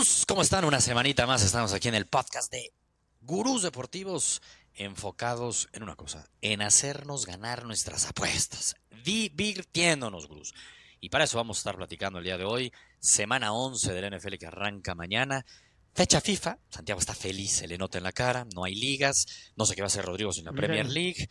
Gurús, 0.00 0.24
¿cómo 0.26 0.40
están? 0.40 0.64
Una 0.64 0.80
semanita 0.80 1.26
más 1.26 1.44
estamos 1.44 1.74
aquí 1.74 1.88
en 1.88 1.94
el 1.94 2.06
podcast 2.06 2.50
de 2.50 2.72
Gurús 3.20 3.62
Deportivos 3.62 4.40
enfocados 4.72 5.68
en 5.74 5.82
una 5.82 5.94
cosa, 5.94 6.26
en 6.40 6.62
hacernos 6.62 7.26
ganar 7.26 7.66
nuestras 7.66 8.06
apuestas, 8.06 8.76
divirtiéndonos, 9.04 10.26
Gurús. 10.26 10.54
Y 11.00 11.10
para 11.10 11.24
eso 11.24 11.36
vamos 11.36 11.58
a 11.58 11.60
estar 11.60 11.76
platicando 11.76 12.18
el 12.18 12.24
día 12.24 12.38
de 12.38 12.46
hoy, 12.46 12.72
semana 12.98 13.52
11 13.52 13.92
del 13.92 14.16
NFL 14.16 14.36
que 14.36 14.46
arranca 14.46 14.94
mañana. 14.94 15.44
Fecha 15.92 16.22
FIFA, 16.22 16.56
Santiago 16.70 16.98
está 16.98 17.14
feliz, 17.14 17.52
se 17.52 17.68
le 17.68 17.76
nota 17.76 17.98
en 17.98 18.04
la 18.04 18.12
cara, 18.12 18.46
no 18.54 18.64
hay 18.64 18.76
ligas, 18.76 19.52
no 19.54 19.66
sé 19.66 19.74
qué 19.74 19.82
va 19.82 19.86
a 19.86 19.88
hacer 19.88 20.06
Rodrigo 20.06 20.32
sin 20.32 20.46
la 20.46 20.52
Premier 20.52 20.88
League, 20.88 21.28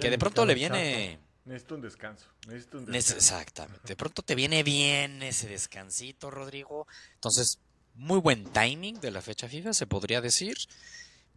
que 0.00 0.08
de 0.08 0.18
pronto 0.18 0.46
le 0.46 0.54
viene... 0.54 1.20
Necesito 1.44 1.74
un 1.74 1.82
descanso. 1.82 2.26
Necesito 2.46 2.78
un 2.78 2.86
descanso. 2.86 3.16
Exactamente. 3.16 3.86
De 3.86 3.96
pronto 3.96 4.22
te 4.22 4.34
viene 4.34 4.62
bien 4.62 5.22
ese 5.22 5.46
descansito, 5.46 6.30
Rodrigo. 6.30 6.86
Entonces, 7.14 7.58
muy 7.98 8.20
buen 8.20 8.44
timing 8.44 9.00
de 9.00 9.10
la 9.10 9.20
fecha 9.20 9.48
FIFA, 9.48 9.74
se 9.74 9.86
podría 9.86 10.20
decir. 10.20 10.56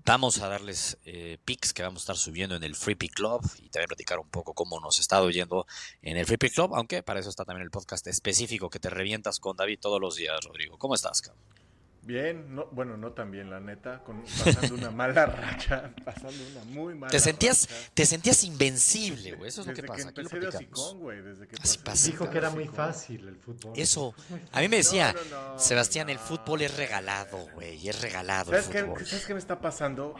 Vamos 0.05 0.39
a 0.39 0.47
darles 0.47 0.97
eh, 1.05 1.37
picks 1.45 1.73
que 1.73 1.83
vamos 1.83 2.01
a 2.01 2.03
estar 2.03 2.17
subiendo 2.17 2.55
en 2.55 2.63
el 2.63 2.75
Free 2.75 2.95
Pick 2.95 3.13
Club 3.13 3.41
y 3.57 3.69
también 3.69 3.87
platicar 3.87 4.19
un 4.19 4.29
poco 4.29 4.53
cómo 4.53 4.79
nos 4.79 4.99
está 4.99 5.21
oyendo 5.21 5.67
en 6.01 6.17
el 6.17 6.25
Free 6.25 6.37
Pick 6.37 6.53
Club, 6.53 6.73
aunque 6.73 7.03
para 7.03 7.19
eso 7.19 7.29
está 7.29 7.45
también 7.45 7.63
el 7.63 7.71
podcast 7.71 8.07
específico 8.07 8.69
que 8.69 8.79
te 8.79 8.89
revientas 8.89 9.39
con 9.39 9.57
David 9.57 9.79
todos 9.79 9.99
los 9.99 10.15
días, 10.15 10.39
Rodrigo. 10.43 10.77
¿Cómo 10.77 10.95
estás, 10.95 11.21
cabrón? 11.21 11.60
Bien, 12.03 12.55
no, 12.55 12.65
bueno, 12.71 12.97
no 12.97 13.11
tan 13.13 13.29
bien, 13.29 13.51
la 13.51 13.59
neta, 13.59 14.03
con, 14.03 14.23
pasando 14.23 14.73
una 14.73 14.89
mala 14.89 15.25
racha, 15.27 15.93
pasando 16.03 16.43
una 16.51 16.63
muy 16.65 16.95
mala 16.95 17.11
Te 17.11 17.19
sentías, 17.19 17.69
racha. 17.69 17.91
te 17.93 18.05
sentías 18.07 18.43
invencible, 18.43 19.33
güey. 19.33 19.49
Eso 19.49 19.61
es 19.61 19.67
lo 19.67 19.73
que 19.73 19.83
pasa. 19.83 20.09
Aquí 20.09 20.15
lo 20.15 20.21
empecé 20.23 20.39
de 20.39 20.47
platicamos. 20.49 20.79
hocicón, 20.79 20.99
güey, 20.99 21.21
desde 21.21 21.47
que 21.47 21.55
Así 21.61 21.77
pasé- 21.77 21.83
pasa. 21.83 22.07
Dijo 22.07 22.29
que 22.31 22.37
era 22.39 22.49
muy 22.49 22.67
fácil 22.67 23.27
el 23.27 23.35
fútbol. 23.37 23.73
Eso. 23.75 24.15
A 24.51 24.61
mí 24.61 24.67
me 24.67 24.77
decía, 24.77 25.13
No, 25.13 25.19
no, 25.37 25.53
no, 25.53 25.59
Sebastián, 25.59 26.09
el 26.09 26.17
fútbol 26.17 26.61
es 26.63 26.75
regalado, 26.75 27.37
güey. 27.53 27.87
Es 27.87 28.01
regalado 28.01 28.51
el 28.55 28.63
¿Sabes 28.63 28.81
fútbol. 28.83 28.97
qué, 28.97 29.05
¿Sabes 29.05 29.25
qué 29.27 29.33
me 29.33 29.39
está 29.39 29.61
pasando? 29.61 30.15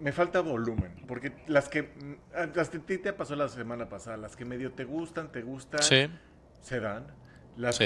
Me 0.00 0.10
falta 0.12 0.40
volumen, 0.40 1.04
porque 1.06 1.32
las 1.46 1.68
que, 1.68 1.92
las 2.54 2.68
que 2.70 2.78
a 2.78 2.80
ti 2.80 2.98
te 2.98 3.12
pasó 3.12 3.36
la 3.36 3.48
semana 3.48 3.88
pasada, 3.88 4.16
las 4.16 4.34
que 4.34 4.44
medio 4.46 4.72
te 4.72 4.84
gustan, 4.84 5.30
te 5.30 5.42
gustan, 5.42 5.82
Sí, 5.82 6.08
se 6.62 6.80
dan. 6.80 7.06
Las 7.56 7.76
Sí. 7.76 7.84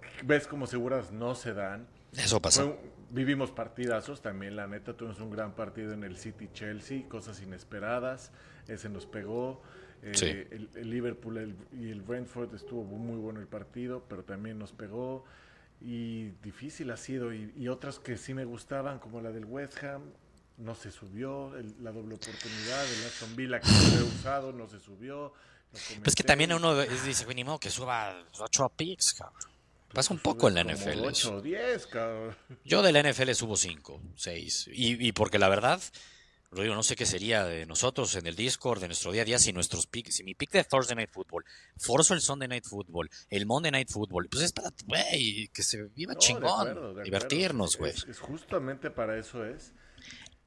que 0.00 0.22
ves 0.24 0.46
como 0.46 0.66
seguras 0.66 1.10
no 1.12 1.34
se 1.34 1.52
dan. 1.52 1.88
Eso 2.12 2.40
pasa. 2.40 2.64
Un- 2.64 2.76
vivimos 3.10 3.50
partidazos 3.52 4.20
también, 4.20 4.56
la 4.56 4.66
neta, 4.66 4.94
tuvimos 4.96 5.20
un 5.20 5.30
gran 5.30 5.54
partido 5.54 5.92
en 5.92 6.02
el 6.04 6.16
City 6.16 6.48
Chelsea, 6.52 7.08
cosas 7.08 7.40
inesperadas, 7.40 8.32
ese 8.68 8.88
nos 8.88 9.06
pegó. 9.06 9.62
Eh, 10.02 10.12
Sí. 10.14 10.26
el, 10.26 10.68
el 10.74 10.90
Liverpool 10.90 11.38
el- 11.38 11.56
y 11.72 11.90
el 11.90 12.02
Brentford 12.02 12.54
estuvo 12.54 12.84
muy 12.84 13.18
bueno 13.18 13.40
el 13.40 13.46
partido, 13.46 14.04
pero 14.08 14.24
también 14.24 14.58
nos 14.58 14.72
pegó. 14.72 15.24
Y 15.80 16.30
difícil 16.42 16.90
ha 16.90 16.96
sido. 16.96 17.32
Y, 17.34 17.52
y 17.56 17.68
otras 17.68 17.98
que 17.98 18.16
sí 18.16 18.34
me 18.34 18.44
gustaban, 18.44 18.98
como 18.98 19.20
la 19.20 19.30
del 19.30 19.44
West 19.44 19.82
Ham, 19.84 20.02
no 20.58 20.74
se 20.74 20.90
subió. 20.90 21.56
el- 21.56 21.74
la 21.82 21.92
doble 21.92 22.14
oportunidad, 22.14 22.84
el 22.84 23.06
Aston 23.06 23.36
Villa 23.36 23.60
que 23.60 23.68
no 23.68 23.98
he 24.00 24.02
usado, 24.02 24.52
no 24.52 24.66
se 24.68 24.78
subió. 24.80 25.32
Pues 26.02 26.14
que 26.14 26.22
también 26.22 26.52
uno 26.52 26.74
dice, 26.80 27.26
ni 27.34 27.44
modo 27.44 27.58
que 27.58 27.68
suba 27.70 28.14
8 28.38 28.68
picks, 28.76 29.14
cabrón. 29.14 29.50
Pasa 29.96 30.12
un 30.12 30.20
poco 30.20 30.46
en 30.48 30.54
la 30.56 30.62
NFL. 30.62 31.00
ocho 31.00 31.08
eso. 31.10 31.34
o 31.36 31.40
10, 31.40 31.86
cabrón. 31.86 32.36
Yo 32.64 32.82
de 32.82 32.92
la 32.92 33.02
NFL 33.02 33.30
subo 33.32 33.56
5, 33.56 34.02
6. 34.14 34.68
Y, 34.74 35.06
y 35.08 35.12
porque 35.12 35.38
la 35.38 35.48
verdad, 35.48 35.80
Rodrigo, 36.50 36.74
no 36.74 36.82
sé 36.82 36.96
qué 36.96 37.06
sería 37.06 37.44
de 37.46 37.64
nosotros 37.64 38.14
en 38.14 38.26
el 38.26 38.36
Discord, 38.36 38.80
de 38.82 38.88
nuestro 38.88 39.10
día 39.12 39.22
a 39.22 39.24
día, 39.24 39.38
si 39.38 39.54
nuestros 39.54 39.86
picks, 39.86 40.16
si 40.16 40.22
mi 40.22 40.34
pick 40.34 40.50
de 40.52 40.64
Thursday 40.64 40.96
Night 40.96 41.10
Football, 41.10 41.46
forzo 41.78 42.12
el 42.12 42.20
Sunday 42.20 42.46
Night 42.46 42.66
Football, 42.66 43.08
el 43.30 43.46
Monday 43.46 43.72
Night 43.72 43.88
Football, 43.90 44.28
pues 44.30 44.44
es 44.44 44.52
para, 44.52 44.68
güey, 44.84 45.48
que 45.48 45.62
se 45.62 45.84
viva 45.84 46.12
No, 46.12 46.18
de 46.20 46.26
chingón, 46.26 46.44
acuerdo, 46.44 46.74
de 46.74 46.88
acuerdo. 46.90 47.02
divertirnos, 47.02 47.78
güey. 47.78 47.92
Es, 47.92 48.04
es 48.04 48.18
justamente 48.18 48.90
para 48.90 49.18
eso 49.18 49.46
es. 49.46 49.72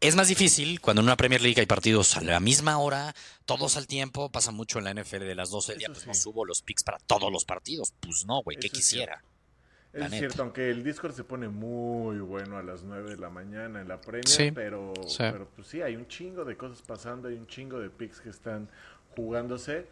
Es 0.02 0.16
más 0.16 0.30
difícil 0.30 0.80
cuando 0.80 1.02
en 1.02 1.08
una 1.08 1.18
Premier 1.18 1.42
League 1.42 1.60
hay 1.60 1.66
partidos 1.66 2.16
a 2.16 2.22
la 2.22 2.40
misma 2.40 2.78
hora, 2.78 3.14
todos 3.46 3.76
al 3.76 3.86
tiempo, 3.86 4.32
pasa 4.32 4.52
mucho 4.52 4.78
en 4.80 4.86
la 4.86 4.94
NFL 4.94 5.26
de 5.26 5.36
las 5.36 5.50
12 5.50 5.74
del 5.74 5.80
día, 5.80 5.88
pues 5.92 6.08
no 6.08 6.14
subo 6.14 6.46
los 6.46 6.62
picks 6.62 6.84
para 6.84 7.00
todos 7.00 7.30
los 7.32 7.44
partidos. 7.44 7.94
Pues 8.00 8.26
no, 8.26 8.42
güey, 8.42 8.58
¿qué 8.58 8.68
Eso 8.68 8.76
quisiera? 8.76 9.24
Es 9.92 10.00
La 10.02 10.06
neta. 10.06 10.18
cierto, 10.20 10.44
aunque 10.44 10.70
el 10.70 10.84
Discord 10.84 11.14
se 11.14 11.24
pone 11.24 11.48
muy 11.48 12.20
bueno 12.20 12.58
a 12.58 12.64
las 12.64 12.84
9 12.84 13.10
de 13.10 13.18
la 13.18 13.30
mañana 13.32 13.82
en 13.82 13.88
la 13.88 14.00
Premier, 14.00 14.28
Sí, 14.28 14.52
pero, 14.52 14.94
sí. 15.08 15.18
pero 15.32 15.48
pues 15.56 15.68
sí, 15.68 15.82
hay 15.82 15.96
un 15.96 16.08
chingo 16.08 16.46
de 16.46 16.56
cosas 16.58 16.82
pasando, 16.84 17.28
hay 17.28 17.36
un 17.36 17.48
chingo 17.48 17.80
de 17.80 17.90
picks 17.90 18.22
que 18.22 18.30
están 18.30 18.70
jugándose. 19.16 19.88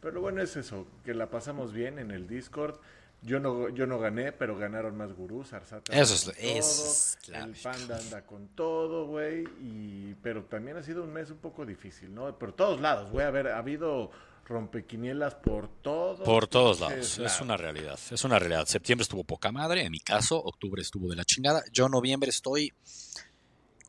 Pero 0.00 0.20
bueno 0.20 0.40
es 0.40 0.56
eso, 0.56 0.86
que 1.04 1.14
la 1.14 1.28
pasamos 1.30 1.72
bien 1.72 1.98
en 1.98 2.10
el 2.10 2.26
Discord. 2.28 2.76
Yo 3.22 3.38
no, 3.38 3.68
yo 3.68 3.86
no 3.86 3.98
gané, 3.98 4.32
pero 4.32 4.56
ganaron 4.56 4.96
más 4.96 5.12
gurús. 5.12 5.52
Arzata 5.52 5.92
Eso 5.94 6.14
es- 6.14 6.38
es 6.38 7.18
El 7.28 7.54
Panda 7.62 7.98
anda 7.98 8.22
con 8.24 8.48
todo, 8.48 9.06
güey. 9.08 9.44
Y, 9.60 10.14
pero 10.22 10.44
también 10.44 10.78
ha 10.78 10.82
sido 10.82 11.02
un 11.02 11.12
mes 11.12 11.30
un 11.30 11.36
poco 11.36 11.66
difícil, 11.66 12.14
¿no? 12.14 12.38
Por 12.38 12.52
todos 12.52 12.80
lados, 12.80 13.10
güey. 13.10 13.26
A 13.26 13.30
ver, 13.30 13.48
ha 13.48 13.58
habido 13.58 14.10
rompequinielas 14.44 15.34
por 15.36 15.68
todos. 15.82 16.20
Por 16.20 16.46
todos 16.46 16.78
pinches 16.78 16.90
lados, 16.90 17.06
es 17.12 17.18
lados. 17.18 17.40
una 17.40 17.56
realidad, 17.56 17.98
es 18.10 18.24
una 18.24 18.38
realidad. 18.38 18.66
Septiembre 18.66 19.02
estuvo 19.02 19.24
poca 19.24 19.52
madre, 19.52 19.84
en 19.84 19.92
mi 19.92 20.00
caso, 20.00 20.36
octubre 20.42 20.82
estuvo 20.82 21.08
de 21.08 21.16
la 21.16 21.24
chingada. 21.24 21.62
Yo 21.72 21.88
noviembre 21.88 22.30
estoy, 22.30 22.72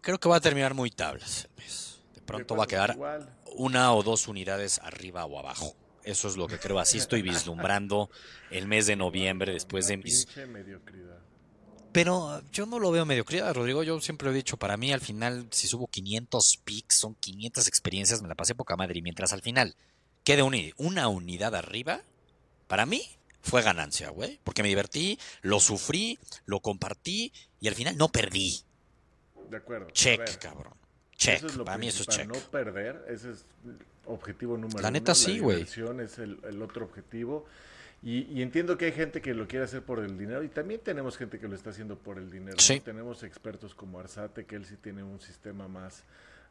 creo 0.01 0.19
que 0.19 0.29
va 0.29 0.37
a 0.37 0.41
terminar 0.41 0.73
muy 0.73 0.91
tablas 0.91 1.45
el 1.45 1.63
mes. 1.63 1.99
De 2.15 2.21
pronto 2.21 2.55
va 2.55 2.65
a 2.65 2.67
quedar 2.67 2.91
Igual. 2.91 3.37
una 3.57 3.93
o 3.93 4.03
dos 4.03 4.27
unidades 4.27 4.79
arriba 4.79 5.25
o 5.25 5.39
abajo. 5.39 5.75
Eso 6.03 6.27
es 6.27 6.37
lo 6.37 6.47
que 6.47 6.57
creo, 6.57 6.79
así 6.79 6.97
estoy 6.97 7.21
vislumbrando 7.21 8.09
el 8.49 8.67
mes 8.67 8.87
de 8.87 8.95
noviembre 8.95 9.53
después 9.53 9.87
de 9.87 9.97
mis... 9.97 10.27
mediocridad. 10.47 11.19
Pero 11.91 12.41
yo 12.51 12.65
no 12.65 12.79
lo 12.79 12.89
veo 12.91 13.05
mediocridad, 13.05 13.53
Rodrigo. 13.53 13.83
Yo 13.83 13.99
siempre 13.99 14.29
he 14.29 14.33
dicho, 14.33 14.57
para 14.57 14.77
mí 14.77 14.93
al 14.93 15.01
final, 15.01 15.47
si 15.51 15.67
subo 15.67 15.87
500 15.87 16.61
picks, 16.63 16.95
son 16.95 17.15
500 17.15 17.67
experiencias, 17.67 18.21
me 18.21 18.29
la 18.29 18.35
pasé 18.35 18.55
poca 18.55 18.77
madre. 18.77 18.99
Y 18.99 19.01
mientras 19.01 19.33
al 19.33 19.41
final 19.41 19.75
quede 20.23 20.43
una, 20.43 20.57
una 20.77 21.07
unidad 21.07 21.55
arriba, 21.55 22.01
para 22.67 22.85
mí 22.85 23.03
fue 23.41 23.61
ganancia, 23.61 24.09
güey. 24.09 24.39
Porque 24.43 24.61
me 24.63 24.69
divertí, 24.69 25.17
lo 25.41 25.59
sufrí, 25.59 26.19
lo 26.45 26.59
compartí 26.59 27.33
y 27.59 27.67
al 27.67 27.75
final 27.75 27.97
no 27.97 28.09
perdí. 28.09 28.61
De 29.49 29.57
acuerdo. 29.57 29.89
Check, 29.91 30.37
cabrón. 30.39 30.73
Check. 31.15 31.43
es 31.43 31.57
para 31.57 31.77
mí 31.77 31.87
eso 31.87 32.03
es 32.03 32.07
check. 32.07 32.27
No 32.27 32.39
perder, 32.49 33.05
ese 33.09 33.31
es 33.31 33.45
objetivo 34.05 34.57
número 34.57 34.79
La 34.81 34.87
uno. 34.89 34.91
neta 34.91 35.13
sí, 35.13 35.39
güey. 35.39 35.57
diversión 35.57 35.99
es 36.01 36.17
el, 36.19 36.39
el 36.43 36.61
otro 36.61 36.85
objetivo. 36.85 37.45
Y, 38.03 38.23
y 38.33 38.41
entiendo 38.41 38.77
que 38.79 38.85
hay 38.85 38.91
gente 38.93 39.21
que 39.21 39.35
lo 39.35 39.47
quiere 39.47 39.65
hacer 39.65 39.83
por 39.83 39.99
el 39.99 40.17
dinero 40.17 40.43
y 40.43 40.47
también 40.49 40.79
tenemos 40.79 41.17
gente 41.17 41.37
que 41.39 41.47
lo 41.47 41.55
está 41.55 41.69
haciendo 41.69 41.95
por 41.97 42.17
el 42.17 42.31
dinero. 42.31 42.57
Sí. 42.59 42.79
Tenemos 42.79 43.21
expertos 43.21 43.75
como 43.75 43.99
Arzate, 43.99 44.45
que 44.45 44.55
él 44.55 44.65
sí 44.65 44.75
tiene 44.81 45.03
un 45.03 45.21
sistema 45.21 45.67
más, 45.67 46.03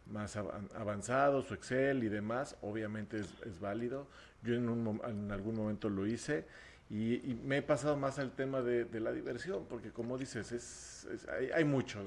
más 0.06 0.36
avan- 0.36 0.68
avanzado, 0.74 1.42
su 1.42 1.54
Excel 1.54 2.02
y 2.04 2.08
demás. 2.08 2.56
Obviamente 2.62 3.20
es, 3.20 3.26
es 3.46 3.60
válido. 3.60 4.06
Yo 4.42 4.54
en, 4.54 4.68
un, 4.68 5.00
en 5.06 5.30
algún 5.32 5.54
momento 5.56 5.88
lo 5.88 6.06
hice 6.06 6.46
y, 6.88 7.14
y 7.30 7.38
me 7.44 7.58
he 7.58 7.62
pasado 7.62 7.96
más 7.96 8.18
al 8.18 8.32
tema 8.32 8.62
de, 8.62 8.84
de 8.84 8.98
la 9.00 9.12
diversión, 9.12 9.64
porque 9.68 9.90
como 9.90 10.18
dices, 10.18 10.50
es, 10.50 11.06
es- 11.12 11.28
hay, 11.28 11.50
hay 11.54 11.64
mucho. 11.64 12.04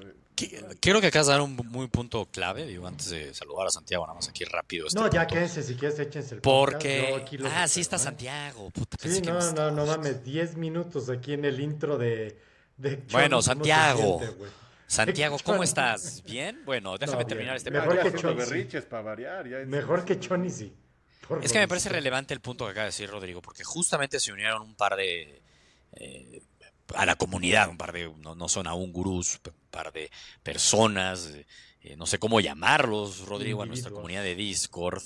Quiero 0.80 1.00
que 1.00 1.06
acabas 1.06 1.28
de 1.28 1.32
dar 1.32 1.40
un 1.42 1.54
muy 1.54 1.86
punto 1.86 2.26
clave, 2.26 2.66
digo, 2.66 2.86
antes 2.86 3.08
de 3.10 3.32
saludar 3.32 3.68
a 3.68 3.70
Santiago, 3.70 4.04
nada 4.04 4.16
más 4.16 4.28
aquí 4.28 4.44
rápido. 4.44 4.86
este 4.88 4.98
No, 4.98 5.08
ya 5.08 5.20
punto. 5.22 5.34
quédense, 5.34 5.62
si 5.62 5.74
quieres 5.76 5.98
échense 6.00 6.34
el 6.34 6.40
Porque. 6.42 7.06
yo 7.10 7.16
aquí 7.16 7.38
Ah, 7.44 7.68
sí 7.68 7.80
está 7.80 7.96
¿eh? 7.96 8.00
Santiago. 8.00 8.68
Puta, 8.70 8.96
Sí, 9.00 9.22
no, 9.22 9.52
no, 9.52 9.70
no 9.70 9.86
mames, 9.86 10.22
10 10.24 10.56
minutos 10.56 11.08
aquí 11.08 11.32
en 11.34 11.44
el 11.44 11.60
intro 11.60 11.96
de... 11.96 12.36
de 12.76 12.96
Bueno, 13.12 13.36
¿cómo 13.36 13.42
se 13.42 13.46
Santiago. 13.46 14.18
siente? 14.20 14.36
Santiago, 14.94 15.36
¿cómo 15.42 15.62
estás? 15.62 16.22
¿Bien? 16.24 16.62
Bueno, 16.64 16.96
déjame 16.96 17.22
No, 17.22 17.26
terminar 17.26 17.56
este 17.56 17.70
Mejor 17.70 17.94
que 17.94 17.98
haciendo 18.00 18.20
Chon, 18.20 18.30
sí. 18.32 18.50
berrinches 18.50 18.84
para 18.84 19.02
variar. 19.02 19.48
ya 19.48 19.58
es- 19.58 19.66
Mejor 19.66 20.04
que 20.04 20.14
por 21.26 21.42
Es 21.42 21.52
que 21.52 21.58
me 21.58 21.66
parece 21.68 21.88
relevante 21.88 22.32
el 22.34 22.40
punto 22.40 22.64
que 22.66 22.70
acaba 22.72 22.84
de 22.84 22.88
decir 22.90 23.08
Rodrigo, 23.10 23.40
porque 23.42 23.64
justamente 23.64 24.20
se 24.20 24.32
unieron 24.32 24.62
un 24.62 24.74
par 24.74 24.94
de. 24.96 25.42
eh, 25.96 26.42
a 26.94 27.06
la 27.06 27.16
comunidad, 27.16 27.68
un 27.70 27.78
par 27.78 27.92
de. 27.92 28.12
No, 28.18 28.34
no 28.34 28.48
son 28.48 28.66
aún 28.66 28.92
gurús, 28.92 29.40
un 29.46 29.52
par 29.70 29.90
de 29.92 30.10
personas, 30.42 31.32
eh, 31.80 31.96
no 31.96 32.04
sé 32.06 32.18
cómo 32.18 32.40
llamarlos, 32.40 33.26
Rodrigo, 33.26 33.62
a 33.62 33.66
nuestra 33.66 33.90
comunidad 33.90 34.22
de 34.22 34.34
Discord. 34.34 35.02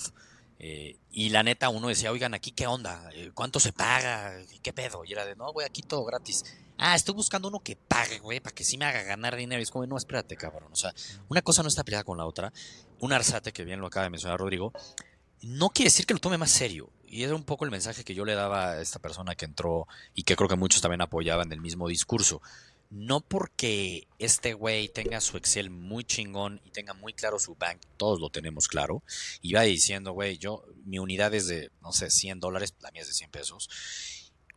Eh, 0.59 0.97
y 1.13 1.29
la 1.29 1.43
neta, 1.43 1.69
uno 1.69 1.89
decía, 1.89 2.11
oigan, 2.11 2.35
aquí 2.35 2.51
qué 2.51 2.67
onda, 2.67 3.09
Eh, 3.15 3.31
cuánto 3.33 3.61
se 3.61 3.73
paga, 3.73 4.35
qué 4.63 4.73
pedo. 4.73 5.05
Y 5.05 5.13
era 5.13 5.25
de, 5.25 5.37
no, 5.37 5.53
güey, 5.53 5.67
aquí 5.67 5.83
todo 5.83 6.05
gratis. 6.05 6.45
Ah, 6.77 6.95
estoy 6.95 7.15
buscando 7.15 7.49
uno 7.49 7.61
que 7.61 7.77
pague, 7.77 8.19
güey, 8.19 8.41
para 8.41 8.55
que 8.55 8.65
sí 8.65 8.79
me 8.79 8.85
haga 8.85 9.03
ganar 9.03 9.37
dinero. 9.37 9.61
Y 9.61 9.63
es 9.63 9.71
como, 9.71 9.87
no, 9.87 9.97
espérate, 9.97 10.37
cabrón. 10.37 10.73
O 10.73 10.77
sea, 10.77 10.93
una 11.29 11.43
cosa 11.43 11.63
no 11.63 11.69
está 11.69 11.85
peleada 11.85 12.05
con 12.05 12.19
la 12.19 12.27
otra. 12.27 12.53
Un 13.01 13.13
Arzate, 13.13 13.53
que 13.53 13.65
bien 13.65 13.81
lo 13.81 13.87
acaba 13.87 14.05
de 14.05 14.11
mencionar 14.11 14.39
Rodrigo, 14.39 14.73
no 15.43 15.71
quiere 15.71 15.89
decir 15.89 16.07
que 16.07 16.15
lo 16.15 16.21
tome 16.21 16.39
más 16.39 16.51
serio. 16.51 16.91
Y 17.07 17.23
era 17.23 17.35
un 17.35 17.45
poco 17.45 17.65
el 17.65 17.71
mensaje 17.71 18.05
que 18.05 18.15
yo 18.15 18.25
le 18.25 18.35
daba 18.35 18.73
a 18.73 18.81
esta 18.83 18.99
persona 18.99 19.35
que 19.35 19.47
entró 19.47 19.87
y 20.15 20.25
que 20.25 20.37
creo 20.37 20.49
que 20.49 20.57
muchos 20.57 20.83
también 20.83 21.01
apoyaban 21.01 21.51
el 21.53 21.61
mismo 21.61 21.89
discurso. 21.89 22.43
No 22.91 23.21
porque 23.21 24.09
este 24.19 24.55
güey 24.55 24.89
tenga 24.89 25.21
su 25.21 25.37
Excel 25.37 25.69
muy 25.69 26.05
chingón 26.05 26.61
y 26.65 26.71
tenga 26.71 26.95
muy 26.95 27.13
claro 27.13 27.39
su 27.39 27.55
bank, 27.55 27.83
todos 27.99 28.19
lo 28.19 28.31
tenemos 28.31 28.67
claro, 28.67 29.03
y 29.43 29.53
va 29.53 29.63
diciendo, 29.63 30.13
güey, 30.13 30.39
yo, 30.39 30.65
mi 30.85 30.99
unidad 30.99 31.35
es 31.35 31.47
de, 31.49 31.71
no 31.83 31.93
sé, 31.93 32.11
100 32.11 32.41
dólares, 32.41 32.75
la 32.81 32.91
mía 32.91 33.03
es 33.03 33.09
de 33.09 33.15
100 33.15 33.31
pesos. 33.31 33.69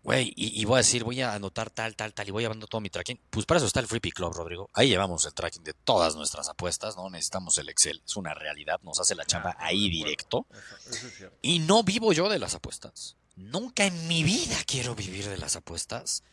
Güey, 0.03 0.33
y, 0.35 0.59
y 0.59 0.65
voy 0.65 0.75
a 0.75 0.77
decir, 0.77 1.03
voy 1.03 1.21
a 1.21 1.33
anotar 1.35 1.69
tal, 1.69 1.95
tal, 1.95 2.13
tal, 2.13 2.27
y 2.27 2.31
voy 2.31 2.41
llevando 2.41 2.65
todo 2.65 2.81
mi 2.81 2.89
tracking. 2.89 3.19
Pues 3.29 3.45
para 3.45 3.59
eso 3.59 3.67
está 3.67 3.81
el 3.81 3.87
Free 3.87 3.99
Pick 3.99 4.15
Club, 4.15 4.33
Rodrigo. 4.33 4.71
Ahí 4.73 4.87
llevamos 4.87 5.25
el 5.25 5.33
tracking 5.33 5.63
de 5.63 5.73
todas 5.73 6.15
nuestras 6.15 6.49
apuestas, 6.49 6.95
¿no? 6.95 7.07
Necesitamos 7.11 7.55
el 7.59 7.69
Excel. 7.69 8.01
Es 8.03 8.15
una 8.15 8.33
realidad, 8.33 8.79
nos 8.81 8.99
hace 8.99 9.13
la 9.13 9.25
chamba 9.25 9.51
Ah, 9.59 9.67
ahí 9.67 9.89
directo. 9.89 10.47
Eso, 10.49 10.89
eso 10.89 11.07
es 11.07 11.17
cierto. 11.17 11.37
Y 11.43 11.59
no 11.59 11.83
vivo 11.83 12.13
yo 12.13 12.29
de 12.29 12.39
las 12.39 12.55
apuestas. 12.55 13.17
Nunca 13.35 13.85
en 13.85 14.07
mi 14.07 14.23
vida 14.23 14.55
quiero 14.65 14.95
vivir 14.95 15.29
de 15.29 15.37
las 15.37 15.55
apuestas. 15.55 16.23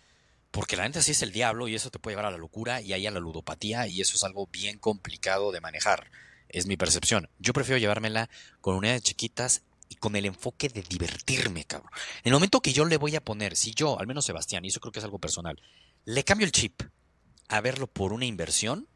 Porque 0.50 0.76
la 0.76 0.84
neta 0.84 1.02
sí 1.02 1.12
es 1.12 1.22
el 1.22 1.32
diablo 1.32 1.68
y 1.68 1.74
eso 1.74 1.90
te 1.90 1.98
puede 1.98 2.12
llevar 2.12 2.26
a 2.26 2.30
la 2.30 2.38
locura 2.38 2.80
y 2.80 2.92
ahí 2.92 3.06
a 3.06 3.10
la 3.10 3.20
ludopatía 3.20 3.86
y 3.86 4.00
eso 4.00 4.16
es 4.16 4.24
algo 4.24 4.46
bien 4.46 4.78
complicado 4.78 5.52
de 5.52 5.60
manejar. 5.60 6.10
Es 6.48 6.66
mi 6.66 6.76
percepción. 6.76 7.28
Yo 7.38 7.52
prefiero 7.52 7.78
llevármela 7.78 8.30
con 8.60 8.74
unidades 8.76 9.02
chiquitas 9.02 9.62
y 9.88 9.96
con 9.96 10.16
el 10.16 10.26
enfoque 10.26 10.68
de 10.68 10.82
divertirme, 10.82 11.64
cabrón. 11.64 11.90
En 12.22 12.30
el 12.30 12.32
momento 12.32 12.60
que 12.60 12.72
yo 12.72 12.84
le 12.84 12.96
voy 12.96 13.16
a 13.16 13.24
poner, 13.24 13.56
si 13.56 13.72
yo, 13.74 13.98
al 13.98 14.06
menos 14.06 14.24
Sebastián, 14.24 14.64
y 14.64 14.68
eso 14.68 14.80
creo 14.80 14.92
que 14.92 14.98
es 15.00 15.04
algo 15.04 15.18
personal, 15.18 15.60
le 16.04 16.24
cambio 16.24 16.46
el 16.46 16.52
chip 16.52 16.82
a 17.48 17.60
verlo 17.60 17.86
por 17.86 18.12
una 18.12 18.24
inversión, 18.24 18.88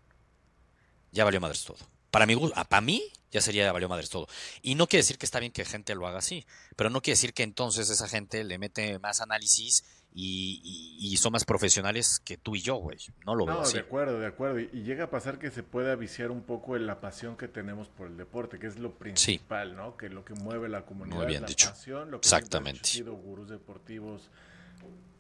ya 1.11 1.25
valió 1.25 1.41
madres 1.41 1.65
todo. 1.65 1.79
Para 2.11 2.27
mí, 2.27 2.37
para 2.69 2.81
mí 2.81 3.03
ya 3.31 3.41
sería 3.41 3.73
valió 3.73 3.89
madres 3.89 4.11
todo. 4.11 4.29
Y 4.61 4.75
no 4.75 4.87
quiere 4.87 5.03
decir 5.03 5.19
que 5.19 5.27
está 5.27 5.41
bien 5.41 5.53
que 5.53 5.65
gente 5.65 5.95
lo 5.95 6.07
haga 6.07 6.19
así, 6.19 6.47
pero 6.77 6.91
no 6.91 7.01
quiere 7.01 7.17
decir 7.17 7.33
que 7.33 7.43
entonces 7.43 7.89
esa 7.89 8.09
gente 8.09 8.45
le 8.45 8.59
mete 8.59 8.99
más 8.99 9.21
análisis 9.21 9.85
y, 10.15 10.61
y- 11.01 11.13
y 11.13 11.17
son 11.17 11.33
más 11.33 11.45
profesionales 11.45 12.21
que 12.25 12.37
tú 12.37 12.55
y 12.55 12.61
yo, 12.61 12.77
güey. 12.77 12.99
No 13.25 13.35
lo 13.35 13.47
veo 13.47 13.55
No, 13.57 13.61
así. 13.63 13.75
de 13.75 13.81
acuerdo, 13.81 14.21
de 14.21 14.27
acuerdo. 14.27 14.61
Y, 14.61 14.69
y 14.73 14.83
llega 14.83 15.05
a 15.05 15.11
pasar 15.11 15.39
que 15.39 15.51
se 15.51 15.63
puede 15.63 15.95
viciar 15.97 16.31
un 16.31 16.43
poco 16.43 16.77
en 16.77 16.87
la 16.87 17.01
pasión 17.01 17.37
que 17.37 17.49
tenemos 17.49 17.89
por 17.89 18.09
el 18.09 18.17
deporte, 18.17 18.59
que 18.59 18.67
es 18.67 18.79
lo 18.79 18.93
principal, 18.99 19.75
¿no? 19.75 19.97
Que 19.97 20.09
lo 20.11 20.25
que 20.25 20.35
mueve 20.35 20.69
la 20.69 20.85
comunidad 20.85 21.17
Muy 21.17 21.27
bien 21.27 21.43
la 21.43 21.49
dicho. 21.49 21.71
pasión, 21.71 22.11
lo 22.11 22.21
que 22.21 22.27
Exactamente. 22.27 22.81
han 22.81 22.85
sido 22.85 23.15
gurús 23.15 23.49
deportivos 23.49 24.29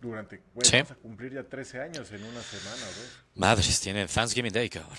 durante, 0.00 0.42
güey, 0.54 0.68
Sí. 0.68 0.76
vamos 0.76 0.90
a 0.90 0.94
cumplir 0.96 1.32
ya 1.34 1.44
13 1.44 1.80
años 1.80 2.10
en 2.10 2.22
una 2.24 2.42
semana, 2.42 2.82
o 2.82 2.86
dos. 2.86 3.18
Madres, 3.36 3.80
tienen 3.80 4.08
Thanksgiving 4.08 4.52
Day, 4.52 4.68
cabrón. 4.68 4.98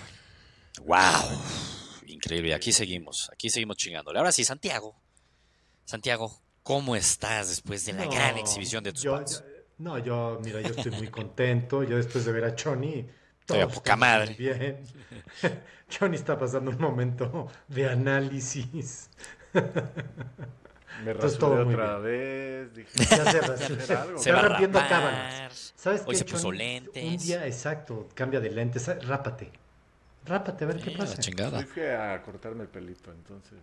¡Wow! 0.86 1.39
Increíble. 2.07 2.50
Y 2.50 2.54
Aquí 2.54 2.72
seguimos, 2.72 3.30
aquí 3.31 3.50
seguimos 3.50 3.78
chingándole. 3.78 4.18
Ahora 4.18 4.31
sí, 4.31 4.44
Santiago. 4.44 4.96
Santiago, 5.86 6.42
¿cómo 6.63 6.96
estás 6.96 7.50
después 7.50 7.86
de 7.86 7.94
la 7.94 8.06
No, 8.06 8.12
gran 8.12 8.38
exhibición 8.38 8.84
de 8.84 8.94
tus 8.94 9.04
yo- 9.04 9.18
No, 9.78 9.98
yo, 9.98 10.40
mira, 10.44 10.62
yo 10.62 10.74
estoy 10.74 10.92
muy 10.92 11.10
contento. 11.10 11.84
Yo 11.84 11.98
después 11.98 12.25
de 12.25 12.31
ver 12.31 12.46
a 12.46 12.56
Johnny, 12.62 13.08
todo 13.46 13.70
poca 13.72 13.96
está 13.96 13.98
muy 13.98 14.10
madre. 14.10 14.36
bien. 14.36 14.84
Johnny 16.00 16.16
está 16.16 16.38
pasando 16.38 16.72
un 16.72 16.80
momento 16.80 17.48
de 17.68 17.90
análisis. 17.90 19.10
Me 20.96 21.14
Entonces, 21.14 21.38
todo 21.40 21.58
rasuré 21.58 21.66
muy 21.66 21.75
otra 21.75 21.98
vez, 22.00 22.74
dije, 22.75 23.08
Ya 23.08 23.25
se 23.25 23.40
hacer 23.40 23.94
algo. 23.96 24.20
Se 24.20 24.31
va 24.31 24.40
a 24.40 24.42
rompiendo 24.42 24.80
rapar. 24.80 24.88
cábalas. 24.90 25.74
¿Sabes 25.75 26.06
Hoy 26.06 26.16
qué, 26.16 26.16
se 26.16 26.25
puso 26.25 26.52
Johnny? 26.52 26.58
lentes. 26.58 27.04
Un 27.04 27.18
día, 27.18 27.46
exacto, 27.48 28.10
cambia 28.16 28.40
de 28.40 28.50
lentes. 28.52 28.88
Rápate. 29.08 29.52
Rápate, 30.25 30.64
a 30.66 30.68
ver 30.68 30.81
qué 30.81 30.90
Sí, 30.90 30.92
pasa. 30.92 31.18
la 31.18 31.20
chingada. 31.20 31.64
Fui 31.66 31.84
a 31.84 32.22
cortarme 32.24 32.64
el 32.64 32.70
pelito, 32.70 33.12
entonces. 33.12 33.60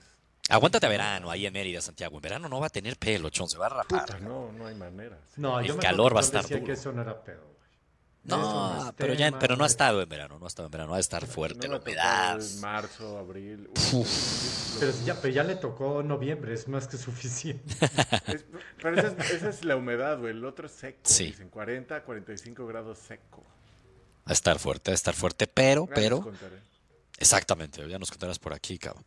Aguántate 0.50 0.87
a 0.87 0.88
verano 0.88 1.31
ahí 1.31 1.47
en 1.47 1.52
Mérida, 1.52 1.81
Santiago. 1.81 2.17
En 2.17 2.23
verano 2.23 2.49
no 2.49 2.61
va 2.61 2.67
a 2.67 2.70
tener 2.70 2.97
pelo, 2.97 3.31
chon, 3.31 3.49
se 3.49 3.56
va 3.58 3.67
a 3.67 3.70
rapar. 3.70 4.00
Puta, 4.06 4.19
no, 4.19 4.52
no 4.52 4.67
hay 4.67 4.75
manera. 4.75 5.19
sí. 5.35 5.41
No, 5.41 5.61
El 5.61 5.67
yo 5.67 5.76
me 5.76 5.82
calor 5.82 6.14
va 6.14 6.20
a 6.20 6.25
estar 6.25 6.47
duro. 6.49 6.64
que 6.64 6.73
eso 6.73 6.93
no 6.93 7.02
era 7.02 7.23
pedo. 7.23 7.49
No, 8.23 8.93
pero 8.99 9.14
ya, 9.14 9.29
tema, 9.29 9.38
pero 9.38 9.56
no 9.56 9.64
ha 9.64 9.67
estado 9.67 10.02
en 10.02 10.08
verano, 10.08 10.38
no 10.38 10.44
ha 10.44 10.49
estado 10.49 10.67
en 10.67 10.73
verano, 10.73 10.91
va 10.91 10.99
a 10.99 11.00
estar 11.00 11.26
fuerte 11.26 11.67
No 11.69 11.76
la 11.76 11.81
humedad. 11.81 12.38
en 12.38 12.61
marzo, 12.61 13.17
abril. 13.19 13.70
Uf. 13.93 14.76
Pero 14.79 14.93
ya, 15.06 15.14
pero 15.19 15.32
ya 15.32 15.43
le 15.43 15.56
tocó 15.56 16.02
noviembre, 16.02 16.52
es 16.52 16.69
más 16.69 16.87
que 16.87 16.99
suficiente. 16.99 17.75
Es- 18.26 18.44
pero 18.82 18.99
esa 19.00 19.08
es, 19.23 19.31
esa 19.31 19.49
es 19.49 19.64
la 19.64 19.75
humedad, 19.76 20.19
güey. 20.19 20.32
El 20.32 20.44
otro 20.44 20.67
es 20.67 20.73
seco. 20.73 20.99
Sí. 21.05 21.26
Dicen 21.29 21.49
40 21.49 21.97
a 21.97 22.02
45 22.02 22.67
grados 22.67 22.99
seco. 22.99 23.43
Va 23.43 24.26
a 24.26 24.32
estar 24.35 24.58
fuerte, 24.58 24.91
va 24.91 24.93
a 24.93 24.97
estar 24.97 25.14
fuerte, 25.14 25.47
pero, 25.47 25.87
Ya 25.88 25.94
pero, 25.94 26.20
contaré. 26.20 26.58
exactamente, 27.19 27.88
ya 27.88 27.99
nos 27.99 28.11
contarás 28.11 28.38
por 28.38 28.52
aquí, 28.52 28.79
cabrón. 28.79 29.02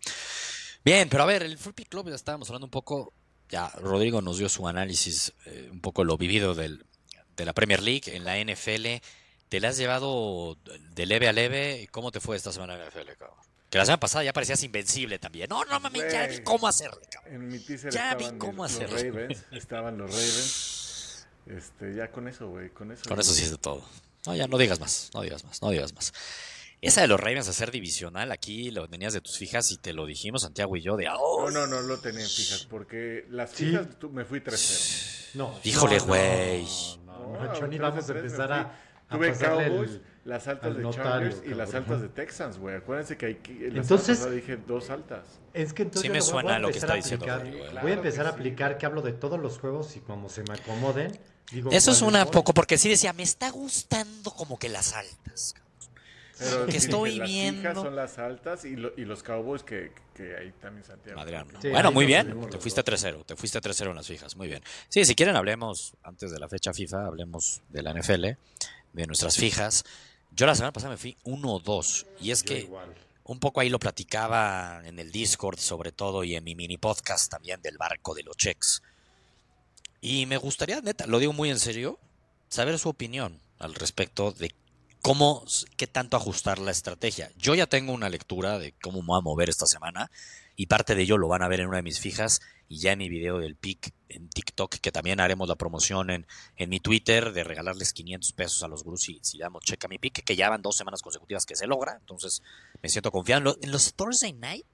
Bien, 0.84 1.08
pero 1.10 1.24
a 1.24 1.26
ver, 1.26 1.44
el 1.44 1.58
Free 1.58 1.74
Pick 1.74 1.90
Club 1.90 2.10
ya 2.10 2.16
estábamos 2.16 2.50
hablando 2.50 2.66
un 2.68 2.72
poco, 2.72 3.14
ya 3.50 3.70
Rodrigo 3.80 4.22
nos 4.22 4.38
dio 4.38 4.50
su 4.50 4.68
análisis, 4.68 5.34
eh, 5.46 5.70
un 5.72 5.80
poco 5.80 6.04
lo 6.04 6.18
vivido 6.18 6.56
del, 6.56 6.86
de 7.36 7.46
la 7.46 7.54
Premier 7.54 7.82
League, 7.82 8.16
en 8.16 8.26
la 8.26 8.38
NFL. 8.38 9.02
¿Te 9.50 9.60
la 9.60 9.70
has 9.70 9.78
llevado 9.78 10.58
de 10.96 11.06
leve 11.06 11.28
a 11.28 11.34
leve? 11.34 11.88
¿Cómo 11.92 12.12
te 12.12 12.20
fue 12.20 12.36
esta 12.36 12.52
semana 12.52 12.74
en 12.74 12.80
la 12.80 12.88
NFL, 12.88 13.12
cabrón? 13.18 13.38
Que 13.70 13.78
la 13.78 13.86
semana 13.86 14.00
pasada 14.00 14.24
ya 14.24 14.34
parecías 14.34 14.62
invencible 14.64 15.20
también. 15.20 15.48
No, 15.50 15.64
no 15.66 15.80
mames, 15.80 16.12
ya 16.12 16.28
vi 16.28 16.42
cómo 16.44 16.68
hacerle, 16.68 17.02
cabrón. 17.10 17.36
En 17.36 17.48
mi 17.48 17.60
teaser 17.60 17.92
Ya 17.92 18.16
vi 18.16 18.26
cómo 18.38 18.64
los, 18.64 18.74
los 18.74 18.84
hacerlo. 18.92 18.98
Ravens. 18.98 19.44
Estaban 19.52 19.98
los 19.98 20.12
Ravens. 20.12 21.28
Este, 21.46 21.96
ya 21.96 22.12
con 22.12 22.28
eso, 22.28 22.50
güey. 22.50 22.70
Con 22.70 22.92
eso. 22.92 23.04
Con 23.08 23.20
eso 23.20 23.34
sí 23.34 23.44
es 23.44 23.52
de 23.52 23.58
todo. 23.58 23.84
No, 24.26 24.36
ya 24.36 24.48
no 24.48 24.58
digas 24.58 24.80
más, 24.80 25.10
no 25.14 25.22
digas 25.22 25.44
más, 25.44 25.62
no 25.62 25.70
digas 25.70 25.94
más. 25.94 26.14
Esa 26.88 27.02
de 27.02 27.08
los 27.08 27.20
Ravens 27.20 27.48
a 27.48 27.54
ser 27.54 27.72
divisional, 27.72 28.32
aquí 28.32 28.72
lo 28.72 28.88
tenías 28.88 29.14
de 29.14 29.22
tus 29.22 29.38
fijas 29.38 29.72
y 29.72 29.78
te 29.78 29.94
lo 29.94 30.06
dijimos 30.06 30.42
Santiago 30.44 30.76
y 30.78 30.82
yo 30.82 30.96
de 30.98 31.08
oh, 31.18 31.50
No, 31.50 31.66
no, 31.66 31.68
no 31.68 31.82
lo 31.82 32.00
tenía 32.00 32.22
en 32.24 32.30
fijas. 32.30 32.66
Porque 32.70 33.26
las 33.30 33.52
Sí. 33.52 33.66
fijas 33.68 33.88
tú- 34.00 34.10
me 34.10 34.26
fui 34.26 34.40
3-0. 34.42 35.32
No, 35.36 35.60
Híjole, 35.64 35.96
no, 35.98 36.02
no, 36.02 36.08
güey. 36.08 36.64
No, 37.06 37.14
No, 37.18 37.34
no, 37.34 37.52
a 37.52 37.90
vamos 37.90 38.10
a 38.10 38.12
empezar 38.14 38.52
a, 38.52 38.80
a 39.10 39.16
Tuve 39.16 39.34
Cowboys, 39.34 39.92
el- 39.92 40.02
las 40.26 40.48
altas 40.48 40.66
al 40.68 40.78
de 40.78 40.84
notario, 40.84 41.04
Chargers 41.30 41.42
y 41.46 41.54
las 41.54 41.74
altas 41.74 42.02
de 42.02 42.10
Texans, 42.10 42.58
güey. 42.58 42.76
Acuérdense 42.76 43.18
que 43.18 43.26
hay 43.28 43.36
que. 43.36 43.52
en 43.68 43.74
la 43.76 43.82
Entonces- 43.82 44.32
dije 44.32 44.58
dos 44.58 44.90
altas. 44.90 45.26
Es 45.54 45.74
que 45.74 45.84
entonces 45.84 46.02
Sí 46.04 46.08
yo 46.08 46.14
me 46.14 46.20
voy 46.20 46.28
a- 46.28 46.32
suena 46.32 46.44
voy 46.50 46.54
a 46.56 46.60
lo 46.60 46.68
que 46.68 46.72
empezar 46.78 46.90
está 46.90 46.94
a 46.94 46.96
diciendo 46.98 47.26
aplicar- 47.26 47.40
Rodrigo. 47.46 47.66
Claro 47.66 47.82
Voy 47.82 47.92
a 47.92 47.96
que 47.96 48.00
empezar 48.00 48.26
a 48.26 48.30
sí. 48.30 48.36
aplicar 48.36 48.78
que 48.78 48.86
hablo 48.86 49.02
de 49.02 49.14
todos 49.14 49.40
los 49.40 49.58
juegos 49.60 49.96
y 49.96 50.00
como 50.00 50.30
se 50.30 50.44
me 50.44 50.54
acomoden, 50.54 51.20
digo 51.52 51.72
Eso 51.72 51.92
es 51.92 52.02
una 52.02 52.26
poco, 52.26 52.54
porque 52.54 52.78
sí 52.78 52.90
decía, 52.90 53.12
me 53.14 53.24
está 53.24 53.50
gustando 53.52 54.32
como 54.32 54.58
que 54.60 54.70
las 54.70 54.94
altas. 54.94 55.54
cabrón. 55.54 55.64
Pero 56.44 56.66
Que 56.66 56.72
sí, 56.74 56.78
estoy 56.78 57.16
las 57.16 57.28
viendo. 57.30 57.62
fijas 57.62 57.76
son 57.76 57.96
las 57.96 58.18
altas 58.18 58.66
y, 58.66 58.76
lo- 58.76 58.94
y 58.98 59.06
los 59.06 59.24
Cowboys 59.24 59.64
que, 59.64 59.92
que 60.16 60.36
ahí 60.36 60.52
también 60.62 60.84
Santiago. 60.86 61.20
Adrián. 61.20 61.48
Sí, 61.62 61.70
bueno, 61.70 61.92
muy 61.92 62.06
bien. 62.06 62.28
Te 62.50 62.58
fuiste 62.58 62.82
dos. 62.84 63.04
3-0. 63.04 63.26
Te 63.26 63.36
fuiste 63.36 63.60
3-0 63.62 63.90
en 63.90 63.96
las 63.96 64.08
fijas. 64.08 64.36
Muy 64.36 64.48
bien. 64.48 64.62
Sí, 64.90 65.06
si 65.06 65.16
quieren, 65.16 65.36
hablemos 65.36 65.94
antes 66.04 66.32
de 66.32 66.40
la 66.40 66.48
fecha 66.50 66.74
FIFA, 66.74 67.06
hablemos 67.06 67.62
de 67.70 67.82
la 67.84 67.94
NFL, 67.94 68.26
de 68.94 69.08
nuestras 69.08 69.38
fijas. 69.38 69.84
Yo 70.32 70.46
la 70.48 70.56
semana 70.56 70.74
pasada 70.74 70.92
me 70.94 70.98
fui 70.98 71.16
1-2. 71.26 72.06
Y 72.22 72.32
es 72.32 72.44
Yo 72.44 72.48
que 72.50 72.60
igual. 72.62 72.94
un 73.26 73.40
poco 73.40 73.60
ahí 73.62 73.70
lo 73.70 73.80
platicaba 73.80 74.82
en 74.86 75.00
el 75.00 75.12
Discord, 75.12 75.60
sobre 75.60 75.92
todo, 75.92 76.24
y 76.24 76.36
en 76.36 76.44
mi 76.44 76.56
mini 76.56 76.78
podcast 76.78 77.30
también 77.32 77.62
del 77.62 77.78
barco 77.78 78.14
de 78.16 78.24
los 78.24 78.36
checks. 78.38 78.82
Y 80.02 80.26
me 80.26 80.38
gustaría, 80.38 80.82
neta, 80.82 81.06
lo 81.08 81.20
digo 81.20 81.34
muy 81.34 81.50
en 81.50 81.60
serio, 81.60 82.00
saber 82.50 82.78
su 82.80 82.90
opinión 82.90 83.40
al 83.60 83.74
respecto 83.76 84.32
de 84.32 84.54
cómo, 85.04 85.46
qué 85.78 85.86
tanto 85.86 86.18
ajustar 86.18 86.58
la 86.58 86.72
estrategia. 86.72 87.30
Yo 87.38 87.54
ya 87.54 87.68
tengo 87.68 87.92
una 87.94 88.10
lectura 88.10 88.58
de 88.58 88.72
cómo 88.82 89.02
me 89.02 89.08
voy 89.10 89.18
a 89.20 89.22
mover 89.22 89.50
esta 89.50 89.68
semana 89.68 90.10
y 90.56 90.66
parte 90.68 90.96
de 90.96 91.04
ello 91.04 91.18
lo 91.18 91.28
van 91.28 91.44
a 91.44 91.48
ver 91.48 91.60
en 91.60 91.68
una 91.68 91.78
de 91.78 91.84
mis 91.84 92.00
fijas 92.00 92.42
y 92.70 92.80
ya 92.80 92.94
en 92.94 93.00
mi 93.00 93.10
video 93.10 93.38
del 93.38 93.56
PIC 93.56 93.94
en 94.10 94.30
TikTok, 94.30 94.76
que 94.78 94.92
también 94.92 95.20
haremos 95.20 95.48
la 95.48 95.56
promoción 95.56 96.10
en, 96.10 96.26
en 96.56 96.70
mi 96.70 96.80
Twitter 96.80 97.34
de 97.34 97.44
regalarles 97.44 97.92
500 97.94 98.32
pesos 98.34 98.64
a 98.64 98.68
los 98.68 98.84
gurús 98.84 99.02
si, 99.04 99.20
si 99.22 99.38
damos 99.38 99.64
checa 99.64 99.88
mi 99.88 100.00
PIC, 100.00 100.24
que 100.24 100.36
ya 100.36 100.50
van 100.50 100.62
dos 100.62 100.78
semanas 100.78 101.02
consecutivas 101.02 101.46
que 101.46 101.56
se 101.58 101.68
logra, 101.68 101.98
entonces 102.00 102.42
me 102.82 102.90
siento 102.90 103.12
confiado. 103.12 103.40
En, 103.40 103.44
lo- 103.44 103.58
en 103.62 103.72
los 103.72 103.94
Thursday 103.94 104.34
Night 104.34 104.66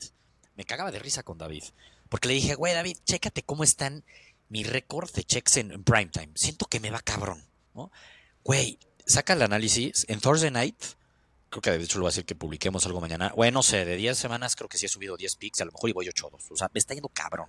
me 0.55 0.63
cagaba 0.63 0.91
de 0.91 1.00
risa 1.00 1.24
con 1.24 1.38
David, 1.39 1.63
porque 2.07 2.27
le 2.27 2.36
dije, 2.36 2.53
güey 2.55 2.74
David, 2.74 2.98
chécate 3.05 3.43
cómo 3.43 3.63
están 3.63 4.03
mi 4.48 4.63
récord 4.63 5.09
de 5.12 5.24
checks 5.24 5.57
en, 5.57 5.71
en 5.71 5.83
primetime. 5.83 6.29
Siento 6.36 6.65
que 6.67 6.79
me 6.79 6.91
va 6.91 7.00
cabrón, 7.01 7.43
¿no? 7.74 7.91
Güey, 8.43 8.79
saca 9.09 9.33
el 9.33 9.41
análisis 9.41 10.05
en 10.07 10.19
Thursday 10.21 10.51
Night. 10.51 10.75
Creo 11.49 11.61
que 11.61 11.71
de 11.71 11.83
hecho 11.83 11.97
lo 11.97 12.03
va 12.03 12.09
a 12.09 12.11
decir 12.11 12.25
que 12.25 12.35
publiquemos 12.35 12.85
algo 12.85 13.01
mañana. 13.01 13.33
Bueno, 13.35 13.59
no 13.59 13.63
sé, 13.63 13.83
de 13.83 13.95
10 13.95 14.17
semanas 14.17 14.55
creo 14.55 14.69
que 14.69 14.77
sí 14.77 14.85
he 14.85 14.89
subido 14.89 15.17
10 15.17 15.35
picks, 15.35 15.61
a 15.61 15.65
lo 15.65 15.71
mejor 15.71 15.89
y 15.89 15.93
voy 15.93 16.07
8 16.07 16.29
2. 16.31 16.51
O 16.51 16.55
sea, 16.55 16.69
me 16.73 16.79
está 16.79 16.93
yendo 16.93 17.09
cabrón. 17.09 17.47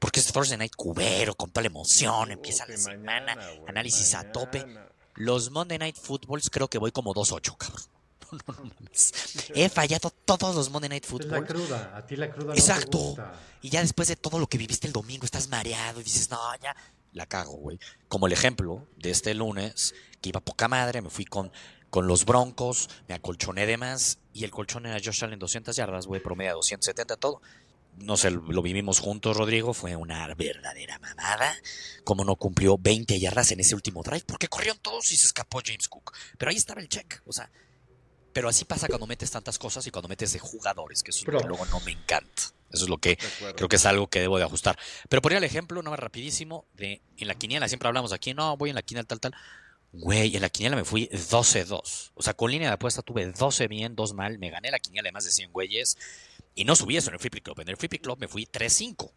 Porque 0.00 0.20
este 0.20 0.32
Thursday 0.32 0.58
Night 0.58 0.74
cubero, 0.76 1.34
con 1.34 1.50
toda 1.50 1.62
la 1.62 1.68
emoción, 1.68 2.32
empieza 2.32 2.66
la 2.66 2.76
semana, 2.76 3.34
mañana, 3.36 3.48
análisis 3.68 4.14
a 4.14 4.30
tope. 4.32 4.66
Los 5.14 5.50
Monday 5.50 5.78
Night 5.78 5.96
Footballs 5.96 6.50
creo 6.50 6.68
que 6.68 6.78
voy 6.78 6.92
como 6.92 7.14
2-8, 7.14 7.56
cabrón. 7.56 7.82
no, 8.32 8.38
no, 8.46 8.64
no 8.64 8.70
mames. 8.78 9.12
He 9.54 9.68
fallado 9.68 10.10
todos 10.10 10.54
los 10.54 10.70
Monday 10.70 10.88
Night 10.90 11.04
Es 11.04 11.10
la 11.10 11.18
Football. 11.18 11.46
cruda, 11.46 11.96
a 11.96 12.06
ti 12.06 12.16
la 12.16 12.30
cruda 12.30 12.54
Exacto. 12.54 12.98
te 12.98 13.04
gusta. 13.04 13.32
Y 13.62 13.70
ya 13.70 13.80
después 13.80 14.08
de 14.08 14.16
todo 14.16 14.38
lo 14.38 14.48
que 14.48 14.58
viviste 14.58 14.86
el 14.86 14.92
domingo, 14.92 15.24
estás 15.24 15.48
mareado 15.48 16.00
y 16.00 16.04
dices, 16.04 16.30
no, 16.30 16.38
ya 16.62 16.74
la 17.12 17.26
cago, 17.26 17.54
güey. 17.56 17.78
Como 18.08 18.26
el 18.26 18.32
ejemplo 18.32 18.86
de 18.96 19.10
este 19.10 19.34
lunes, 19.34 19.94
que 20.20 20.28
iba 20.30 20.40
poca 20.40 20.68
madre, 20.68 21.02
me 21.02 21.10
fui 21.10 21.24
con, 21.24 21.50
con 21.90 22.06
los 22.06 22.24
Broncos, 22.24 22.88
me 23.08 23.14
acolchoné 23.14 23.66
de 23.66 23.76
más 23.76 24.18
y 24.32 24.44
el 24.44 24.50
colchón 24.50 24.86
era 24.86 25.00
Josh 25.02 25.24
Allen 25.24 25.38
200 25.38 25.74
yardas, 25.74 26.06
güey, 26.06 26.22
promedio 26.22 26.54
270, 26.54 27.16
todo. 27.16 27.40
No 27.96 28.16
sé, 28.16 28.30
lo 28.30 28.62
vivimos 28.62 29.00
juntos, 29.00 29.36
Rodrigo, 29.36 29.74
fue 29.74 29.96
una 29.96 30.32
verdadera 30.36 31.00
mamada. 31.00 31.52
Como 32.04 32.24
no 32.24 32.36
cumplió 32.36 32.78
20 32.78 33.18
yardas 33.18 33.50
en 33.50 33.58
ese 33.58 33.74
último 33.74 34.02
drive, 34.04 34.22
porque 34.24 34.46
corrieron 34.46 34.78
todos 34.78 35.10
y 35.10 35.16
se 35.16 35.26
escapó 35.26 35.60
James 35.64 35.88
Cook. 35.88 36.12
Pero 36.38 36.50
ahí 36.50 36.56
estaba 36.56 36.80
el 36.80 36.88
check, 36.88 37.20
o 37.26 37.32
sea. 37.32 37.50
Pero 38.32 38.48
así 38.48 38.64
pasa 38.64 38.86
cuando 38.86 39.08
metes 39.08 39.32
tantas 39.32 39.58
cosas 39.58 39.84
y 39.86 39.90
cuando 39.90 40.08
metes 40.08 40.32
de 40.32 40.38
jugadores, 40.38 41.02
que 41.02 41.10
eso 41.10 41.20
es 41.20 41.26
lo 41.26 41.32
que 41.32 41.36
Pero- 41.38 41.48
luego 41.48 41.66
no 41.66 41.80
me 41.80 41.90
encanta. 41.90 42.42
Eso 42.70 42.84
es 42.84 42.90
lo 42.90 42.98
que 42.98 43.18
creo 43.56 43.68
que 43.68 43.76
es 43.76 43.86
algo 43.86 44.08
que 44.08 44.20
debo 44.20 44.36
de 44.38 44.44
ajustar. 44.44 44.78
Pero 45.08 45.22
ponía 45.22 45.38
el 45.38 45.44
ejemplo, 45.44 45.80
nada 45.82 45.90
más 45.92 46.00
rapidísimo, 46.00 46.66
de 46.74 47.00
en 47.16 47.28
la 47.28 47.34
quiniela, 47.34 47.68
siempre 47.68 47.88
hablamos 47.88 48.12
aquí, 48.12 48.34
no, 48.34 48.56
voy 48.56 48.70
en 48.70 48.76
la 48.76 48.82
quiniela 48.82 49.06
tal, 49.06 49.20
tal. 49.20 49.34
Güey, 49.92 50.36
en 50.36 50.42
la 50.42 50.50
quiniela 50.50 50.76
me 50.76 50.84
fui 50.84 51.08
12-2. 51.08 52.10
O 52.14 52.22
sea, 52.22 52.34
con 52.34 52.50
línea 52.50 52.68
de 52.68 52.74
apuesta 52.74 53.00
tuve 53.00 53.26
12 53.26 53.68
bien, 53.68 53.96
2 53.96 54.12
mal, 54.12 54.38
me 54.38 54.50
gané 54.50 54.70
la 54.70 54.78
quiniela 54.78 55.06
de 55.08 55.12
más 55.12 55.24
de 55.24 55.30
100 55.30 55.50
güeyes 55.50 55.96
y 56.54 56.64
no 56.64 56.76
subí 56.76 56.96
eso 56.98 57.08
en 57.08 57.14
el 57.14 57.20
Flippy 57.20 57.40
Club. 57.40 57.60
En 57.60 57.68
el 57.70 57.76
Flippy 57.78 57.98
Club 57.98 58.18
me 58.20 58.28
fui 58.28 58.44
3-5. 58.46 59.10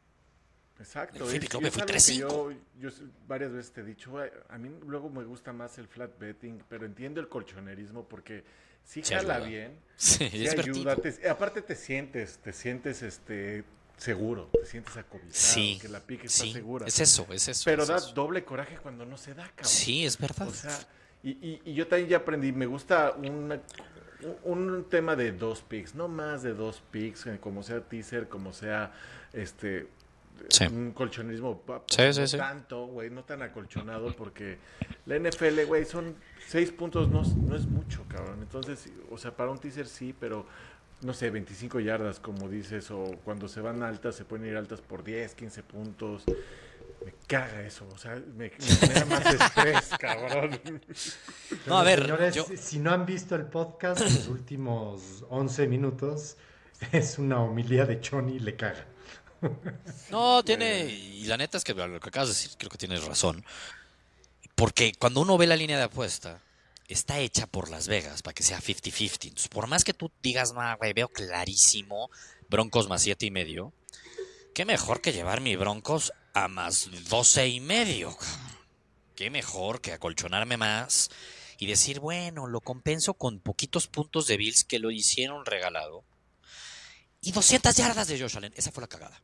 Exacto. 0.80 1.26
El 1.26 1.30
Flippy 1.30 1.46
es- 1.46 1.50
Club 1.50 1.62
me 1.64 1.72
fui 1.72 1.82
algo 1.82 1.94
que 1.94 2.00
3-5. 2.00 2.18
Yo, 2.20 2.52
yo 2.80 2.90
varias 3.28 3.52
veces 3.52 3.72
te 3.74 3.82
he 3.82 3.84
dicho, 3.84 4.12
güey, 4.12 4.30
a 4.50 4.58
mí 4.58 4.70
luego 4.88 5.10
me 5.10 5.24
gusta 5.26 5.52
más 5.52 5.78
el 5.78 5.88
flat 5.88 6.18
betting, 6.18 6.64
pero 6.70 6.86
entiendo 6.86 7.20
el 7.20 7.28
colchonerismo 7.28 8.06
porque 8.08 8.44
sí 8.86 9.02
jala 9.04 9.40
bien, 9.40 9.78
Sí, 9.96 10.30
sí 10.30 10.46
es 10.46 10.54
ayuda, 10.58 10.96
divertido. 10.96 11.14
te- 11.22 11.30
aparte 11.30 11.62
te 11.62 11.76
sientes, 11.76 12.40
te 12.40 12.54
sientes 12.54 13.02
este 13.04 13.64
seguro, 13.98 14.50
te 14.60 14.66
sientes 14.66 14.98
acobijado, 14.98 15.32
Sí, 15.34 15.78
que 15.80 15.88
la 15.90 16.00
pique 16.00 16.26
está 16.28 16.46
segura. 16.46 16.88
es 16.88 17.00
eso, 17.00 17.28
es 17.32 17.48
eso. 17.48 17.62
pero 17.66 17.84
es 17.84 17.90
da 17.90 17.98
eso. 17.98 18.12
doble 18.14 18.44
coraje 18.44 18.78
cuando 18.78 19.06
no 19.06 19.18
se 19.18 19.34
da, 19.36 19.44
cabrón. 19.48 19.66
Sí, 19.66 20.06
es 20.06 20.18
verdad. 20.18 20.48
O 20.48 20.54
sea, 20.54 20.76
y, 21.24 21.32
y- 21.32 21.62
y 21.66 21.74
yo 21.76 21.88
también 21.88 22.10
ya 22.10 22.18
aprendí, 22.18 22.52
me 22.52 22.66
gusta 22.66 23.12
una- 23.12 23.62
un, 24.44 24.70
un 24.72 24.90
tema 24.90 25.16
de 25.16 25.32
dos 25.32 25.62
picks, 25.62 25.94
no 25.96 26.08
más 26.08 26.42
de 26.42 26.54
dos 26.54 26.82
picks, 26.92 27.26
como 27.40 27.62
sea 27.62 27.82
teaser, 27.82 28.28
como 28.28 28.54
sea 28.54 28.92
este 29.34 29.88
Sí. 30.50 30.66
un 30.66 30.92
colchonismo 30.92 31.64
Sí, 31.88 32.14
sí, 32.14 32.20
no 32.22 32.28
sí. 32.28 32.38
tanto, 32.38 32.86
güey, 32.88 33.10
no 33.10 33.24
tan 33.24 33.42
acolchonado, 33.42 34.16
porque 34.16 34.58
la 35.06 35.16
NFL, 35.18 35.66
güey, 35.66 35.86
son 35.86 36.16
seis 36.48 36.72
puntos, 36.72 37.10
no, 37.10 37.22
es- 37.22 37.36
no 37.36 37.56
es 37.56 37.66
mucho, 37.66 38.04
cabrón. 38.08 38.40
Entonces, 38.42 38.90
o 39.10 39.18
sea, 39.18 39.36
para 39.36 39.52
un 39.52 39.60
teaser 39.60 39.88
sí, 39.88 40.14
pero 40.20 40.46
no 41.02 41.14
sé, 41.14 41.30
25 41.32 41.80
yardas, 41.80 42.20
como 42.20 42.48
dices, 42.48 42.92
o 42.92 43.04
cuando 43.24 43.48
se 43.48 43.60
van 43.62 43.82
altas, 43.84 44.16
se 44.16 44.24
pueden 44.26 44.48
ir 44.48 44.56
altas 44.56 44.82
por 44.82 45.04
10, 45.04 45.34
15 45.36 45.64
puntos. 45.64 46.24
Me 47.04 47.14
caga 47.26 47.62
eso, 47.64 47.88
o 47.92 47.98
sea, 47.98 48.14
me, 48.38 48.50
me 48.50 48.50
genera 48.52 49.06
más 49.06 49.26
estrés, 49.34 49.90
cabrón. 50.00 50.60
No, 51.66 51.80
a 51.80 51.84
ver, 51.84 52.02
Señores, 52.04 52.36
yo- 52.36 52.46
si 52.56 52.78
no 52.78 52.92
han 52.92 53.08
visto 53.08 53.36
el 53.36 53.46
podcast, 53.46 54.02
los 54.02 54.28
últimos 54.28 55.26
11 55.30 55.68
minutos 55.68 56.38
es 56.92 57.18
una 57.18 57.42
homilía 57.42 57.86
de 57.88 58.00
Choni 58.00 58.38
le 58.38 58.56
caga. 58.56 58.86
No, 60.10 60.44
tiene. 60.44 60.86
Y 60.86 61.26
la 61.26 61.38
neta 61.38 61.58
es 61.58 61.64
que 61.64 61.74
lo 61.74 62.00
que 62.00 62.10
acabas 62.10 62.30
de 62.30 62.36
decir, 62.36 62.52
creo 62.58 62.70
que 62.70 62.78
tienes 62.78 63.04
razón. 63.06 63.44
Porque 64.56 64.94
cuando 65.00 65.22
uno 65.22 65.38
ve 65.38 65.48
la 65.48 65.56
línea 65.56 65.78
de 65.78 65.84
apuesta, 65.84 66.42
está 66.88 67.20
hecha 67.20 67.48
por 67.48 67.70
Las 67.70 67.88
Vegas 67.88 68.22
para 68.22 68.34
que 68.34 68.44
sea 68.44 68.60
50-50. 68.60 69.24
Entonces, 69.24 69.48
por 69.48 69.68
más 69.68 69.84
que 69.84 69.94
tú 69.94 70.12
digas, 70.22 70.54
no, 70.54 70.62
güey, 70.78 70.94
veo 70.94 71.08
clarísimo 71.08 72.10
Broncos 72.50 72.90
más 72.90 73.02
siete 73.02 73.26
y 73.26 73.32
medio, 73.32 73.74
qué 74.54 74.66
mejor 74.66 75.02
que 75.02 75.14
llevar 75.14 75.40
mi 75.40 75.56
Broncos 75.56 76.12
a 76.34 76.48
más 76.48 76.90
12 77.10 77.48
y 77.48 77.60
medio. 77.60 78.18
Qué 79.16 79.30
mejor 79.30 79.82
que 79.82 79.94
acolchonarme 79.94 80.58
más 80.58 81.10
y 81.60 81.68
decir, 81.68 82.00
bueno, 82.00 82.48
lo 82.48 82.60
compenso 82.60 83.14
con 83.14 83.40
poquitos 83.40 83.88
puntos 83.88 84.28
de 84.28 84.38
Bills 84.38 84.64
que 84.64 84.80
lo 84.80 84.92
hicieron 84.92 85.46
regalado. 85.46 86.04
Y 87.22 87.32
200 87.32 87.76
yardas 87.76 88.08
de 88.08 88.20
Josh 88.20 88.36
Allen. 88.38 88.54
Esa 88.56 88.72
fue 88.72 88.82
la 88.82 88.88
cagada. 88.88 89.22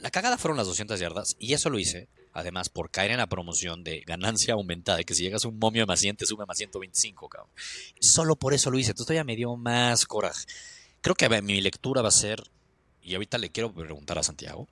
La 0.00 0.10
cagada 0.10 0.38
fueron 0.38 0.56
las 0.56 0.66
200 0.66 0.98
yardas 0.98 1.36
y 1.38 1.52
eso 1.52 1.70
lo 1.70 1.78
hice, 1.78 2.08
además, 2.32 2.70
por 2.70 2.90
caer 2.90 3.10
en 3.10 3.18
la 3.18 3.26
promoción 3.26 3.84
de 3.84 4.00
ganancia 4.00 4.54
aumentada, 4.54 4.98
de 4.98 5.04
que 5.04 5.14
si 5.14 5.22
llegas 5.22 5.44
a 5.44 5.48
un 5.48 5.58
momio 5.58 5.86
más 5.86 6.00
100 6.00 6.16
te 6.16 6.26
sube 6.26 6.46
más 6.46 6.56
125, 6.56 7.28
cabrón. 7.28 7.50
Solo 8.00 8.36
por 8.36 8.54
eso 8.54 8.70
lo 8.70 8.78
hice, 8.78 8.90
entonces 8.90 9.06
todavía 9.06 9.24
me 9.24 9.36
dio 9.36 9.56
más 9.56 10.06
coraje. 10.06 10.46
Creo 11.00 11.14
que 11.14 11.28
mi 11.42 11.60
lectura 11.60 12.02
va 12.02 12.08
a 12.08 12.12
ser, 12.12 12.42
y 13.02 13.14
ahorita 13.14 13.38
le 13.38 13.50
quiero 13.50 13.72
preguntar 13.72 14.18
a 14.18 14.22
Santiago, 14.22 14.66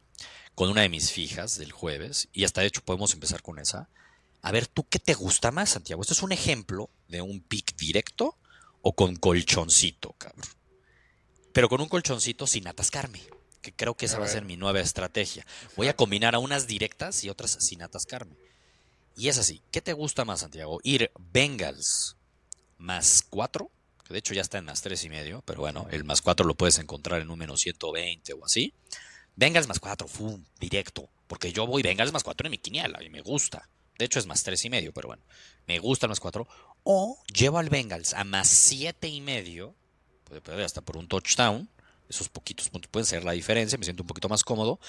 con 0.55 0.71
una 0.71 0.81
de 0.81 0.89
mis 0.89 1.13
fijas 1.13 1.59
del 1.59 1.73
jueves, 1.73 2.29
y 2.33 2.45
hasta 2.45 2.63
de 2.63 2.69
hecho 2.69 2.83
podemos 2.83 3.13
empezar 3.13 3.43
con 3.43 3.59
esa. 3.59 3.91
A 4.41 4.51
ver, 4.51 4.67
¿tú 4.67 4.89
qué 4.89 4.99
te 4.99 5.15
gusta 5.15 5.53
más, 5.53 5.71
Santiago? 5.71 6.03
¿Esto 6.03 6.15
es 6.15 6.23
un 6.23 6.33
ejemplo 6.33 6.91
de 7.09 7.23
un 7.23 7.43
pick 7.43 7.77
directo 7.77 8.39
o 8.81 8.95
con 8.95 9.17
colchoncito, 9.17 10.15
cabrón? 10.19 10.49
Pero 11.53 11.69
con 11.69 11.81
un 11.81 11.89
colchoncito 11.89 12.47
sin 12.47 12.67
atascarme, 12.67 13.21
que 13.61 13.73
creo 13.73 13.95
que 13.95 14.07
esa 14.07 14.17
A 14.17 14.21
va 14.21 14.27
a 14.27 14.29
ser 14.29 14.45
mi 14.45 14.57
nueva 14.57 14.81
estrategia. 14.81 15.47
Voy 15.77 15.89
a 15.89 15.97
combinar 15.97 16.35
a 16.35 16.39
unas 16.39 16.67
directas 16.67 17.25
y 17.25 17.29
otras 17.29 17.59
sin 17.61 17.83
atascarme. 17.83 18.37
Y 19.17 19.29
es 19.29 19.39
así, 19.39 19.61
¿qué 19.71 19.81
te 19.81 19.93
gusta 19.93 20.25
más, 20.25 20.41
Santiago? 20.41 20.81
Ir 20.83 21.11
Bengals 21.33 22.17
más 22.79 23.25
4, 23.29 23.71
que 24.05 24.13
de 24.13 24.19
hecho 24.19 24.35
ya 24.35 24.41
está 24.41 24.59
en 24.59 24.65
más 24.65 24.83
3 24.83 25.05
y 25.05 25.09
medio, 25.11 25.43
pero 25.45 25.61
bueno, 25.61 25.87
el 25.91 26.05
más 26.05 26.23
4 26.23 26.47
lo 26.47 26.55
puedes 26.55 26.79
encontrar 26.79 27.21
en 27.21 27.31
un 27.31 27.39
menos 27.39 27.61
120 27.61 28.33
o 28.33 28.45
así. 28.45 28.73
Bengals 29.37 29.69
más 29.69 29.81
4, 29.81 30.09
¡fum! 30.09 30.45
directo, 30.59 31.09
porque 31.27 31.53
yo 31.53 31.67
voy 31.67 31.83
Bengals 31.83 32.13
más 32.13 32.25
4 32.25 32.47
en 32.47 32.51
mi 32.51 32.59
quiniela 32.59 33.03
y 33.03 33.11
me 33.11 33.21
gusta. 33.21 33.69
De 33.99 34.07
hecho 34.07 34.19
es 34.19 34.27
más 34.27 34.43
3 34.43 34.65
y 34.65 34.71
medio, 34.71 34.93
pero 34.93 35.09
bueno, 35.09 35.23
me 35.67 35.79
gusta 35.79 36.07
el 36.07 36.11
más 36.11 36.21
4. 36.21 36.49
O 36.85 37.23
llevo 37.33 37.59
al 37.59 37.69
Bengals 37.69 38.15
a 38.15 38.25
más 38.25 38.49
7 38.49 39.09
y 39.09 39.21
medio, 39.21 39.75
puede 40.33 40.41
perder 40.41 40.65
hasta 40.65 40.81
por 40.81 40.97
un 40.97 41.07
touchdown. 41.09 41.69
Esos 42.09 42.29
poquitos 42.31 42.71
puntos 42.71 42.91
pueden 42.91 43.05
ser 43.07 43.23
la 43.23 43.33
diferencia, 43.33 43.77
me 43.79 43.85
siento 43.85 44.03
un 44.03 44.07
poquito 44.07 44.29
más 44.31 44.43
cómodo. 44.43 44.81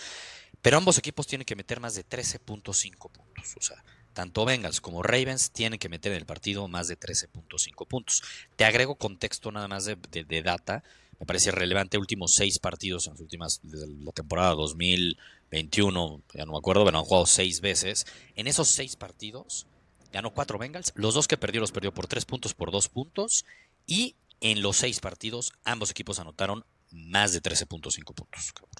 Pero 0.62 0.78
ambos 0.78 0.98
equipos 0.98 1.28
tienen 1.28 1.44
que 1.46 1.56
meter 1.58 1.82
más 1.82 1.96
de 1.96 2.06
13.5 2.06 3.12
puntos. 3.12 3.56
O 3.58 3.62
sea, 3.62 3.84
tanto 4.14 4.46
Bengals 4.46 4.80
como 4.80 5.04
Ravens 5.04 5.52
tienen 5.52 5.80
que 5.80 5.90
meter 5.90 6.14
en 6.14 6.20
el 6.20 6.26
partido 6.26 6.68
más 6.70 6.88
de 6.88 6.98
13.5 6.98 7.88
puntos. 7.88 8.22
Te 8.56 8.64
agrego 8.64 8.96
contexto 8.96 9.52
nada 9.52 9.68
más 9.68 9.84
de, 9.86 9.98
de- 10.12 10.42
data. 10.42 10.82
Me 11.20 11.26
parece 11.26 11.52
relevante 11.52 11.98
últimos 11.98 12.34
seis 12.36 12.58
partidos 12.60 13.08
en 13.08 13.14
las 13.14 13.22
últimas, 13.22 13.60
desde 13.64 13.88
la 13.88 14.12
temporada 14.14 14.54
2021, 14.56 16.22
ya 16.34 16.46
no 16.46 16.54
me 16.54 16.58
acuerdo, 16.58 16.86
pero 16.86 16.98
han 16.98 17.04
jugado 17.06 17.26
seis 17.26 17.60
veces. 17.62 18.06
En 18.36 18.48
esos 18.48 18.68
seis 18.70 18.96
partidos 18.96 19.68
ganó 20.12 20.32
cuatro 20.34 20.58
Bengals. 20.58 20.94
Los 20.96 21.14
dos 21.14 21.28
que 21.28 21.38
perdió 21.38 21.60
los 21.62 21.72
perdió 21.72 21.94
por 21.94 22.08
tres 22.08 22.26
puntos, 22.26 22.54
por 22.54 22.72
dos 22.72 22.88
puntos. 22.90 23.46
Y 23.86 24.16
en 24.44 24.62
los 24.62 24.78
seis 24.78 25.00
partidos, 25.00 25.52
ambos 25.64 25.90
equipos 25.90 26.20
anotaron 26.20 26.64
más 26.92 27.34
de 27.34 27.42
13.5 27.42 28.14
puntos. 28.14 28.54
cabrón. 28.54 28.72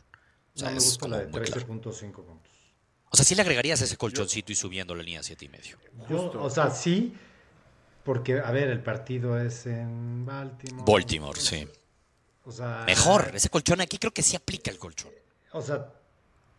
O 0.56 0.60
sea, 0.60 0.68
no 0.68 0.72
me 0.74 0.78
es 0.78 0.84
gusta 0.86 1.00
como 1.00 1.16
la 1.16 1.22
de 1.22 1.28
muy 1.28 1.42
claro. 1.42 1.62
13.5 1.68 2.12
puntos. 2.26 2.52
O 3.10 3.16
sea, 3.16 3.26
sí 3.26 3.34
le 3.36 3.42
agregarías 3.42 3.82
ese 3.82 3.98
colchoncito 3.98 4.52
y 4.52 4.56
subiendo 4.56 4.94
la 4.96 5.04
línea 5.04 5.20
a 5.22 5.24
siete 5.24 5.46
y 5.46 5.50
medio. 5.50 5.78
Yo, 6.10 6.32
o 6.32 6.50
sea, 6.50 6.70
sí, 6.72 7.14
porque, 8.04 8.40
a 8.40 8.52
ver, 8.52 8.70
el 8.70 8.82
partido 8.84 9.40
es 9.40 9.66
en 9.66 10.26
Baltimore. 10.26 10.84
Baltimore, 10.92 11.40
sí. 11.40 11.68
O 12.46 12.52
sea, 12.52 12.84
Mejor, 12.86 13.32
ese 13.34 13.50
colchón 13.50 13.82
aquí 13.82 13.98
creo 13.98 14.12
que 14.14 14.22
sí 14.24 14.36
aplica 14.36 14.70
el 14.70 14.78
colchón. 14.80 15.12
O 15.54 15.62
sea, 15.62 15.92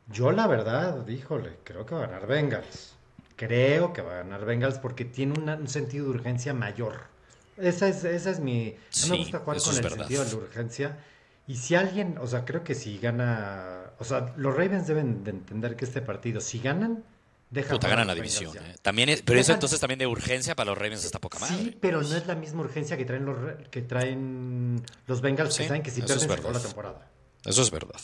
yo 0.09 0.31
la 0.33 0.47
verdad, 0.47 1.07
híjole, 1.09 1.59
creo 1.65 1.85
que 1.85 1.95
va 1.95 2.05
a 2.05 2.07
ganar 2.07 2.27
Bengals. 2.27 2.95
Creo 3.37 3.93
que 3.93 4.01
va 4.01 4.13
a 4.13 4.17
ganar 4.19 4.45
Bengals 4.45 4.79
porque 4.79 5.05
tiene 5.05 5.39
una- 5.39 5.57
un 5.57 5.69
sentido 5.69 6.05
de 6.05 6.11
urgencia 6.13 6.55
mayor. 6.55 7.09
Esa 7.57 7.89
es, 7.89 8.05
esa 8.05 8.31
es 8.31 8.41
mi... 8.41 8.71
No 8.71 8.77
Sí, 8.91 9.11
me 9.11 9.17
gusta 9.19 9.39
jugar 9.41 9.57
eso 9.57 9.67
con 9.67 9.77
el 9.77 9.83
verdad. 9.83 9.99
sentido 9.99 10.25
de 10.25 10.31
la 10.31 10.37
urgencia. 10.37 10.99
Y 11.47 11.57
si 11.57 11.75
alguien, 11.75 12.17
o 12.19 12.27
sea, 12.27 12.45
creo 12.45 12.65
que 12.65 12.75
si 12.75 12.99
gana... 12.99 13.91
O 13.99 14.05
sea, 14.05 14.33
los 14.37 14.55
Ravens 14.57 14.87
deben 14.87 15.23
de 15.25 15.31
entender 15.31 15.77
que 15.77 15.85
este 15.85 16.01
partido, 16.03 16.41
si 16.41 16.59
ganan, 16.59 17.05
deja 17.51 17.75
Puta, 17.75 17.89
ganan 17.89 18.07
la 18.09 18.15
división. 18.15 18.57
¿eh? 18.57 18.75
También 18.83 19.09
es- 19.11 19.23
pero 19.23 19.39
eso 19.39 19.53
Dejan- 19.53 19.57
entonces 19.57 19.79
también 19.79 19.99
de 19.99 20.07
urgencia 20.07 20.57
para 20.57 20.71
los 20.71 20.79
Ravens 20.79 21.05
está 21.05 21.21
poca 21.21 21.39
madre. 21.39 21.57
Sí, 21.57 21.79
pero 21.81 22.03
no 22.03 22.17
es 22.17 22.27
la 22.27 22.35
misma 22.35 22.63
urgencia 22.63 22.97
que 22.97 23.05
traen 23.05 23.25
los, 23.27 23.37
que 23.71 23.83
traen 23.83 24.83
los 25.07 25.21
Bengals, 25.21 25.55
Sí, 25.55 25.63
que 25.63 25.69
saben 25.69 25.83
que 25.83 25.91
si 25.91 26.01
eso 26.01 26.07
pierden 26.19 26.29
se 26.43 26.53
la 26.53 26.61
temporada. 26.61 27.11
Eso 27.45 27.63
es 27.63 27.71
verdad. 27.71 28.01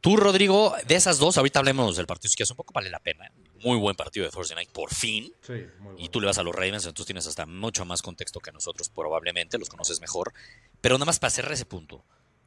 Tú, 0.00 0.16
Rodrigo, 0.16 0.74
de 0.86 0.94
esas 0.94 1.18
dos, 1.18 1.36
ahorita 1.36 1.58
hablemos 1.58 1.96
del 1.96 2.06
partido, 2.06 2.30
si 2.30 2.36
quieres 2.36 2.50
un 2.52 2.56
poco, 2.56 2.72
vale 2.72 2.88
la 2.90 3.00
pena. 3.00 3.30
Muy 3.62 3.78
buen 3.78 3.96
partido 3.96 4.26
de 4.26 4.32
Thursday 4.32 4.56
Night, 4.56 4.70
por 4.70 4.94
fin. 4.94 5.32
Sí, 5.42 5.52
muy 5.78 5.92
bueno. 5.92 5.98
Y 5.98 6.08
tú 6.08 6.20
le 6.20 6.26
vas 6.26 6.38
a 6.38 6.42
los 6.42 6.54
Ravens, 6.54 6.86
entonces 6.86 7.06
tienes 7.06 7.26
hasta 7.26 7.46
mucho 7.46 7.84
más 7.84 8.02
contexto 8.02 8.40
que 8.40 8.52
nosotros, 8.52 8.88
probablemente, 8.88 9.58
los 9.58 9.68
conoces 9.68 10.00
mejor. 10.00 10.32
Pero 10.80 10.96
nada 10.96 11.06
más 11.06 11.18
para 11.18 11.30
cerrar 11.30 11.52
ese 11.52 11.66
punto. 11.66 12.04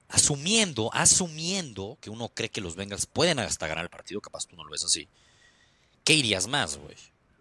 Asumiendo, 0.09 0.89
asumiendo 0.93 1.97
que 2.01 2.09
uno 2.09 2.29
cree 2.29 2.49
que 2.49 2.61
los 2.61 2.75
Bengals 2.75 3.05
pueden 3.05 3.39
hasta 3.39 3.67
ganar 3.67 3.85
el 3.85 3.89
partido, 3.89 4.21
capaz 4.21 4.45
tú 4.45 4.55
no 4.55 4.63
lo 4.63 4.71
ves 4.71 4.83
así. 4.83 5.07
¿Qué 6.03 6.13
irías 6.13 6.47
más, 6.47 6.77
güey? 6.77 6.95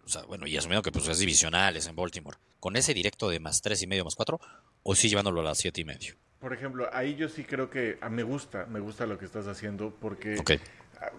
o 0.05 0.09
sea, 0.09 0.23
bueno, 0.23 0.47
y 0.47 0.57
asumiendo 0.57 0.81
que 0.81 0.91
pues 0.91 1.07
es 1.07 1.19
divisional, 1.19 1.77
es 1.77 1.87
en 1.87 1.95
Baltimore, 1.95 2.37
con 2.59 2.75
ese 2.75 2.93
directo 2.93 3.29
de 3.29 3.39
más 3.39 3.61
tres 3.61 3.81
y 3.81 3.87
medio, 3.87 4.03
más 4.03 4.15
cuatro, 4.15 4.39
o 4.83 4.95
sí 4.95 5.09
llevándolo 5.09 5.41
a 5.41 5.43
las 5.43 5.57
siete 5.57 5.81
y 5.81 5.85
medio. 5.85 6.15
Por 6.39 6.53
ejemplo, 6.53 6.89
ahí 6.91 7.15
yo 7.15 7.29
sí 7.29 7.45
creo 7.45 7.69
que 7.69 7.97
ah, 8.01 8.09
me 8.09 8.23
gusta, 8.23 8.65
me 8.65 8.81
gusta 8.81 9.05
lo 9.05 9.17
que 9.17 9.25
estás 9.25 9.47
haciendo 9.47 9.95
porque 10.01 10.37
Ok. 10.39 10.51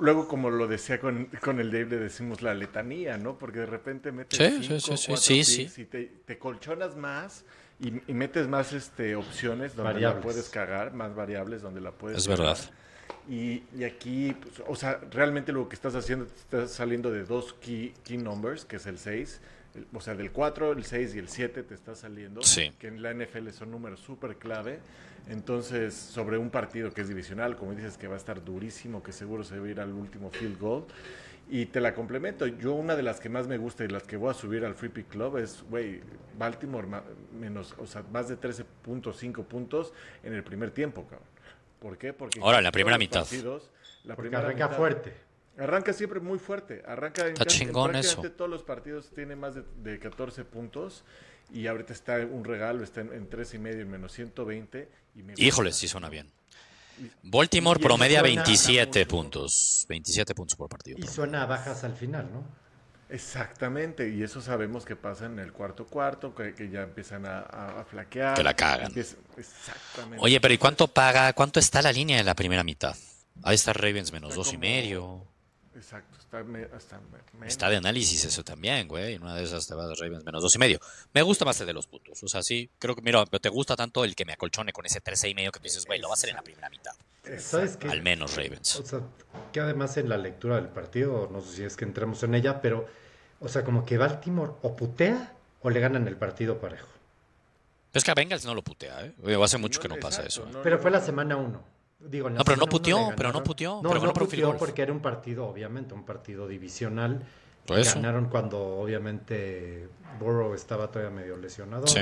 Luego 0.00 0.26
como 0.28 0.50
lo 0.50 0.66
decía 0.66 1.00
con, 1.00 1.26
con 1.42 1.60
el 1.60 1.70
Dave 1.70 1.86
le 1.86 1.96
decimos 1.98 2.42
la 2.42 2.54
letanía, 2.54 3.16
¿no? 3.18 3.38
Porque 3.38 3.60
de 3.60 3.66
repente 3.66 4.12
metes 4.12 4.38
Sí, 4.38 4.62
cinco, 4.62 4.80
sí, 4.80 4.80
sí, 4.80 4.96
sí, 4.96 5.06
cuatro 5.08 5.16
sí, 5.22 5.34
picks 5.34 5.72
sí. 5.74 5.82
y 5.82 5.84
te, 5.86 6.12
te 6.24 6.38
colchonas 6.38 6.96
más 6.96 7.44
y, 7.80 7.88
y 8.10 8.14
metes 8.14 8.46
más 8.48 8.72
este 8.72 9.16
opciones 9.16 9.74
donde 9.74 9.92
Variables. 9.94 10.16
la 10.16 10.22
puedes 10.22 10.48
cagar, 10.48 10.94
más 10.94 11.14
variables 11.14 11.62
donde 11.62 11.80
la 11.80 11.92
puedes 11.92 12.18
Es 12.18 12.28
cagar. 12.28 12.46
verdad. 12.46 12.58
Y, 13.28 13.62
y 13.76 13.84
aquí, 13.84 14.34
pues, 14.40 14.62
o 14.66 14.74
sea, 14.76 15.00
realmente 15.10 15.50
lo 15.52 15.68
que 15.68 15.74
estás 15.74 15.94
haciendo, 15.94 16.26
te 16.26 16.38
estás 16.40 16.70
saliendo 16.72 17.10
de 17.10 17.24
dos 17.24 17.54
key, 17.54 17.94
key 18.04 18.18
numbers, 18.18 18.64
que 18.64 18.76
es 18.76 18.86
el 18.86 18.98
6, 18.98 19.40
el- 19.40 19.40
o 19.92 20.00
sea, 20.00 20.14
del 20.14 20.30
4, 20.32 20.72
el 20.72 20.84
6 20.84 21.14
y 21.14 21.18
el 21.18 21.28
7 21.28 21.62
te 21.62 21.74
está 21.74 21.94
saliendo, 21.94 22.42
Sí. 22.42 22.72
que 22.78 22.88
en 22.88 23.02
la 23.02 23.10
NFL 23.12 23.50
son 23.52 23.70
números 23.70 24.00
súper 24.00 24.36
clave. 24.36 24.78
Entonces, 25.28 25.94
sobre 25.94 26.36
un 26.38 26.50
partido 26.50 26.92
que 26.92 27.00
es 27.00 27.08
divisional, 27.08 27.56
como 27.56 27.72
dices, 27.74 27.96
que 27.96 28.06
va 28.08 28.14
a 28.14 28.18
estar 28.18 28.44
durísimo, 28.44 29.02
que 29.02 29.12
seguro 29.12 29.42
se 29.42 29.58
va 29.58 29.66
a 29.66 29.70
ir 29.70 29.80
al 29.80 29.92
último 29.92 30.30
field 30.30 30.58
goal. 30.58 30.84
Y 31.50 31.66
te 31.66 31.80
la 31.80 31.94
complemento. 31.94 32.46
Yo, 32.46 32.72
una 32.72 32.96
de 32.96 33.02
las 33.02 33.20
que 33.20 33.28
más 33.28 33.46
me 33.46 33.58
gusta 33.58 33.84
y 33.84 33.88
las 33.88 34.02
que 34.04 34.16
voy 34.16 34.30
a 34.30 34.34
subir 34.34 34.64
al 34.64 34.74
Free 34.74 34.88
Pick 34.90 35.08
Club 35.08 35.36
es, 35.38 35.62
güey, 35.68 36.00
Baltimore 36.38 36.86
ma- 36.86 37.02
menos, 37.38 37.74
o 37.78 37.86
sea, 37.86 38.02
más 38.12 38.28
de 38.28 38.36
13.5 38.36 39.44
puntos 39.44 39.92
en 40.22 40.32
el 40.34 40.42
primer 40.42 40.70
tiempo, 40.70 41.02
cabrón. 41.04 41.28
¿Por 41.80 41.98
qué? 41.98 42.12
Porque 42.14 42.40
Ahora, 42.40 42.58
en 42.58 42.64
la 42.64 42.72
primera 42.72 42.96
los 42.96 43.00
mitad. 43.06 43.20
partidos, 43.20 43.70
la 44.04 44.14
Porque 44.16 44.30
primera 44.30 44.46
arranca 44.48 44.66
mitad- 44.68 44.76
fuerte. 44.78 45.12
Arranca 45.58 45.92
siempre 45.92 46.20
muy 46.20 46.38
fuerte. 46.38 46.82
Arranca 46.86 47.26
en, 47.28 47.34
chingón 47.46 47.94
eso. 47.96 48.22
todos 48.30 48.50
los 48.50 48.62
partidos 48.62 49.10
tiene 49.14 49.36
más 49.36 49.54
de, 49.54 49.62
de 49.82 49.98
14 49.98 50.44
puntos. 50.44 51.04
Y 51.52 51.66
ahorita 51.66 51.92
está 51.92 52.16
un 52.18 52.44
regalo, 52.44 52.82
está 52.82 53.02
en, 53.02 53.12
en 53.12 53.28
3 53.28 53.54
y 53.54 53.58
medio, 53.58 53.82
en 53.82 53.90
menos 53.90 54.12
120. 54.12 54.88
Y 55.14 55.22
me 55.22 55.34
Híjole, 55.36 55.72
sí 55.72 55.86
suena 55.86 56.08
bien. 56.08 56.30
Baltimore 57.22 57.78
Y 57.80 57.82
promedia 57.84 58.20
suena 58.20 58.42
27 58.42 59.00
mucho. 59.00 59.08
puntos. 59.10 59.86
27 59.88 60.34
puntos 60.34 60.56
por 60.56 60.68
partido. 60.68 60.98
Y 60.98 61.06
suena 61.06 61.42
a 61.42 61.46
bajas 61.46 61.84
al 61.84 61.94
final, 61.94 62.28
¿no? 62.32 62.44
Exactamente, 63.10 64.08
y 64.08 64.22
eso 64.22 64.40
sabemos 64.40 64.84
que 64.84 64.96
pasa 64.96 65.26
en 65.26 65.38
el 65.38 65.52
cuarto 65.52 65.86
cuarto, 65.86 66.34
que, 66.34 66.54
que 66.54 66.68
ya 66.70 66.82
empiezan 66.82 67.26
a, 67.26 67.40
a- 67.40 67.80
a 67.80 67.84
flaquear. 67.84 68.34
Que 68.36 68.42
la 68.42 68.54
cagan. 68.54 68.92
Exactamente. 68.96 70.16
Oye, 70.20 70.40
pero 70.40 70.54
¿y 70.54 70.58
cuánto 70.58 70.88
paga? 70.88 71.32
¿Cuánto 71.34 71.60
está 71.60 71.80
la 71.82 71.92
línea 71.92 72.16
de 72.16 72.24
la 72.24 72.34
primera 72.34 72.64
mitad? 72.64 72.96
Ahí 73.42 73.54
está 73.54 73.72
Ravens 73.72 74.10
menos 74.12 74.30
Está 74.30 74.36
dos 74.38 74.48
y 74.48 74.50
como- 74.52 74.60
medio. 74.60 75.26
Exacto, 75.76 76.18
está, 76.20 76.42
me- 76.44 76.68
hasta 76.74 76.98
me- 76.98 77.18
menos. 77.32 77.48
Está 77.48 77.68
de 77.68 77.76
análisis 77.76 78.24
eso 78.24 78.44
también, 78.44 78.86
güey. 78.86 79.14
En 79.14 79.22
una 79.22 79.34
de 79.34 79.42
esas 79.42 79.66
te 79.66 79.74
vas 79.74 79.86
a 79.90 79.94
Ravens 80.00 80.24
menos 80.24 80.42
dos 80.42 80.54
y 80.54 80.58
medio. 80.58 80.78
Me 81.12 81.22
gusta 81.22 81.44
más 81.44 81.60
el 81.60 81.66
de 81.66 81.72
los 81.72 81.86
putos. 81.88 82.22
O 82.22 82.28
sea, 82.28 82.42
sí, 82.42 82.70
creo 82.78 82.94
que, 82.94 83.02
mira, 83.02 83.24
pero 83.26 83.40
te 83.40 83.48
gusta 83.48 83.74
tanto 83.74 84.04
el 84.04 84.14
que 84.14 84.24
me 84.24 84.32
acolchone 84.34 84.72
con 84.72 84.86
ese 84.86 85.00
13 85.00 85.30
y 85.30 85.34
medio 85.34 85.50
que 85.50 85.58
tú 85.58 85.64
dices, 85.64 85.84
güey, 85.86 85.98
lo 86.00 86.08
va 86.08 86.12
a 86.12 86.14
hacer 86.14 86.30
en 86.30 86.36
la 86.36 86.42
primera 86.42 86.70
mitad. 86.70 86.92
¿Sabes 87.38 87.76
qué? 87.76 87.88
Al 87.88 88.02
menos 88.02 88.36
Ravens. 88.36 88.76
O 88.76 88.84
sea, 88.84 89.00
que 89.52 89.60
además 89.60 89.96
en 89.96 90.08
la 90.08 90.16
lectura 90.18 90.56
del 90.56 90.68
partido, 90.68 91.28
no 91.32 91.40
sé 91.40 91.56
si 91.56 91.64
es 91.64 91.76
que 91.76 91.84
entremos 91.84 92.22
en 92.22 92.34
ella, 92.34 92.60
pero, 92.60 92.86
o 93.40 93.48
sea, 93.48 93.64
como 93.64 93.84
que 93.84 93.96
Baltimore 93.98 94.52
o 94.62 94.76
putea 94.76 95.32
o 95.62 95.70
le 95.70 95.80
ganan 95.80 96.06
el 96.06 96.16
partido 96.16 96.58
parejo. 96.60 96.88
Es 97.92 98.04
que 98.04 98.10
a 98.10 98.14
Bengals 98.14 98.44
no 98.44 98.54
lo 98.54 98.62
putea, 98.62 99.06
¿eh? 99.06 99.14
Oye, 99.22 99.42
hace 99.42 99.56
mucho 99.56 99.80
que 99.80 99.88
no 99.88 99.96
pasa 99.96 100.22
eso. 100.24 100.42
¿eh? 100.44 100.50
no, 100.52 100.62
Pero 100.62 100.78
fue 100.78 100.90
la 100.90 101.00
semana 101.00 101.36
uno. 101.36 101.64
Digo, 102.08 102.28
No, 102.30 102.44
pero 102.44 102.56
no 102.56 102.66
puteó, 102.66 103.12
pero 103.16 103.32
no 103.32 103.42
puteó, 103.42 103.80
No, 103.82 103.88
pero 103.90 104.02
no 104.02 104.12
puteó 104.12 104.46
goal. 104.48 104.58
porque 104.58 104.82
era 104.82 104.92
un 104.92 105.00
partido, 105.00 105.46
obviamente, 105.46 105.94
un 105.94 106.04
partido 106.04 106.46
divisional. 106.46 107.24
Por 107.66 107.78
eso. 107.78 107.94
Ganaron 107.94 108.28
cuando, 108.28 108.58
obviamente, 108.58 109.88
Burrow 110.18 110.54
estaba 110.54 110.90
todavía 110.90 111.10
medio 111.10 111.36
lesionado. 111.36 111.86
Sí. 111.86 112.00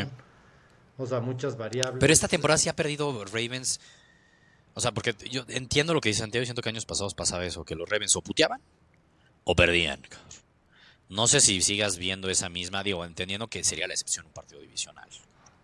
O 0.99 1.07
sea, 1.07 1.21
muchas 1.21 1.57
variables. 1.57 1.99
Pero 2.01 2.13
esta 2.13 2.29
temporada 2.29 2.59
sí 2.59 2.69
ha 2.69 2.77
perdido 2.77 3.25
Ravens. 3.27 3.81
O 4.75 4.81
sea, 4.81 4.93
porque 4.93 5.15
yo 5.31 5.45
entiendo 5.49 5.95
lo 5.95 6.01
que 6.01 6.09
dice 6.09 6.21
Santiago. 6.21 6.45
Siento 6.45 6.63
que 6.63 6.69
años 6.69 6.85
pasados 6.87 7.15
pasaba 7.15 7.45
eso, 7.45 7.65
que 7.65 7.75
los 7.77 7.89
Ravens 7.89 8.17
o 8.17 8.23
puteaban 8.23 8.61
o 9.45 9.55
perdían. 9.55 10.01
No 11.09 11.29
sé 11.29 11.41
si 11.41 11.61
sigas 11.63 11.97
viendo 11.99 12.29
esa 12.31 12.49
misma, 12.49 12.83
digo, 12.83 13.05
entendiendo 13.05 13.47
que 13.49 13.63
sería 13.65 13.87
la 13.87 13.93
excepción 13.95 14.27
un 14.27 14.33
partido 14.33 14.61
divisional, 14.61 15.09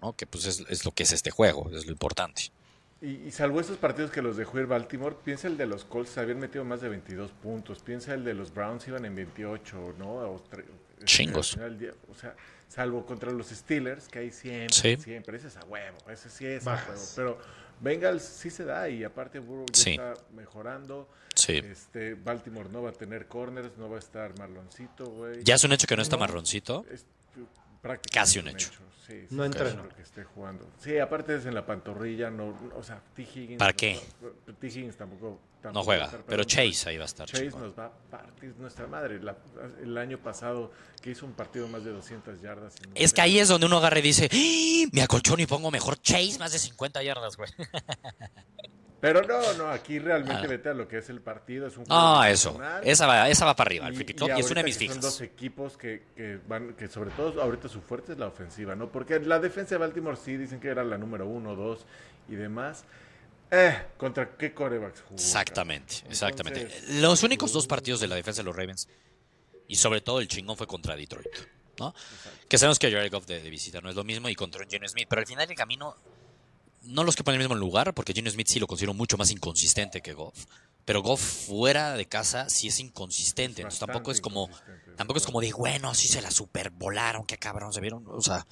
¿no? 0.03 0.15
Que 0.15 0.27
pues 0.27 0.45
es, 0.45 0.65
es 0.69 0.85
lo 0.85 0.93
que 0.93 1.05
es 1.05 1.13
este 1.13 1.31
juego, 1.31 1.71
es 1.73 1.87
lo 1.87 1.93
importante. 1.93 2.53
Y, 3.01 3.27
y 3.27 3.31
salvo 3.31 3.61
esos 3.61 3.77
partidos 3.77 4.11
que 4.11 4.23
los 4.23 4.37
dejó 4.37 4.59
ir 4.59 4.67
Baltimore, 4.67 5.15
piensa 5.25 5.47
el 5.47 5.57
de 5.57 5.67
los 5.67 5.85
Colts, 5.85 6.19
habían 6.19 6.41
metido 6.41 6.65
más 6.65 6.81
de 6.81 6.89
22 6.89 7.31
puntos. 7.31 7.79
Piensa 7.81 8.13
el 8.15 8.25
de 8.25 8.35
los 8.35 8.53
Browns, 8.53 8.89
iban 8.89 9.05
en 9.05 9.15
28, 9.15 9.95
¿no? 9.99 10.11
O 10.15 10.45
tre- 10.51 10.65
Chingos. 11.05 11.57
día, 11.79 11.93
o 12.11 12.15
sea, 12.15 12.35
salvo 12.67 13.07
contra 13.07 13.31
los 13.31 13.47
Steelers, 13.51 14.09
que 14.09 14.19
hay 14.19 14.31
siempre, 14.33 14.75
Sí. 14.75 14.97
siempre. 14.97 15.37
Ese 15.37 15.47
es 15.47 15.57
a 15.57 15.65
huevo, 15.65 15.97
ese 16.11 16.29
sí 16.29 16.45
es 16.45 16.67
a 16.67 16.73
Bajas. 16.73 17.15
huevo. 17.17 17.37
Pero 17.39 17.39
Bengals 17.81 18.23
sí 18.25 18.51
se 18.51 18.65
da 18.65 18.89
y 18.89 19.05
aparte 19.05 19.39
Burrow 19.39 19.67
ya 19.73 19.81
Sí. 19.85 19.91
está 19.93 20.15
mejorando. 20.35 21.09
Sí. 21.37 21.53
Este, 21.59 22.15
Baltimore 22.15 22.69
no 22.69 22.83
va 22.83 22.91
a 22.91 22.93
tener 22.93 23.29
corners, 23.29 23.71
no 23.79 23.89
va 23.89 23.95
a 23.95 24.01
estar 24.01 24.37
Marloncito, 24.41 25.05
güey. 25.07 25.45
Ya 25.45 25.55
es 25.55 25.63
un 25.63 25.71
hecho 25.73 25.87
que 25.87 25.95
no 25.95 26.03
está 26.03 26.17
No. 26.17 26.21
marroncito. 26.21 26.85
Es 26.91 27.07
Casi 28.13 28.39
un 28.39 28.49
hecho. 28.49 28.71
Sí, 29.07 29.27
No 29.31 29.43
sí, 29.45 29.47
entrenó. 29.47 29.83
creo 29.85 29.97
que 29.97 30.03
esté 30.03 30.25
jugando. 30.25 30.69
Sí, 30.79 30.99
aparte 30.99 31.37
es 31.37 31.47
en 31.47 31.55
la 31.55 31.65
pantorrilla, 31.65 32.29
no, 32.31 32.55
o 32.77 32.83
sea, 32.83 33.01
T. 33.15 33.23
Higgins. 33.23 33.59
¿Para 33.59 33.71
no 33.73 33.77
qué? 33.77 33.99
va- 34.23 34.53
T. 34.61 34.67
Higgins 34.67 34.97
tampoco, 34.99 35.41
tampoco 35.63 35.73
No 35.73 35.83
juega, 35.85 36.05
estar, 36.05 36.25
pero 36.27 36.45
Chase 36.45 36.91
ahí 36.91 36.99
va 36.99 37.05
a 37.05 37.07
estar. 37.07 37.27
Chase 37.27 37.45
chingón. 37.45 37.63
nos 37.63 37.79
va 37.79 37.87
a 37.87 37.91
partir 38.11 38.55
nuestra 38.59 38.87
madre. 38.87 39.19
La- 39.23 39.39
el 39.83 39.97
año 39.97 40.19
pasado 40.19 40.73
que 41.01 41.11
hizo 41.13 41.25
un 41.25 41.33
partido 41.33 41.67
más 41.69 41.85
de 41.85 41.93
200 41.93 42.43
yardas. 42.43 42.75
y 42.85 42.89
no 42.89 42.93
Es 42.97 43.15
que 43.15 43.23
ahí 43.23 43.39
es 43.39 43.49
donde 43.49 43.67
uno 43.67 43.79
agarra 43.79 43.99
y 43.99 44.03
dice, 44.03 44.29
¡Ah! 44.31 44.89
me 44.93 45.01
acolchono 45.01 45.43
y 45.43 45.47
pongo 45.47 45.71
mejor 45.71 45.99
Chase 46.03 46.39
más 46.39 46.53
de 46.53 46.59
50 46.59 47.03
yardas, 47.03 47.37
güey. 47.39 47.49
Pero 49.01 49.23
no, 49.23 49.53
no, 49.55 49.69
aquí 49.69 50.01
realmente 50.01 50.43
Ah. 50.45 50.49
vete 50.49 50.69
a 50.71 50.75
lo 50.75 50.89
que 50.89 50.99
es 50.99 51.09
el 51.09 51.21
partido. 51.21 51.69
Es 51.69 51.77
un 51.77 51.85
Ah, 51.89 52.29
eso. 52.31 52.61
Esa 52.83 53.07
va, 53.07 53.29
esa 53.29 53.45
va 53.47 53.55
para 53.55 53.69
arriba, 53.69 53.87
el 53.87 53.93
Y- 53.93 53.97
Free 53.97 54.07
Pick 54.07 54.17
y 54.17 54.19
Club, 54.19 54.31
y 54.37 54.41
es 54.41 54.51
una 54.51 54.61
de 54.61 54.65
mis 54.65 54.77
que 54.77 54.89
Son 54.89 55.01
dos 55.01 55.19
fijas. 55.19 55.33
equipos 55.35 55.77
que, 55.77 56.03
que 56.17 56.41
van, 56.49 56.75
que 56.75 56.89
sobre 56.89 57.11
todo 57.11 57.41
ahorita 57.41 57.69
su 57.69 57.81
fuerte 57.81 58.13
es 58.13 58.19
la 58.19 58.27
ofensiva, 58.27 58.75
¿no? 58.75 58.89
Porque 58.89 59.21
la 59.21 59.39
defensa 59.39 59.77
de 59.77 59.79
Baltimore 59.79 60.17
sí 60.17 60.37
dicen 60.37 60.59
que 60.59 60.69
era 60.69 60.83
la 60.83 60.99
número 60.99 61.27
uno, 61.27 61.55
dos 61.55 61.87
y 62.29 62.35
demás. 62.35 62.85
Eh, 63.51 63.83
¿contra 63.97 64.37
qué 64.37 64.53
corebacks 64.53 65.01
jugó? 65.03 65.15
Exactamente, 65.15 65.95
cabrón? 65.95 66.11
exactamente. 66.13 66.61
Entonces, 66.63 66.91
Los 67.01 67.23
únicos 67.23 67.53
dos 67.53 67.67
partidos 67.67 68.01
de 68.01 68.09
la 68.09 68.17
defensa 68.17 68.43
de 68.43 68.47
los 68.47 68.55
Ravens, 68.57 68.89
y 69.69 69.77
sobre 69.77 70.01
todo 70.01 70.21
el 70.21 70.29
chingón 70.29 70.57
fue 70.57 70.67
contra 70.67 70.97
Detroit, 70.97 71.27
¿no? 71.79 71.95
Que 72.49 72.59
sabemos 72.59 72.79
que 72.79 72.91
Jared 72.91 73.11
Goff 73.13 73.27
de, 73.27 73.41
de 73.41 73.49
visita 73.49 73.81
no 73.81 73.89
es 73.91 73.95
lo 73.97 74.03
mismo 74.05 74.29
y 74.29 74.35
contra 74.35 74.67
Geno 74.69 74.87
Smith, 74.89 75.07
pero 75.09 75.21
al 75.21 75.27
final 75.27 75.47
del 75.47 75.57
camino, 75.57 75.97
no 76.83 77.05
los 77.05 77.17
que 77.17 77.25
ponen 77.25 77.41
en 77.41 77.43
el 77.43 77.49
mismo 77.49 77.61
lugar, 77.61 77.95
porque 77.95 78.13
Geno 78.13 78.31
Smith 78.31 78.49
sí 78.49 78.61
lo 78.61 78.67
considero 78.67 78.95
mucho 78.95 79.17
más 79.17 79.31
inconsistente 79.31 80.01
que 80.01 80.13
Goff, 80.13 80.47
pero 80.85 81.03
Goff 81.03 81.21
fuera 81.21 81.95
de 81.95 82.07
casa 82.07 82.49
sí 82.49 82.69
es 82.69 82.81
inconsistente, 82.81 83.63
entonces 83.63 83.81
tampoco 83.81 84.11
es 84.11 84.21
como, 84.21 84.49
tampoco 84.97 85.19
es 85.19 85.27
como 85.27 85.41
de, 85.41 85.53
bueno, 85.53 85.95
sí 85.95 86.09
se 86.09 86.23
la 86.23 86.31
supervolaron, 86.31 87.27
qué 87.27 87.39
cabrón, 87.39 87.73
se 87.73 87.81
vieron, 87.81 88.05
o 88.07 88.23
sea... 88.23 88.47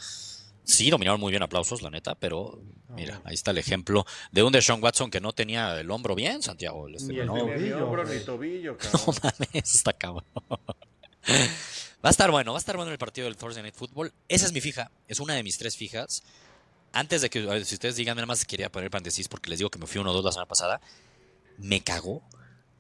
Sí, 0.69 0.91
dominaron 0.91 1.21
muy 1.21 1.31
bien, 1.31 1.45
aplausos, 1.45 1.81
la 1.81 1.91
neta, 1.91 2.17
pero 2.17 2.61
mira, 2.89 3.23
ahí 3.25 3.35
está 3.35 3.53
el 3.53 3.59
ejemplo 3.59 4.05
de 4.33 4.43
un 4.43 4.51
Deshaun 4.53 4.83
Watson 4.83 5.13
que 5.13 5.21
no 5.21 5.33
tenía 5.33 5.79
el 5.79 5.89
hombro 5.93 6.17
bien, 6.17 6.43
Santiago. 6.43 6.89
Ni 6.89 7.21
el 7.21 7.27
no, 7.27 7.37
Tobillo, 7.39 7.85
hombro 7.87 8.05
ni 8.05 8.19
tobillo, 8.19 8.77
no 8.93 9.15
mames, 9.23 9.75
está 9.77 9.93
cabrón. 9.93 10.25
Va 12.05 12.11
a 12.11 12.11
estar 12.11 12.31
bueno, 12.31 12.53
va 12.53 12.59
a 12.59 12.61
estar 12.61 12.77
bueno 12.77 12.93
el 12.93 12.99
partido 12.99 13.27
del 13.27 13.37
Thursday 13.37 13.63
Night 13.63 13.75
Football. 13.75 14.13
Esa 14.29 14.47
es 14.47 14.53
mi 14.53 14.61
fija, 14.61 14.93
es 15.09 15.19
una 15.19 15.35
de 15.35 15.43
mis 15.43 15.59
tres 15.59 15.77
fijas. 15.77 16.23
Antes 16.97 17.21
de 17.21 17.29
que, 17.29 17.43
si 17.67 17.75
ustedes 17.75 17.97
digan, 17.97 18.17
nada 18.17 18.25
más 18.25 18.47
quería 18.47 18.73
poner 18.73 18.91
paréntesis 18.91 19.29
porque 19.29 19.51
les 19.51 19.59
digo 19.59 19.69
que 19.69 19.79
me 19.79 19.87
fui 19.87 20.01
uno 20.01 20.13
o 20.13 20.15
dos 20.15 20.25
la 20.25 20.33
semana 20.33 20.49
pasada. 20.49 20.81
Me 21.59 21.83
cagó, 21.83 22.23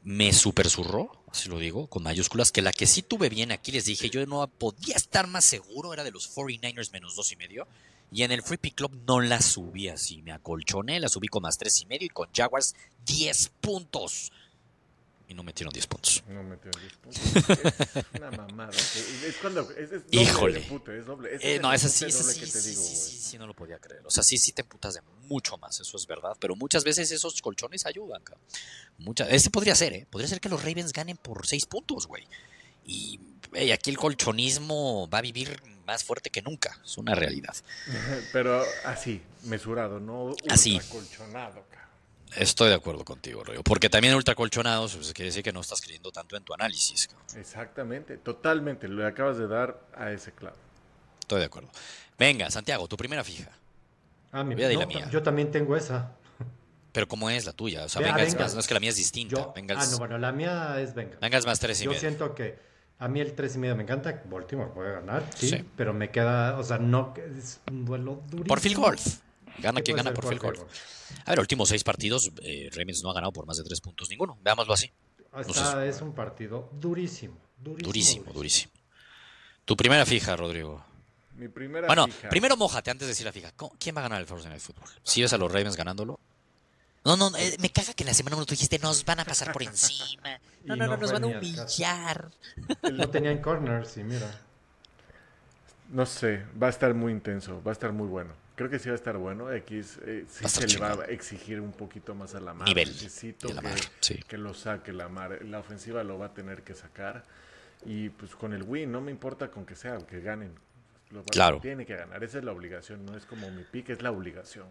me 0.05 0.33
super 0.33 0.71
zurró, 0.71 1.23
así 1.31 1.51
lo 1.51 1.59
digo, 1.59 1.87
con 1.89 2.03
mayúsculas, 2.03 2.51
que 2.51 2.63
la 2.63 2.73
que 2.73 2.87
sí 2.87 3.03
tuve 3.03 3.29
bien 3.29 3.53
aquí 3.53 3.73
les 3.73 3.85
dije, 3.85 4.09
yo 4.09 4.25
no 4.25 4.49
podía 4.49 4.97
estar 4.97 5.27
más 5.27 5.45
seguro, 5.45 5.93
era 5.93 6.03
de 6.03 6.13
los 6.13 6.35
49ers 6.35 6.93
menos 6.93 7.15
dos 7.15 7.31
y 7.33 7.37
medio. 7.37 7.69
Y 8.11 8.23
en 8.23 8.33
el 8.33 8.43
Free 8.43 8.57
Pick 8.57 8.77
Club 8.77 9.03
no 9.07 9.21
la 9.21 9.43
subí 9.43 9.89
así, 9.89 10.23
me 10.23 10.33
acolchoné, 10.33 10.99
la 10.99 11.11
subí 11.11 11.29
con 11.29 11.43
más 11.43 11.59
tres 11.59 11.79
y 11.83 11.85
medio 11.85 12.07
y 12.07 12.09
con 12.09 12.31
Jaguars 12.33 12.75
10 13.05 13.53
puntos. 13.61 14.33
Y 15.29 15.35
no 15.35 15.43
metieron 15.43 15.73
10 15.73 15.87
puntos. 15.89 16.23
No 16.29 16.43
metió 16.45 16.71
10 16.71 16.93
puntos. 16.99 17.23
Es 17.97 18.05
una 18.15 18.31
mamada. 18.31 18.71
Es 18.73 19.37
cuando. 19.41 19.63
Es, 19.73 19.91
es 19.91 20.05
doble 20.05 20.23
Híjole. 20.23 20.61
de 20.61 20.67
pute, 20.67 20.99
es 20.99 21.05
doble. 21.07 21.31
Eh, 21.41 21.59
no, 21.61 21.73
esa 21.73 21.89
sí, 21.89 22.05
esa 22.05 22.23
sí, 22.23 22.39
que 22.39 22.47
te 22.47 22.61
sí, 22.61 22.71
digo, 22.71 22.83
sí, 22.83 22.95
sí, 22.97 23.19
sí, 23.19 23.39
no 23.39 23.47
lo 23.49 23.55
podía 23.55 23.79
creer. 23.81 24.07
O 24.07 24.11
sea, 24.11 24.23
sí, 24.23 24.39
sí 24.39 24.53
te 24.53 24.63
emputas 24.63 24.95
de 24.95 25.01
mucho 25.23 25.59
más, 25.59 25.81
eso 25.81 25.97
es 25.97 26.07
verdad. 26.07 26.37
Pero 26.39 26.55
muchas 26.55 26.85
veces 26.85 27.11
esos 27.11 27.43
colchones 27.43 27.87
ayudan, 27.87 28.23
cabrón. 28.23 28.45
Muchas, 28.99 29.29
este 29.33 29.51
podría 29.51 29.75
ser, 29.75 29.93
¿eh? 29.95 30.07
Podría 30.09 30.29
ser 30.29 30.41
que 30.41 30.49
los 30.49 30.63
Ravens 30.63 30.93
ganen 30.93 31.17
por 31.17 31.45
6 31.45 31.67
puntos, 31.67 32.07
güey. 32.07 32.25
Y 32.85 33.19
ey, 33.53 33.73
aquí 33.73 33.91
el 33.91 33.97
colchonismo 33.97 35.09
va 35.11 35.19
a 35.19 35.23
vivir 35.23 35.61
más 35.87 36.05
fuerte 36.05 36.31
que 36.31 36.41
nunca. 36.43 36.81
Es 36.85 36.99
una 36.99 37.17
realidad. 37.17 37.55
Pero 38.33 38.63
así, 38.85 39.21
mesurado, 39.43 39.99
no 39.99 40.35
Así. 40.49 40.79
colchonado. 40.89 41.65
Estoy 42.37 42.69
de 42.69 42.75
acuerdo 42.75 43.05
contigo, 43.05 43.43
Rodrigo. 43.43 43.63
Porque 43.63 43.89
también 43.89 44.15
ultracolchonados, 44.15 44.95
pues 44.97 45.13
quiere 45.13 45.29
decir 45.31 45.43
que 45.43 45.53
no 45.53 45.61
estás 45.61 45.81
creyendo 45.81 46.11
tanto 46.13 46.37
en 46.37 46.45
tu 46.45 46.53
análisis. 46.55 47.09
cabrón. 47.09 47.27
Exactamente, 47.37 48.17
totalmente. 48.19 48.89
Le 48.89 49.07
acabas 49.07 49.39
de 49.39 49.47
dar 49.49 49.81
a 49.95 50.11
ese 50.13 50.33
clavo. 50.33 50.57
Estoy 51.21 51.41
de 51.41 51.47
acuerdo. 51.47 51.69
Venga, 52.19 52.51
Santiago, 52.51 52.87
tu 52.89 52.97
primera 52.97 53.25
fija. 53.25 53.51
Ah, 54.33 54.45
mi- 54.45 54.55
Voy 54.55 54.65
a 54.65 54.69
decir 54.69 54.87
no, 54.87 54.93
la 54.93 54.99
mía. 55.01 55.11
Yo 55.11 55.23
también 55.23 55.51
tengo 55.51 55.77
esa. 55.77 56.13
Pero 56.93 57.09
¿cómo 57.09 57.29
es 57.29 57.45
la 57.45 57.53
tuya? 57.53 57.85
O 57.85 57.89
sea, 57.89 58.01
Vea, 58.01 58.13
más, 58.13 58.55
no 58.55 58.61
es 58.61 58.67
que 58.67 58.75
la 58.75 58.81
mía 58.81 58.91
es 58.91 58.97
distinta. 58.97 59.37
Yo, 59.37 59.55
ah, 59.55 59.87
no, 59.91 59.99
bueno, 59.99 60.17
la 60.19 60.33
mía 60.33 60.81
es 60.81 60.95
Venga. 60.95 61.19
Bengals 61.21 61.45
más 61.47 61.59
tres 61.61 61.81
y 61.81 61.85
Yo 61.85 61.91
medio. 61.91 62.01
siento 62.01 62.35
que 62.35 62.59
a 62.99 63.09
mí 63.09 63.21
el 63.21 63.35
3 63.35 63.55
y 63.57 63.59
medio 63.59 63.77
me 63.77 63.83
encanta. 63.83 64.23
Baltimore 64.25 64.71
puede 64.73 64.93
ganar, 64.93 65.23
sí, 65.35 65.51
Sí. 65.51 65.65
pero 65.77 65.93
me 65.93 66.11
queda, 66.11 66.59
o 66.59 66.65
sea, 66.65 66.79
no, 66.79 67.13
es 67.39 67.61
un 67.71 67.85
duelo 67.85 68.23
durísimo. 68.29 68.47
Por 68.47 68.61
field 68.61 68.77
goal. 68.79 68.97
Gana 69.59 69.81
quien 69.81 69.97
gana 69.97 70.13
por 70.13 70.27
field 70.29 70.43
goal. 70.43 70.57
A 71.25 71.31
ver, 71.31 71.41
últimos 71.41 71.69
seis 71.69 71.83
partidos, 71.85 72.31
eh, 72.43 72.69
Ravens 72.73 73.03
no 73.03 73.11
ha 73.11 73.15
ganado 73.15 73.33
por 73.33 73.47
más 73.47 73.57
de 73.57 73.65
tres 73.65 73.81
puntos 73.81 74.09
ninguno. 74.11 74.37
Veámoslo 74.43 74.73
así. 74.75 74.91
Está- 75.39 75.85
es 75.87 76.01
un 76.01 76.15
partido 76.15 76.71
durísimo, 76.81 77.37
durísimo. 77.59 77.87
Durísimo, 77.87 78.33
durísimo. 78.33 78.73
Tu 79.65 79.77
primera 79.77 80.07
fija, 80.07 80.37
Rodrigo. 80.37 80.85
Mi 81.35 81.49
primera 81.49 81.87
Bueno, 81.87 82.07
fija. 82.07 82.29
primero 82.31 82.57
mojate 82.57 82.91
antes 82.91 83.07
de 83.07 83.11
decir 83.13 83.27
la 83.27 83.33
fija. 83.33 83.53
¿Cómo- 83.57 83.75
¿Quién 83.79 83.95
va 83.95 84.01
a 84.01 84.03
ganar 84.05 84.21
el 84.21 84.27
Thursday 84.27 84.49
Night 84.51 84.63
Football? 84.63 84.89
¿Si 85.03 85.21
ves 85.21 85.33
a 85.33 85.39
los 85.39 85.53
Ravens 85.53 85.77
ganándolo? 85.77 86.19
No, 87.05 87.17
no, 87.17 87.31
eh, 87.37 87.57
me 87.61 87.71
caga 87.71 87.93
que 87.93 88.03
en 88.03 88.09
la 88.09 88.15
semana 88.15 88.37
uno 88.37 88.47
tú 88.47 88.53
dijiste 88.55 88.79
nos 88.79 89.05
van 89.05 89.21
a 89.21 89.25
pasar 89.25 89.53
por 89.53 89.63
encima. 89.63 90.41
No, 90.65 90.75
no, 90.75 90.87
no, 90.87 90.93
no 90.93 90.97
nos 90.97 91.13
van 91.13 91.25
a 91.25 91.27
humillar. 91.27 92.31
No 92.91 93.11
tenían 93.11 93.39
corners 93.43 93.97
y 93.99 94.03
mira. 94.05 94.41
No 95.91 96.05
sé, 96.07 96.45
va 96.61 96.67
a 96.67 96.71
estar 96.71 96.95
muy 96.95 97.13
intenso, 97.13 97.63
va 97.63 97.71
a 97.71 97.75
estar 97.75 97.93
muy 97.93 98.09
bueno. 98.09 98.33
Creo 98.57 98.71
que 98.71 98.79
sí 98.79 98.89
va 98.89 98.95
a 98.95 98.97
estar 98.97 99.19
bueno. 99.19 99.53
X 99.53 100.01
eh, 100.05 100.25
sí 100.29 100.49
se 100.49 100.67
le 100.67 100.79
va 100.79 100.93
a 100.93 101.05
exigir 101.07 101.61
un 101.61 101.73
poquito 101.73 102.15
más 102.15 102.35
a 102.35 102.41
la 102.41 102.55
mar. 102.55 102.67
Nivel 102.67 102.89
Necesito 102.89 103.49
la 103.49 103.61
que, 103.61 103.69
mar, 103.69 103.79
sí. 104.01 104.23
que 104.27 104.39
lo 104.39 104.55
saque 104.55 104.93
la 104.93 105.09
mar. 105.09 105.39
La 105.45 105.59
ofensiva 105.59 106.03
lo 106.03 106.19
va 106.19 106.27
a 106.27 106.35
tener 106.35 106.63
que 106.63 106.75
sacar. 106.75 107.25
Y 107.85 108.09
pues 108.09 108.35
con 108.35 108.55
el 108.55 108.63
win, 108.63 108.91
no 108.91 109.01
me 109.03 109.11
importa 109.11 109.51
con 109.51 109.67
que 109.67 109.77
sea, 109.77 109.99
que 109.99 110.21
ganen. 110.21 110.53
Lo 111.11 111.23
Claro. 111.25 111.61
Tiene 111.61 111.87
que 111.87 111.95
ganar, 111.95 112.25
esa 112.25 112.39
es 112.39 112.45
la 112.45 112.53
obligación, 112.53 113.07
no 113.07 113.17
es 113.17 113.27
como 113.27 113.51
mi 113.51 113.63
pick, 113.63 113.91
es 113.91 114.03
la 114.03 114.11
obligación. 114.11 114.67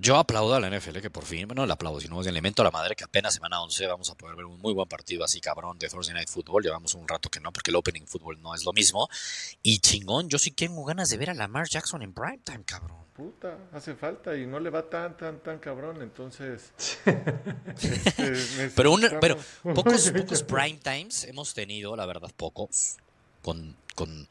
Yo 0.00 0.16
aplaudo 0.16 0.54
a 0.54 0.60
la 0.60 0.70
NFL 0.70 0.98
que 1.00 1.10
por 1.10 1.24
fin, 1.24 1.48
bueno, 1.48 1.62
no 1.62 1.66
le 1.66 1.72
aplaudo, 1.72 2.00
sino 2.00 2.14
más 2.14 2.24
bien 2.24 2.34
le 2.34 2.40
mento 2.40 2.62
a 2.62 2.64
la 2.64 2.70
madre 2.70 2.94
que 2.94 3.02
apenas 3.02 3.34
semana 3.34 3.60
11 3.60 3.86
vamos 3.88 4.08
a 4.10 4.14
poder 4.14 4.36
ver 4.36 4.44
un 4.44 4.60
muy 4.60 4.72
buen 4.72 4.88
partido 4.88 5.24
así 5.24 5.40
cabrón 5.40 5.76
de 5.78 5.88
Thursday 5.88 6.14
Night 6.14 6.28
Football. 6.28 6.62
Llevamos 6.62 6.94
un 6.94 7.08
rato 7.08 7.28
que 7.28 7.40
no, 7.40 7.52
porque 7.52 7.72
el 7.72 7.76
Opening 7.76 8.06
Football 8.06 8.40
no 8.40 8.54
es 8.54 8.64
lo 8.64 8.72
mismo. 8.72 9.08
Y 9.60 9.80
chingón, 9.80 10.28
yo 10.28 10.38
sí 10.38 10.52
tengo 10.52 10.84
ganas 10.84 11.10
de 11.10 11.16
ver 11.16 11.30
a 11.30 11.34
Lamar 11.34 11.68
Jackson 11.68 12.02
en 12.02 12.12
primetime, 12.12 12.62
cabrón. 12.64 12.98
Puta, 13.12 13.58
hace 13.72 13.96
falta 13.96 14.36
y 14.36 14.46
no 14.46 14.60
le 14.60 14.70
va 14.70 14.88
tan, 14.88 15.16
tan, 15.16 15.40
tan 15.40 15.58
cabrón, 15.58 16.00
entonces... 16.00 16.72
este, 17.82 18.70
Pero, 18.76 18.92
un, 18.92 19.04
pero 19.20 19.36
pocos, 19.74 20.12
pocos 20.16 20.42
prime 20.44 20.78
times 20.80 21.24
hemos 21.24 21.52
tenido, 21.52 21.96
la 21.96 22.06
verdad, 22.06 22.30
pocos, 22.36 22.98
con, 23.42 23.74
con 23.96 24.28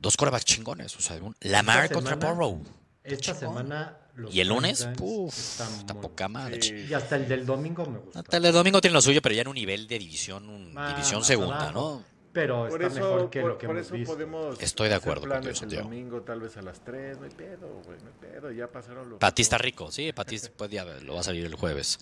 dos 0.00 0.16
corebacks 0.16 0.44
chingones. 0.44 0.96
O 0.96 1.00
sea, 1.00 1.16
un 1.16 1.36
Lamar 1.40 1.92
contra 1.92 2.16
Burrow. 2.16 2.60
Esta 3.04 3.32
Chingón. 3.32 3.38
semana. 3.40 3.98
Los 4.16 4.34
Y 4.34 4.40
el 4.40 4.48
lunes, 4.48 4.80
prime 4.84 4.96
times 4.96 5.10
puf, 5.12 5.38
están 5.38 5.72
está 5.80 5.94
poca 6.00 6.28
madre. 6.28 6.62
Sí. 6.62 6.86
Y 6.88 6.94
hasta 6.94 7.16
el 7.16 7.26
del 7.28 7.44
domingo 7.46 7.84
me 7.86 7.98
gusta. 7.98 8.20
Hasta 8.20 8.36
el 8.36 8.52
domingo 8.52 8.80
tiene 8.80 8.94
lo 8.94 9.00
suyo, 9.02 9.20
pero 9.22 9.34
ya 9.34 9.42
en 9.42 9.48
un 9.48 9.54
nivel 9.54 9.86
de 9.88 9.98
división, 9.98 10.48
un- 10.48 10.72
Ah, 10.76 10.90
división 10.94 11.24
segunda, 11.24 11.56
abajo. 11.68 11.72
¿no? 11.72 12.14
Pero 12.32 12.66
Por 12.68 12.82
está 12.82 12.98
eso, 12.98 13.12
mejor 13.14 13.30
que 13.30 13.40
por, 13.42 13.50
lo 13.50 13.58
que 13.58 13.66
por 13.68 13.76
hemos 13.76 13.86
eso 13.86 13.94
visto. 13.94 14.12
podemos 14.12 14.60
Estoy 14.60 14.88
de 14.88 14.94
acuerdo 14.96 15.28
contigo, 15.28 15.50
el 15.50 15.56
Santiago. 15.56 15.84
domingo, 15.84 16.22
tal 16.22 16.40
vez 16.40 16.56
a 16.56 16.62
las 16.62 16.80
3, 16.84 17.16
no 17.18 17.24
hay 17.26 17.30
pedo, 17.30 17.68
güey, 17.84 17.96
no 18.00 18.08
hay 18.08 18.30
pedo, 18.32 18.50
ya 18.50 18.66
pasaron 18.66 19.08
los... 19.08 19.18
Para 19.20 19.32
ti 19.32 19.42
está 19.42 19.56
rico, 19.56 19.92
sí, 19.92 20.12
para 20.12 20.28
ti 20.28 20.38
pues, 20.56 20.68
ya 20.70 20.84
lo 20.84 21.14
va 21.14 21.20
a 21.20 21.22
salir 21.22 21.44
el 21.44 21.54
jueves. 21.54 21.98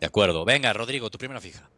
De 0.00 0.06
acuerdo. 0.06 0.46
Venga, 0.46 0.72
Rodrigo, 0.72 1.10
tu 1.10 1.18
primera 1.18 1.40
fija. 1.42 1.68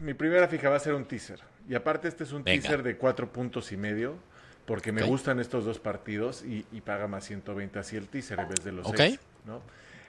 Mi 0.00 0.12
primera 0.12 0.46
fija 0.46 0.68
va 0.68 0.76
a 0.76 0.80
ser 0.80 0.92
un 0.94 1.06
teaser. 1.06 1.40
Y 1.66 1.74
aparte 1.74 2.06
este 2.08 2.24
es 2.24 2.32
un 2.32 2.44
Venga. 2.44 2.60
teaser 2.62 2.82
de 2.82 2.98
cuatro 2.98 3.32
puntos 3.32 3.72
y 3.72 3.78
medio, 3.78 4.18
porque 4.66 4.92
me 4.92 5.02
gustan 5.02 5.38
estos 5.40 5.64
dos 5.64 5.78
partidos 5.78 6.42
y, 6.44 6.66
y 6.72 6.80
paga 6.80 7.06
más 7.06 7.24
120 7.24 7.78
así 7.78 7.96
el 7.96 8.08
teaser 8.08 8.40
en 8.40 8.48
vez 8.48 8.64
de 8.64 8.72
los 8.72 8.86
Ok. 8.86 8.96
seis, 8.96 9.20
¿no? 9.44 9.62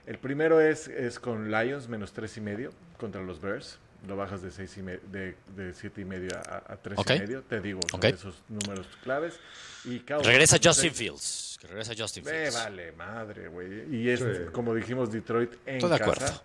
El 0.06 0.18
primero 0.18 0.60
es, 0.60 0.88
es 0.88 1.18
con 1.20 1.50
Lions 1.50 1.88
menos 1.88 2.12
tres 2.12 2.36
y 2.36 2.40
medio 2.40 2.72
contra 2.98 3.20
los 3.22 3.40
Bears. 3.40 3.78
Lo 4.06 4.16
bajas 4.16 4.42
de 4.42 4.50
seis 4.52 4.76
y 4.78 4.82
me- 4.82 4.98
de, 4.98 5.34
de 5.56 5.74
siete 5.74 6.00
y 6.00 6.04
medio 6.04 6.30
a, 6.36 6.72
a 6.72 6.76
tres 6.76 6.98
Ok. 6.98 7.10
y 7.16 7.18
medio. 7.18 7.42
Te 7.42 7.60
digo 7.60 7.80
son 7.90 8.04
esos 8.04 8.42
números 8.48 8.86
claves. 9.02 9.38
Y 9.84 9.98
Cowboys 10.00 10.26
Regresa 10.26 10.56
Justin. 10.62 10.92
Fields. 10.94 11.58
Que 11.60 11.66
regresa 11.66 11.92
Justin 11.98 12.24
Me 12.24 12.30
Fields. 12.30 12.54
vale 12.54 12.92
madre, 12.92 13.48
güey. 13.48 13.94
Y 13.94 14.08
es, 14.08 14.20
Sí. 14.20 14.26
como 14.52 14.72
dijimos, 14.74 15.10
Detroit 15.12 15.52
en 15.66 15.76
Estoy 15.76 15.90
de 15.90 15.98
casa. 15.98 16.12
acuerdo. 16.12 16.42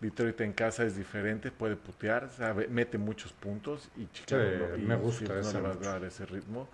Detroit 0.00 0.40
en 0.40 0.52
casa 0.52 0.84
es 0.84 0.96
diferente, 0.96 1.50
puede 1.52 1.76
putear, 1.76 2.30
sabe, 2.36 2.66
mete 2.68 2.98
muchos 2.98 3.32
puntos 3.32 3.88
y 3.96 4.06
Chicago 4.12 4.42
Sí, 4.76 4.80
no- 4.82 4.88
me 4.88 4.96
gusta 4.96 5.34
no 5.34 5.52
le 5.52 5.60
va 5.60 5.70
a 5.70 5.74
dar 5.74 6.04
ese 6.04 6.24
ritmo. 6.26 6.68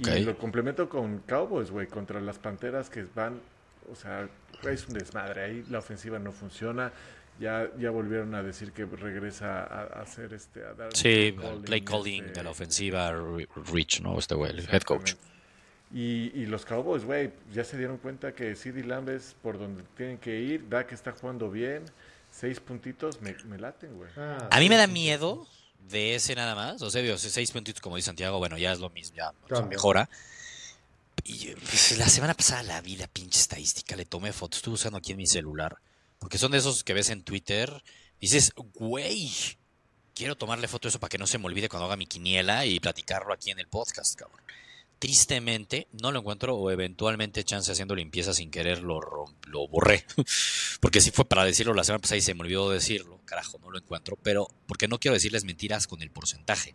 Y 0.00 0.20
lo 0.24 0.36
complemento 0.36 0.88
con 0.88 1.18
Cowboys, 1.20 1.70
güey, 1.70 1.86
contra 1.86 2.20
las 2.20 2.38
Panteras 2.38 2.90
que 2.90 3.06
van, 3.14 3.40
o 3.90 3.94
sea, 3.94 4.28
es 4.68 4.88
un 4.88 4.94
desmadre. 4.94 5.42
Ahí 5.44 5.64
la 5.70 5.78
ofensiva 5.78 6.18
no 6.18 6.32
funciona. 6.32 6.92
Ya, 7.40 7.68
ya 7.78 7.90
volvieron 7.90 8.34
a 8.36 8.42
decir 8.44 8.70
que 8.72 8.84
regresa 8.84 9.64
a, 9.64 9.82
a 9.82 10.02
hacer 10.02 10.32
este, 10.34 10.64
a 10.64 10.72
dar 10.74 10.96
Sí, 10.96 11.34
el 11.40 11.60
play 11.64 11.80
calling 11.82 12.24
este, 12.26 12.38
de 12.38 12.44
la 12.44 12.50
ofensiva, 12.50 13.10
Ri- 13.12 13.48
Rich, 13.72 14.02
¿no? 14.02 14.18
Este 14.18 14.34
güey, 14.36 14.52
el 14.52 14.60
head 14.72 14.82
coach. 14.82 15.14
Y, 15.92 16.30
y 16.34 16.46
los 16.46 16.64
Cowboys, 16.64 17.04
güey, 17.04 17.32
ya 17.52 17.62
se 17.64 17.76
dieron 17.76 17.98
cuenta 17.98 18.32
que 18.32 18.54
CD 18.56 18.84
Lamb 18.84 19.08
es 19.10 19.36
por 19.42 19.58
donde 19.58 19.82
tienen 19.96 20.18
que 20.18 20.40
ir. 20.40 20.68
Dak 20.68 20.92
está 20.92 21.12
jugando 21.12 21.50
bien. 21.50 21.84
Seis 22.30 22.58
puntitos 22.58 23.20
me, 23.20 23.34
me 23.48 23.58
laten, 23.58 23.94
güey. 23.96 24.10
Ah, 24.16 24.48
A 24.50 24.58
mí 24.60 24.68
me 24.68 24.76
da 24.76 24.86
miedo 24.88 25.46
de 25.88 26.14
ese 26.14 26.34
nada 26.34 26.54
más. 26.54 26.82
O 26.82 26.90
sea, 26.90 27.02
digo, 27.02 27.16
seis 27.18 27.50
puntitos, 27.50 27.80
como 27.80 27.96
dice 27.96 28.06
Santiago, 28.06 28.38
bueno, 28.38 28.58
ya 28.58 28.72
es 28.72 28.78
lo 28.78 28.90
mismo, 28.90 29.16
ya 29.16 29.30
o 29.30 29.48
sea, 29.48 29.62
mejora. 29.62 30.08
Y 31.24 31.54
pues, 31.54 31.96
la 31.96 32.08
semana 32.08 32.34
pasada 32.34 32.62
la 32.62 32.80
vi 32.80 32.96
la 32.96 33.06
pinche 33.06 33.40
estadística, 33.40 33.96
le 33.96 34.04
tomé 34.04 34.32
fotos, 34.32 34.58
estuve 34.58 34.74
usando 34.74 34.98
aquí 34.98 35.12
en 35.12 35.18
mi 35.18 35.26
celular. 35.26 35.78
Porque 36.18 36.38
son 36.38 36.52
de 36.52 36.58
esos 36.58 36.84
que 36.84 36.94
ves 36.94 37.10
en 37.10 37.22
Twitter. 37.22 37.82
Dices, 38.20 38.52
güey, 38.74 39.30
quiero 40.14 40.36
tomarle 40.36 40.68
foto 40.68 40.88
a 40.88 40.90
eso 40.90 41.00
para 41.00 41.10
que 41.10 41.18
no 41.18 41.26
se 41.26 41.38
me 41.38 41.46
olvide 41.46 41.68
cuando 41.68 41.86
haga 41.86 41.96
mi 41.96 42.06
quiniela 42.06 42.64
y 42.66 42.80
platicarlo 42.80 43.32
aquí 43.32 43.50
en 43.50 43.58
el 43.58 43.68
podcast, 43.68 44.14
cabrón. 44.14 44.40
Tristemente, 45.04 45.86
no 46.00 46.12
lo 46.12 46.20
encuentro 46.20 46.56
o 46.56 46.70
eventualmente 46.70 47.44
chance 47.44 47.70
haciendo 47.70 47.94
limpieza 47.94 48.32
sin 48.32 48.50
querer 48.50 48.82
lo, 48.82 49.00
lo 49.46 49.68
borré. 49.68 50.06
porque 50.80 51.02
sí 51.02 51.10
fue 51.10 51.26
para 51.26 51.44
decirlo 51.44 51.74
la 51.74 51.84
semana 51.84 52.00
pasada 52.00 52.16
y 52.16 52.22
se 52.22 52.32
me 52.32 52.40
olvidó 52.40 52.70
decirlo. 52.70 53.20
Carajo, 53.26 53.58
no 53.58 53.70
lo 53.70 53.76
encuentro. 53.76 54.16
Pero 54.22 54.48
porque 54.66 54.88
no 54.88 54.98
quiero 54.98 55.12
decirles 55.12 55.44
mentiras 55.44 55.86
con 55.86 56.00
el 56.00 56.10
porcentaje. 56.10 56.72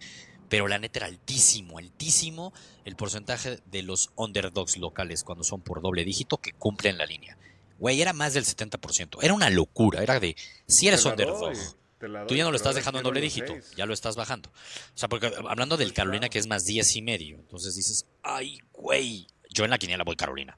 Pero 0.48 0.68
la 0.68 0.78
neta 0.78 1.00
era 1.00 1.08
altísimo, 1.08 1.80
altísimo 1.80 2.54
el 2.86 2.96
porcentaje 2.96 3.62
de 3.66 3.82
los 3.82 4.12
underdogs 4.16 4.78
locales 4.78 5.24
cuando 5.24 5.44
son 5.44 5.62
por 5.64 5.82
doble 5.82 6.06
dígito 6.06 6.38
que 6.38 6.54
cumplen 6.54 7.00
la 7.00 7.08
línea. 7.08 7.36
Güey, 7.80 8.00
era 8.00 8.14
más 8.14 8.36
del 8.36 8.46
70%. 8.46 9.24
Era 9.24 9.34
una 9.34 9.50
locura. 9.50 10.04
Era 10.04 10.20
de, 10.20 10.36
si 10.68 10.88
eres 10.88 11.04
underdog, 11.04 11.58
doy, 12.00 12.08
te 12.08 12.08
la 12.08 12.28
Tú 12.28 12.36
ya 12.36 12.44
no 12.44 12.52
lo 12.52 12.58
estás 12.58 12.76
dejando 12.76 13.00
en 13.00 13.04
doble 13.04 13.22
dígito, 13.22 13.54
seis. 13.54 13.74
ya 13.76 13.86
lo 13.86 13.94
estás 13.94 14.16
bajando. 14.16 14.50
O 14.50 14.98
sea, 14.98 15.10
porque 15.10 15.28
hablando 15.48 15.78
del 15.78 15.90
Pues 15.90 15.96
Carolina 15.96 16.22
claro. 16.22 16.32
que 16.32 16.40
es 16.40 16.48
más 16.48 16.66
10 16.66 16.96
y 16.96 17.02
medio, 17.02 17.36
entonces 17.38 17.76
dices, 17.76 18.06
ay, 18.24 18.60
güey, 18.74 19.28
yo 19.50 19.64
en 19.64 19.72
la 19.72 19.78
quiniela 19.78 20.04
voy 20.04 20.16
Carolina. 20.16 20.58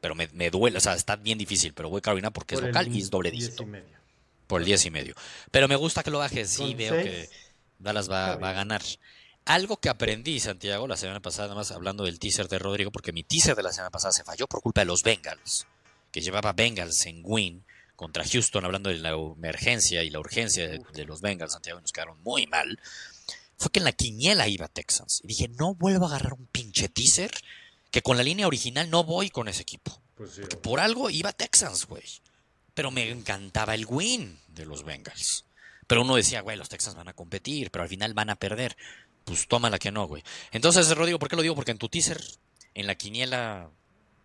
Pero 0.00 0.14
me, 0.14 0.28
me 0.34 0.50
duele, 0.50 0.78
o 0.78 0.80
sea, 0.80 0.94
está 0.94 1.16
bien 1.16 1.38
difícil, 1.38 1.72
pero 1.72 1.88
voy 1.88 2.00
Carolina 2.02 2.30
porque 2.30 2.54
es 2.56 2.60
el 2.60 2.66
local 2.68 2.94
y 2.94 3.00
es 3.00 3.10
doble 3.10 3.30
diez 3.30 3.44
dígito, 3.44 3.62
y 3.62 3.66
medio. 3.66 3.98
por 4.46 4.60
el 4.60 4.66
10 4.66 4.86
y 4.86 4.90
medio. 4.90 5.14
Pero 5.50 5.66
me 5.66 5.76
gusta 5.76 6.02
que 6.02 6.10
lo 6.10 6.18
bajes, 6.18 6.50
sí, 6.50 6.58
Con 6.58 6.76
veo 6.76 6.94
seis, 6.94 7.04
que 7.04 7.30
Dallas 7.78 8.10
va, 8.10 8.36
va 8.36 8.50
a 8.50 8.52
ganar. 8.52 8.82
Algo 9.46 9.78
que 9.78 9.88
aprendí, 9.88 10.40
Santiago, 10.40 10.86
la 10.86 10.96
semana 10.96 11.20
pasada, 11.20 11.48
nada 11.48 11.60
más 11.60 11.70
hablando 11.70 12.04
del 12.04 12.18
teaser 12.18 12.48
de 12.48 12.58
Rodrigo, 12.58 12.90
porque 12.90 13.12
mi 13.12 13.22
teaser 13.24 13.54
de 13.56 13.62
la 13.62 13.72
semana 13.72 13.90
pasada 13.90 14.12
se 14.12 14.24
falló 14.24 14.46
por 14.46 14.60
culpa 14.62 14.82
de 14.82 14.86
los 14.86 15.02
Bengals, 15.02 15.66
que 16.12 16.20
llevaba 16.20 16.52
Bengals 16.52 17.04
en 17.06 17.20
win 17.24 17.64
contra 17.96 18.24
Houston, 18.24 18.64
hablando 18.64 18.90
de 18.90 18.98
la 18.98 19.10
emergencia 19.10 20.02
y 20.02 20.10
la 20.10 20.20
urgencia 20.20 20.68
de, 20.68 20.80
de 20.92 21.04
los 21.04 21.20
Bengals, 21.20 21.52
Santiago, 21.52 21.78
y 21.78 21.82
nos 21.82 21.92
quedaron 21.92 22.20
muy 22.22 22.46
mal. 22.46 22.78
Fue 23.56 23.70
que 23.70 23.78
en 23.78 23.84
la 23.84 23.92
quiniela 23.92 24.48
iba 24.48 24.68
Texans. 24.68 25.20
Y 25.22 25.28
dije, 25.28 25.48
no 25.48 25.74
vuelvo 25.74 26.06
a 26.06 26.08
agarrar 26.08 26.34
un 26.34 26.46
pinche 26.46 26.88
teaser, 26.88 27.30
que 27.90 28.02
con 28.02 28.16
la 28.16 28.24
línea 28.24 28.46
original 28.46 28.90
no 28.90 29.04
voy 29.04 29.30
con 29.30 29.48
ese 29.48 29.62
equipo. 29.62 30.02
Pues 30.16 30.32
sí. 30.32 30.40
Porque 30.40 30.56
por 30.56 30.80
algo 30.80 31.10
iba 31.10 31.32
Texans, 31.32 31.86
güey. 31.86 32.04
Pero 32.74 32.90
me 32.90 33.08
encantaba 33.08 33.74
el 33.74 33.86
win 33.86 34.38
de 34.48 34.66
los 34.66 34.84
Bengals. 34.84 35.44
Pero 35.86 36.02
uno 36.02 36.16
decía, 36.16 36.40
güey, 36.40 36.56
los 36.56 36.68
Texans 36.68 36.96
van 36.96 37.08
a 37.08 37.12
competir, 37.12 37.70
pero 37.70 37.82
al 37.82 37.88
final 37.88 38.14
van 38.14 38.30
a 38.30 38.36
perder. 38.36 38.76
Pues 39.24 39.46
tómala 39.46 39.78
que 39.78 39.92
no, 39.92 40.06
güey. 40.06 40.22
Entonces, 40.50 40.90
Rodrigo, 40.96 41.18
¿por 41.18 41.28
qué 41.28 41.36
lo 41.36 41.42
digo? 41.42 41.54
Porque 41.54 41.70
en 41.70 41.78
tu 41.78 41.88
teaser, 41.88 42.20
en 42.74 42.86
la 42.86 42.96
quiniela 42.96 43.70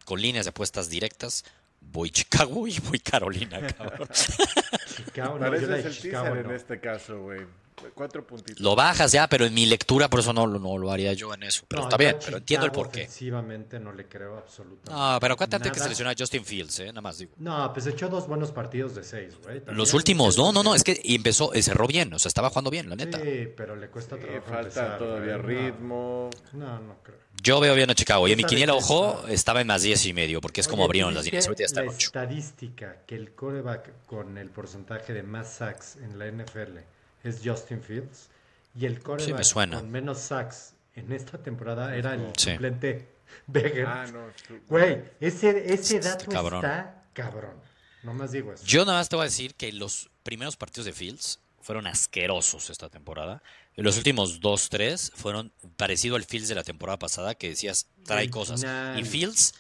con 0.05 0.21
líneas 0.21 0.45
de 0.45 0.49
apuestas 0.49 0.89
directas, 0.89 1.45
voy 1.81 2.09
Chicago 2.11 2.67
y 2.67 2.79
voy 2.79 2.99
Carolina, 2.99 3.59
cabrón. 3.77 4.07
Chicago, 4.85 5.33
no, 5.35 5.39
Para 5.39 5.59
yo 5.59 5.67
la 5.67 5.77
es 5.77 5.83
de 5.83 5.89
el 5.89 5.95
Chicago 5.95 6.35
no. 6.35 6.41
en 6.41 6.51
este 6.51 6.79
caso, 6.79 7.21
güey. 7.23 7.45
Cuatro 7.93 8.25
puntitos. 8.25 8.59
Lo 8.61 8.75
bajas 8.75 9.11
ya, 9.11 9.27
pero 9.27 9.45
en 9.45 9.53
mi 9.53 9.65
lectura, 9.65 10.09
por 10.09 10.19
eso 10.21 10.33
no, 10.33 10.45
lo- 10.47 10.59
no 10.59 10.77
lo 10.77 10.91
haría 10.91 11.13
yo 11.13 11.33
en 11.33 11.43
eso. 11.43 11.63
Pero 11.67 11.81
No, 11.83 11.87
está 11.87 11.97
bien, 11.97 12.17
pero 12.23 12.37
entiendo 12.37 12.65
el 12.65 12.71
porqué. 12.71 13.01
Ofensivamente 13.01 13.79
no 13.79 13.91
le 13.93 14.05
creo 14.07 14.37
absolutamente. 14.37 14.91
No, 14.91 15.17
pero 15.19 15.33
acuérdate 15.33 15.69
que 15.69 15.75
se 15.75 15.79
nada. 15.81 15.89
lesionó 15.89 16.09
a 16.11 16.13
Justin 16.17 16.45
Fields, 16.45 16.79
¿eh? 16.79 16.87
Nada 16.87 17.01
más 17.01 17.17
digo. 17.17 17.31
No, 17.37 17.71
pues 17.73 17.85
echó 17.87 18.09
dos 18.09 18.27
buenos 18.27 18.51
partidos 18.51 18.95
de 18.95 19.03
seis, 19.03 19.35
güey. 19.43 19.61
Los 19.67 19.93
últimos, 19.93 20.37
no, 20.37 20.51
no, 20.51 20.63
no, 20.63 20.75
es 20.75 20.83
que 20.83 20.99
empezó, 21.03 21.53
eh, 21.53 21.61
cerró 21.61 21.87
bien, 21.87 22.13
o 22.13 22.19
sea, 22.19 22.29
estaba 22.29 22.49
jugando 22.49 22.69
bien, 22.71 22.89
la 22.89 22.95
neta. 22.95 23.19
Sí, 23.19 23.47
pero 23.55 23.75
le 23.75 23.89
cuesta 23.89 24.15
Sí, 24.15 24.21
trabajo 24.23 24.45
falta 24.45 24.59
empezar, 24.61 24.97
todavía. 24.97 25.37
No, 25.37 25.43
ritmo. 25.43 26.29
No, 26.53 26.79
no 26.79 26.95
creo. 27.03 27.17
Yo 27.41 27.59
veo 27.61 27.73
bien 27.73 27.89
a 27.89 27.95
Chicago. 27.95 28.27
Y 28.27 28.31
en 28.33 28.37
mi 28.37 28.43
quiniela, 28.43 28.73
ojo, 28.73 29.23
estaba 29.29 29.61
en 29.61 29.67
más 29.67 29.81
10 29.81 30.05
y 30.07 30.13
medio, 30.13 30.41
porque 30.41 30.59
es 30.59 30.67
como 30.67 30.81
Oye, 30.83 30.87
abrieron 30.89 31.13
las 31.13 31.23
¿viste 31.23 31.37
líneas. 31.37 31.47
Ahorita 31.47 31.61
ya 31.61 31.65
está 31.67 31.79
en 31.81 31.85
La 31.87 31.91
8. 31.93 32.05
estadística 32.07 32.97
que 33.07 33.15
el 33.15 33.31
coreback 33.33 33.91
con 34.05 34.37
el 34.37 34.49
porcentaje 34.49 35.13
de 35.13 35.23
más 35.23 35.49
sacks 35.53 35.95
en 35.97 36.19
la 36.19 36.27
NFL 36.27 36.79
es 37.23 37.39
Justin 37.43 37.81
Fields 37.81 38.27
y 38.75 38.85
el 38.85 39.01
coreback 39.01 39.37
me 39.37 39.43
suena. 39.43 39.77
con 39.79 39.89
menos 39.91 40.19
sacks 40.19 40.73
en 40.95 41.11
esta 41.11 41.37
temporada 41.37 41.95
era 41.95 42.13
el 42.15 42.31
Sí. 42.37 42.51
suplente 42.51 43.07
Beger. 43.47 43.85
Ah, 43.85 44.07
no. 44.11 44.25
Güey, 44.67 45.03
ese, 45.19 45.71
ese 45.73 45.97
Está 45.97 46.09
dato 46.11 46.31
cabrón. 46.31 46.63
está 46.65 47.03
cabrón. 47.13 47.55
Nomás 48.03 48.31
digo 48.31 48.53
eso. 48.53 48.65
Yo 48.65 48.85
nada 48.85 48.97
más 48.99 49.09
te 49.09 49.15
voy 49.15 49.23
a 49.23 49.25
decir 49.25 49.53
que 49.55 49.71
los 49.71 50.09
primeros 50.23 50.55
partidos 50.57 50.85
de 50.85 50.93
Fields 50.93 51.39
fueron 51.61 51.85
asquerosos 51.87 52.69
esta 52.69 52.89
temporada. 52.89 53.43
Los 53.75 53.97
últimos 53.97 54.39
2-3 54.41 55.11
fueron 55.13 55.51
parecido 55.77 56.15
al 56.15 56.23
Fields 56.25 56.47
de 56.49 56.55
la 56.55 56.63
temporada 56.63 56.97
pasada, 56.97 57.35
que 57.35 57.49
decías, 57.49 57.87
trae 58.05 58.23
El 58.25 58.31
cosas. 58.31 58.61
final. 58.61 58.99
Y 58.99 59.03
Fields, 59.05 59.53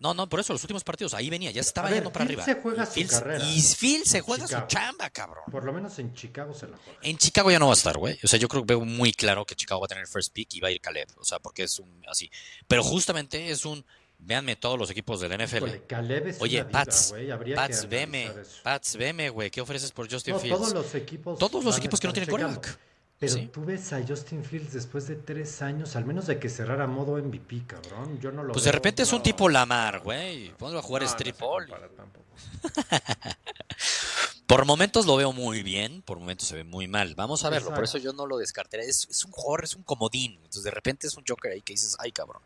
no, 0.00 0.14
no, 0.14 0.28
por 0.28 0.40
eso 0.40 0.52
los 0.52 0.62
últimos 0.62 0.84
partidos, 0.84 1.12
ahí 1.14 1.28
venía, 1.28 1.50
ya 1.50 1.60
estaba 1.60 1.88
ver, 1.88 1.98
yendo 1.98 2.12
para 2.12 2.26
Fields 2.26 2.42
arriba. 2.42 2.54
se 2.56 2.62
juega 2.62 2.88
y 2.94 3.04
su 3.04 3.10
carrera. 3.10 3.44
y 3.44 3.60
Fields 3.62 4.10
se 4.10 4.20
juega 4.20 4.46
Chicago. 4.46 4.66
su 4.68 4.74
chamba, 4.76 5.10
cabrón. 5.10 5.44
Por 5.50 5.64
lo 5.64 5.72
menos 5.72 5.98
en 5.98 6.14
Chicago 6.14 6.54
se 6.54 6.68
la 6.68 6.76
juega. 6.76 6.98
En 7.02 7.18
Chicago 7.18 7.50
ya 7.50 7.58
no 7.58 7.66
va 7.66 7.72
a 7.72 7.76
estar, 7.76 7.98
güey. 7.98 8.18
O 8.22 8.28
sea, 8.28 8.38
yo 8.38 8.48
creo 8.48 8.62
que 8.62 8.74
veo 8.74 8.84
muy 8.84 9.12
claro 9.12 9.44
que 9.44 9.54
Chicago 9.56 9.80
va 9.80 9.86
a 9.86 9.88
tener 9.88 10.06
first 10.06 10.32
pick 10.32 10.54
y 10.54 10.60
va 10.60 10.68
a 10.68 10.70
ir 10.70 10.80
Caleb. 10.80 11.08
O 11.16 11.24
sea, 11.24 11.38
porque 11.40 11.64
es 11.64 11.78
un 11.78 12.02
así. 12.08 12.30
Pero 12.68 12.82
justamente 12.84 13.50
es 13.50 13.64
un. 13.64 13.84
Véanme 14.20 14.56
todos 14.56 14.76
los 14.76 14.90
equipos 14.90 15.20
del 15.20 15.30
NFL. 15.32 15.56
Híjole, 15.58 15.82
Caleb 15.86 16.26
es 16.26 16.40
Oye, 16.40 16.64
Pats. 16.64 17.14
Habría 17.32 17.54
Pats, 17.54 17.82
que 17.82 17.86
veme. 17.86 18.30
Pats, 18.64 18.96
veme, 18.96 19.30
güey. 19.30 19.48
¿Qué 19.48 19.60
ofreces 19.60 19.92
por 19.92 20.10
Justin 20.10 20.34
No, 20.34 20.40
Fields? 20.40 20.58
todos 20.58 20.74
los 20.74 20.94
equipos. 20.96 21.38
Todos 21.38 21.62
los 21.64 21.78
equipos 21.78 22.00
que 22.00 22.08
no 22.08 22.12
tienen 22.12 22.28
checando. 22.28 22.60
Pero 23.18 23.32
Sí. 23.34 23.50
tú 23.52 23.64
ves 23.64 23.92
a 23.92 24.00
Justin 24.06 24.44
Fields 24.44 24.72
después 24.72 25.08
de 25.08 25.16
tres 25.16 25.60
años, 25.60 25.96
al 25.96 26.04
menos 26.04 26.26
de 26.28 26.38
que 26.38 26.48
cerrara 26.48 26.86
modo 26.86 27.18
MVP, 27.18 27.64
cabrón. 27.66 28.20
Yo 28.20 28.30
no 28.30 28.44
lo 28.44 28.52
Pues 28.52 28.64
de 28.64 28.70
repente 28.72 29.02
es 29.02 29.12
un 29.12 29.22
tipo 29.22 29.48
Lamar, 29.48 30.00
güey. 30.00 30.50
Ponlo 30.56 30.78
a 30.78 30.82
jugar 30.82 31.02
No, 31.02 31.08
strip. 31.08 31.36
Por 34.46 34.64
momentos 34.64 35.04
lo 35.04 35.16
veo 35.16 35.32
muy 35.32 35.62
bien, 35.62 36.00
por 36.00 36.18
momentos 36.18 36.48
se 36.48 36.56
ve 36.56 36.64
muy 36.64 36.88
mal. 36.88 37.14
Vamos 37.14 37.44
a 37.44 37.50
verlo, 37.50 37.74
por 37.74 37.84
eso 37.84 37.98
yo 37.98 38.14
no 38.14 38.24
lo 38.26 38.38
descartaría. 38.38 38.86
Es, 38.86 39.06
es 39.10 39.24
un 39.26 39.30
jugador, 39.30 39.64
es 39.64 39.74
un 39.76 39.82
comodín. 39.82 40.36
Entonces 40.36 40.62
de 40.62 40.70
repente 40.70 41.06
es 41.06 41.16
un 41.18 41.24
Joker 41.28 41.52
ahí 41.52 41.60
que 41.60 41.74
dices, 41.74 41.96
ay 41.98 42.12
cabrón. 42.12 42.40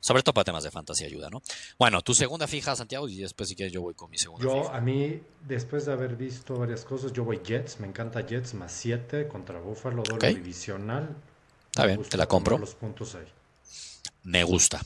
Sobre 0.00 0.22
todo 0.22 0.34
para 0.34 0.44
temas 0.44 0.62
de 0.62 0.70
fantasía 0.70 1.06
ayuda, 1.06 1.30
¿no? 1.30 1.42
Bueno, 1.78 2.00
tu 2.02 2.14
segunda 2.14 2.46
fija, 2.46 2.76
Santiago, 2.76 3.08
y 3.08 3.16
después 3.18 3.48
si 3.48 3.56
quieres 3.56 3.72
yo 3.72 3.82
voy 3.82 3.94
con 3.94 4.10
mi 4.10 4.18
segunda 4.18 4.44
Yo, 4.44 4.62
fija. 4.64 4.76
a 4.76 4.80
mí, 4.80 5.20
después 5.46 5.86
de 5.86 5.92
haber 5.92 6.14
visto 6.16 6.54
varias 6.56 6.84
cosas, 6.84 7.12
yo 7.12 7.24
voy 7.24 7.40
Jets. 7.44 7.80
Me 7.80 7.86
encanta 7.88 8.20
Jets 8.24 8.54
más 8.54 8.70
7 8.72 9.26
contra 9.26 9.58
Buffalo, 9.58 10.02
doble 10.04 10.28
Ok. 10.28 10.34
divisional. 10.36 11.16
Está 11.66 11.82
Me 11.86 11.96
bien, 11.96 12.08
te 12.08 12.16
la 12.16 12.26
compro. 12.26 12.56
los 12.58 12.74
puntos 12.74 13.14
ahí. 13.16 13.26
Me 14.22 14.44
gusta. 14.44 14.80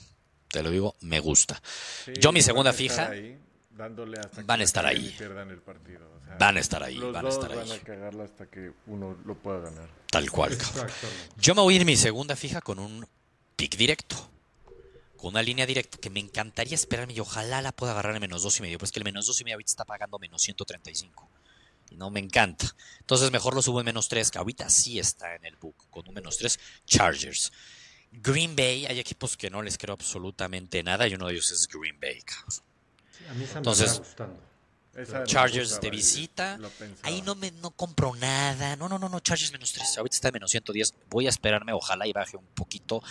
Te 0.49 0.63
lo 0.63 0.71
digo, 0.71 0.95
me 1.01 1.21
gusta. 1.21 1.61
Sí, 2.05 2.13
Yo 2.19 2.33
mi 2.33 2.43
segunda 2.43 2.73
fija- 2.73 3.11
ahí, 3.11 3.39
dándole 3.71 4.19
hasta 4.19 4.39
que 4.41 4.47
Van 4.47 4.61
a 4.61 4.65
estar 4.65 4.85
ahí. 4.87 5.07
y 5.09 5.19
pierdan 5.19 5.51
el 5.51 5.59
partido. 5.61 6.01
o 6.21 6.25
sea, 6.25 6.37
Van 6.39 6.57
a 6.57 6.61
estar 6.61 6.83
ahí, 6.83 6.97
los 6.97 7.13
van 7.13 7.27
a 7.27 7.29
estar 7.29 7.49
van 7.55 7.71
ahí. 7.71 7.73
a 7.73 7.81
cagarla 7.85 8.25
hasta 8.25 8.47
que 8.47 8.73
uno 8.87 9.17
lo 9.25 9.35
pueda 9.37 9.61
ganar. 9.61 9.89
Tal 10.11 10.31
cual, 10.31 10.57
cabrón. 10.57 10.89
Yo 11.37 11.55
me 11.55 11.63
voy 11.63 11.75
a 11.75 11.77
ir 11.79 11.85
mi 11.85 11.97
segunda 11.97 12.35
fija 12.37 12.61
con 12.61 12.79
un 12.79 13.07
pick 13.57 13.77
directo. 13.77 14.17
Con 15.21 15.31
una 15.31 15.43
línea 15.43 15.67
directa 15.67 15.99
que 15.99 16.09
me 16.09 16.19
encantaría 16.21 16.75
esperarme 16.75 17.13
y 17.13 17.21
ojalá 17.21 17.61
la 17.61 17.73
pueda 17.73 17.93
agarrar 17.93 18.15
en 18.15 18.23
menos 18.23 18.43
dos 18.43 18.59
y 18.59 18.63
medio. 18.63 18.79
Pero 18.79 18.87
es 18.87 18.93
que 18.93 19.01
el 19.01 19.05
menos 19.05 19.27
dos 19.27 19.39
y 19.41 19.45
medio 19.45 19.57
ahorita 19.57 19.71
está 19.71 19.85
pagando 19.85 20.19
menos 20.19 20.41
135. 20.41 21.29
Y 21.91 21.97
no 21.97 22.11
me 22.11 22.21
encanta. 22.21 22.75
Entonces 23.01 23.31
mejor 23.31 23.55
lo 23.55 23.61
subo 23.61 23.81
en 23.81 23.87
menos 23.87 24.09
tres, 24.09 24.31
que 24.31 24.39
ahorita 24.39 24.71
sí 24.71 24.99
está 24.99 25.35
en 25.35 25.45
el 25.45 25.57
book. 25.57 25.77
Con 25.91 26.09
un 26.09 26.15
menos 26.15 26.39
tres, 26.39 26.59
Chargers. 26.87 27.53
Green 28.13 28.57
Bay, 28.57 28.87
hay 28.87 28.99
equipos 28.99 29.37
que 29.37 29.51
no 29.51 29.61
les 29.63 29.77
creo 29.77 29.95
absolutamente 29.95 30.83
nada 30.83 31.07
y 31.07 31.15
uno 31.15 31.27
de 31.27 31.35
ellos 31.35 31.51
es 31.53 31.69
Green 31.69 32.01
Bay. 32.01 32.23
cabrón. 32.23 32.51
Sí, 33.11 33.25
a 33.29 33.35
mí 33.35 33.45
Entonces- 33.55 33.87
me 34.01 34.07
está 34.07 34.25
gustando. 34.25 34.50
Esa 34.95 35.25
Chargers 35.25 35.81
de 35.81 35.87
yo 35.87 35.91
visita. 35.91 36.59
Ahí 37.03 37.23
no 37.23 37.35
me 37.35 37.53
no 37.53 37.71
compro 37.71 38.15
nada. 38.17 38.75
No, 38.77 38.89
no, 38.89 38.99
no, 38.99 39.09
no. 39.09 39.21
Chargers 39.21 39.53
menos 39.53 39.73
3. 39.73 39.99
Ahorita 39.99 40.17
está 40.17 40.29
en 40.29 40.35
menos 40.35 40.51
110. 40.51 40.95
Voy 41.09 41.27
a 41.27 41.31
esperarme. 41.31 41.73
Ojalá 41.73 42.07
y 42.07 42.13
baje 42.13 42.37
un 42.37 42.47
poquito. 42.55 43.03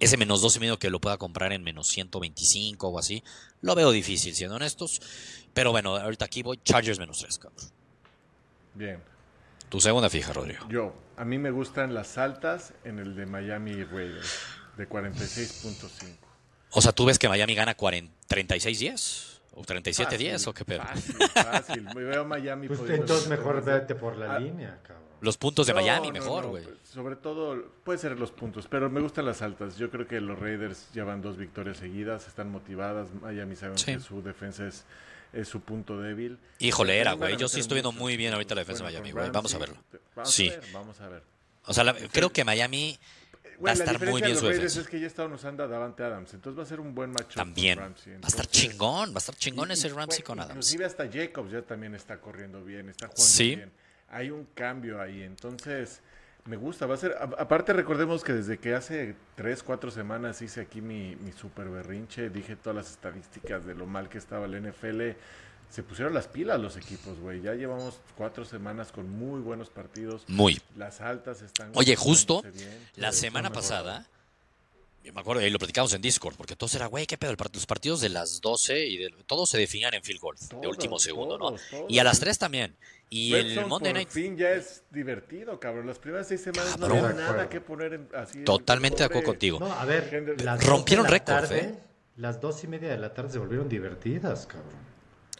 Ese 0.00 0.16
menos 0.16 0.42
2 0.42 0.56
y 0.56 0.60
medio 0.60 0.78
que 0.78 0.90
lo 0.90 1.00
pueda 1.00 1.16
comprar 1.16 1.52
en 1.52 1.62
menos 1.62 1.88
125 1.88 2.88
o 2.88 2.98
así. 2.98 3.22
Lo 3.60 3.74
veo 3.74 3.92
difícil, 3.92 4.34
siendo 4.34 4.56
honestos. 4.56 5.00
Pero 5.54 5.70
bueno, 5.70 5.96
ahorita 5.96 6.24
aquí 6.24 6.42
voy. 6.42 6.58
Chargers 6.64 6.98
menos 6.98 7.18
3, 7.20 7.38
cabrón. 7.38 7.66
Bien. 8.74 9.02
Tu 9.68 9.80
segunda 9.80 10.10
fija, 10.10 10.32
Rodrigo. 10.32 10.66
Yo, 10.68 10.94
a 11.16 11.24
mí 11.24 11.38
me 11.38 11.50
gustan 11.50 11.94
las 11.94 12.18
altas 12.18 12.72
en 12.84 12.98
el 12.98 13.14
de 13.14 13.26
Miami 13.26 13.84
Raiders, 13.84 14.34
de 14.76 14.88
46.5. 14.88 16.16
O 16.70 16.80
sea, 16.80 16.92
¿tú 16.92 17.04
ves 17.04 17.18
que 17.18 17.28
Miami 17.28 17.54
gana 17.54 17.74
40 17.74 18.12
36-10? 18.28 19.37
¿O 19.58 19.62
37-10? 19.64 20.32
Fácil, 20.32 20.48
¿O 20.48 20.54
qué 20.54 20.64
pedo? 20.64 20.82
Fácil, 20.82 21.16
fácil. 21.34 21.82
Me 21.94 22.04
veo 22.04 22.24
Miami 22.24 22.68
Pues 22.68 22.80
entonces 22.88 23.28
mejor 23.28 23.64
vete 23.64 23.94
por 23.94 24.16
la 24.16 24.36
Ah. 24.36 24.38
línea, 24.38 24.78
cabrón. 24.82 25.08
Los 25.20 25.36
puntos 25.36 25.66
de 25.66 25.72
No, 25.74 25.80
Miami, 25.80 26.06
no, 26.08 26.12
mejor, 26.12 26.44
no, 26.44 26.50
güey. 26.50 26.62
pues, 26.62 26.76
sobre 26.84 27.16
todo, 27.16 27.72
puede 27.82 27.98
ser 27.98 28.16
los 28.18 28.30
puntos, 28.30 28.68
pero 28.68 28.88
me 28.88 29.00
gustan 29.00 29.26
las 29.26 29.42
altas. 29.42 29.76
Yo 29.76 29.90
creo 29.90 30.06
que 30.06 30.20
los 30.20 30.38
Raiders 30.38 30.88
llevan 30.94 31.20
dos 31.22 31.36
victorias 31.36 31.76
seguidas, 31.78 32.28
están 32.28 32.50
motivadas. 32.52 33.08
Miami 33.20 33.56
saben 33.56 33.76
Sí. 33.78 33.94
que 33.94 33.98
su 34.00 34.22
defensa 34.22 34.68
es, 34.68 34.84
es 35.32 35.48
su 35.48 35.60
punto 35.60 36.00
débil. 36.00 36.38
Híjole, 36.60 36.98
era, 36.98 37.14
güey. 37.14 37.36
Yo 37.36 37.48
sí 37.48 37.58
estoy 37.58 37.74
viendo 37.76 37.90
muy 37.90 38.16
bien 38.16 38.32
ahorita 38.32 38.54
la 38.54 38.60
defensa 38.60 38.84
de 38.84 38.90
Miami, 38.92 39.10
güey. 39.10 39.28
Vamos 39.30 39.52
a 39.54 39.58
verlo. 39.58 39.76
Vamos 40.14 40.32
Sí. 40.32 40.48
a 40.50 40.52
ver, 40.52 40.64
vamos 40.72 41.00
a 41.00 41.08
ver. 41.08 41.22
O 41.66 41.74
sea, 41.74 41.82
la- 41.82 41.94
creo 41.94 42.30
que 42.30 42.44
Miami 42.44 42.96
va 43.66 43.72
a 43.72 43.74
la 43.74 43.84
estar 43.84 43.94
diferencia 43.94 44.10
muy 44.12 44.20
de 44.20 44.26
bien 44.26 44.34
los 44.34 44.40
su 44.40 44.46
defensa. 44.48 44.80
es 44.80 44.88
que 44.88 45.00
ya 45.00 45.06
estaban 45.06 45.32
usando 45.32 45.64
a 45.64 45.66
Davante 45.66 46.02
Adams, 46.02 46.34
entonces 46.34 46.58
va 46.58 46.62
a 46.62 46.66
ser 46.66 46.80
un 46.80 46.94
buen 46.94 47.10
matchup 47.10 47.34
También. 47.36 47.74
con 47.78 47.82
Va 47.84 47.88
Ramsey. 47.88 48.12
a 48.22 48.26
estar 48.26 48.46
chingón, 48.46 49.10
va 49.10 49.14
a 49.16 49.18
estar 49.18 49.34
chingón 49.36 49.70
y- 49.70 49.72
ese 49.74 49.88
Ramsey 49.88 50.18
güey, 50.18 50.22
con 50.26 50.38
Adams. 50.40 50.50
Inclusive 50.52 50.84
hasta 50.84 51.10
Jacobs 51.10 51.50
ya 51.50 51.62
también 51.62 51.94
está 51.94 52.20
corriendo 52.20 52.62
bien, 52.64 52.88
está 52.88 53.06
jugando 53.08 53.24
Sí. 53.24 53.56
bien. 53.56 53.72
Hay 54.10 54.30
un 54.30 54.46
cambio 54.54 55.00
ahí, 55.00 55.22
entonces 55.22 56.00
me 56.44 56.56
gusta. 56.56 56.86
Va 56.86 56.94
a 56.94 56.98
ser, 56.98 57.12
a- 57.12 57.24
aparte 57.42 57.72
recordemos 57.74 58.24
que 58.24 58.32
desde 58.32 58.58
que 58.58 58.74
hace 58.74 59.14
tres, 59.34 59.62
cuatro 59.62 59.90
semanas 59.90 60.40
hice 60.40 60.60
aquí 60.62 60.80
mi, 60.80 61.14
mi 61.16 61.32
super 61.32 61.68
berrinche, 61.68 62.30
dije 62.30 62.56
todas 62.56 62.76
las 62.76 62.90
estadísticas 62.90 63.66
de 63.66 63.74
lo 63.74 63.86
mal 63.86 64.08
que 64.08 64.16
estaba 64.18 64.46
el 64.46 64.54
NFL. 64.54 65.14
Se 65.70 65.82
pusieron 65.82 66.14
las 66.14 66.26
pilas 66.28 66.58
los 66.60 66.76
equipos, 66.76 67.18
güey. 67.20 67.40
Ya 67.42 67.54
llevamos 67.54 68.00
cuatro 68.16 68.44
semanas 68.44 68.90
con 68.90 69.08
muy 69.10 69.40
buenos 69.40 69.68
partidos. 69.70 70.24
Muy. 70.26 70.60
Las 70.76 71.00
altas 71.00 71.42
están. 71.42 71.70
Oye, 71.74 71.94
justo 71.94 72.42
bien. 72.42 72.88
La 72.96 73.12
semana 73.12 73.50
pasada, 73.50 74.06
yo 75.04 75.12
me 75.12 75.20
acuerdo, 75.20 75.44
y 75.46 75.50
lo 75.50 75.58
platicamos 75.58 75.92
en 75.92 76.00
Discord, 76.02 76.36
porque 76.36 76.56
todos 76.56 76.74
era, 76.74 76.86
güey, 76.86 77.06
qué 77.06 77.18
pedo, 77.18 77.30
el 77.30 77.36
part- 77.36 77.54
los 77.54 77.66
partidos 77.66 78.00
de 78.00 78.08
las 78.08 78.40
12 78.40 78.86
y 78.86 78.96
de, 78.96 79.10
todos 79.26 79.50
se 79.50 79.58
definían 79.58 79.92
en 79.94 80.02
field 80.02 80.20
goal, 80.20 80.36
de 80.60 80.66
último 80.68 80.98
segundo, 80.98 81.38
todos, 81.38 81.60
¿no? 81.70 81.78
todos. 81.78 81.90
Y 81.90 81.98
a 81.98 82.04
las 82.04 82.18
3 82.18 82.38
también. 82.38 82.74
Y 83.10 83.32
el 83.34 83.54
Monday 83.66 83.92
por 83.92 83.98
Night, 84.00 84.08
fin 84.10 84.36
ya 84.36 84.50
es 84.50 84.82
divertido, 84.90 85.58
cabrón. 85.58 85.86
Las 85.86 85.98
primeras 85.98 86.28
seis 86.28 86.42
semanas 86.42 86.76
Cabrón. 86.76 86.98
no 87.00 87.06
había 87.06 87.18
nada 87.18 87.48
que 87.48 87.58
poner 87.58 87.94
en, 87.94 88.08
así. 88.14 88.44
totalmente 88.44 88.98
de 88.98 89.04
acuerdo 89.04 89.24
contigo. 89.24 89.58
No, 89.60 89.72
a 89.72 89.84
ver, 89.86 90.36
las 90.44 90.62
Rompieron 90.66 91.06
récord, 91.06 91.50
¿eh? 91.52 91.74
Las 92.16 92.38
dos 92.40 92.62
y 92.64 92.66
media 92.66 92.90
de 92.90 92.98
la 92.98 93.14
tarde 93.14 93.30
se 93.32 93.38
volvieron 93.38 93.66
divertidas, 93.68 94.46
cabrón. 94.46 94.88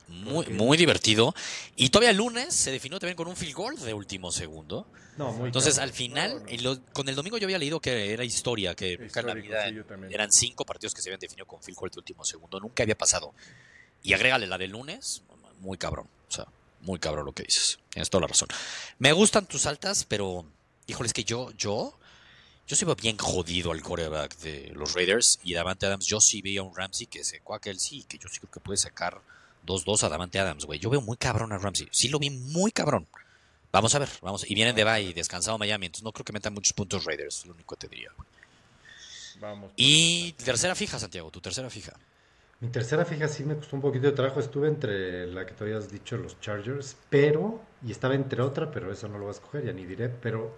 Muy, 0.09 0.47
muy 0.47 0.77
divertido. 0.77 1.35
Y 1.77 1.91
todavía 1.91 2.11
el 2.11 2.17
lunes 2.17 2.55
se 2.55 2.71
definió 2.71 2.99
también 2.99 3.17
con 3.17 3.29
un 3.29 3.37
field 3.37 3.55
goal 3.55 3.77
de 3.77 3.93
último 3.95 4.33
segundo. 4.33 4.87
No, 5.19 5.33
muy 5.33 5.47
Entonces, 5.47 5.79
al 5.79 5.93
final, 5.93 6.43
No, 6.63 6.75
no. 6.75 6.85
con 6.93 7.09
el 7.09 7.15
domingo 7.15 7.39
yo 7.39 7.47
había 7.47 7.59
leído 7.59 7.81
que 7.81 8.13
era 8.13 8.25
historia, 8.25 8.75
que 8.75 8.97
nunca 8.97 9.21
en 9.21 9.27
la 9.27 9.35
vida 9.35 9.69
sí, 9.69 9.77
eran 10.11 10.33
cinco 10.33 10.65
partidos 10.65 10.95
que 10.95 11.03
se 11.03 11.09
habían 11.11 11.21
definido 11.21 11.47
con 11.47 11.63
field 11.63 11.77
goal 11.79 11.91
de 11.91 11.99
último 11.99 12.25
segundo. 12.25 12.59
Nunca 12.61 12.83
había 12.85 12.97
pasado. 12.97 13.35
Y 14.03 14.13
agrégale 14.13 14.47
la 14.47 14.57
del 14.59 14.71
lunes, 14.71 15.23
muy 15.61 15.77
cabrón. 15.77 16.09
O 16.29 16.33
sea, 16.33 16.47
muy 16.83 16.99
cabrón 16.99 17.27
lo 17.27 17.33
que 17.33 17.43
dices. 17.43 17.79
Tienes 17.91 18.09
toda 18.09 18.23
la 18.23 18.27
razón. 18.29 18.49
Me 18.99 19.13
gustan 19.13 19.47
tus 19.47 19.67
altas, 19.67 20.05
pero, 20.05 20.47
híjole, 20.87 21.09
es 21.09 21.13
que 21.13 21.25
yo, 21.25 21.51
yo, 21.59 21.99
yo 22.67 22.77
sí 22.77 22.85
veo 22.85 22.95
bien 22.95 23.19
jodido 23.19 23.73
al 23.73 23.83
coreback 23.83 24.39
de 24.39 24.71
los 24.75 24.95
Raiders 24.95 25.41
y 25.43 25.55
Davante 25.55 25.87
Adams. 25.87 26.07
Yo 26.07 26.21
sí 26.21 26.41
veía 26.41 26.61
a 26.61 26.63
un 26.63 26.75
Ramsey 26.77 27.09
que 27.09 27.25
se 27.25 27.41
cuaca 27.41 27.69
él 27.71 27.81
sí, 27.81 28.05
que 28.05 28.19
yo 28.19 28.29
sí 28.29 28.39
creo 28.39 28.53
que 28.53 28.61
puede 28.61 28.77
sacar 28.77 29.21
2-2 29.67 30.05
a 30.05 30.09
Davante 30.09 30.39
Adams, 30.39 30.65
güey. 30.65 30.79
Yo 30.79 30.91
veo 30.91 31.01
muy 31.01 31.17
cabrón 31.17 31.53
a 31.53 31.59
Ramsey. 31.59 31.89
Sí 31.91 32.09
lo 32.09 32.19
vi 32.19 32.31
muy 32.31 32.73
cabrón. 32.73 33.07
Vamos 33.71 33.95
a 33.95 33.99
ver, 33.99 34.09
vamos. 34.23 34.49
Y 34.49 34.55
vienen 34.55 34.75
de 34.75 34.85
bye, 34.85 35.13
descansado 35.13 35.59
Miami, 35.59 35.87
entonces 35.87 36.05
no 36.05 36.13
creo 36.13 36.25
que 36.25 36.33
metan 36.33 36.55
muchos 36.55 36.73
puntos 36.73 37.05
Raiders, 37.05 37.45
lo 37.47 37.53
único 37.53 37.75
que 37.75 37.87
te 37.87 37.89
diría. 37.89 38.11
güey. 38.17 38.29
Vamos. 39.41 39.71
Y 39.77 40.33
tercera 40.33 40.75
fija, 40.75 40.99
Santiago, 40.99 41.31
tu 41.31 41.41
tercera 41.41 41.71
fija. 41.71 41.93
Mi 42.61 42.71
tercera 42.71 43.05
fija 43.05 43.29
sí 43.29 43.45
me 43.45 43.55
costó 43.55 43.77
un 43.77 43.83
poquito 43.83 44.07
de 44.07 44.13
trabajo. 44.13 44.41
Estuve 44.41 44.69
entre 44.69 45.27
la 45.29 45.47
que 45.47 45.53
te 45.53 45.63
habías 45.63 45.91
dicho, 45.91 46.17
los 46.17 46.41
Chargers, 46.41 46.97
pero, 47.09 47.63
y 47.87 47.93
estaba 47.93 48.15
entre 48.15 48.43
otra, 48.43 48.71
pero 48.71 48.91
eso 48.93 49.07
no 49.07 49.15
lo 49.15 49.25
voy 49.27 49.29
a 49.29 49.37
escoger, 49.37 49.65
ya 49.65 49.73
ni 49.73 49.85
diré, 49.85 50.09
pero, 50.09 50.57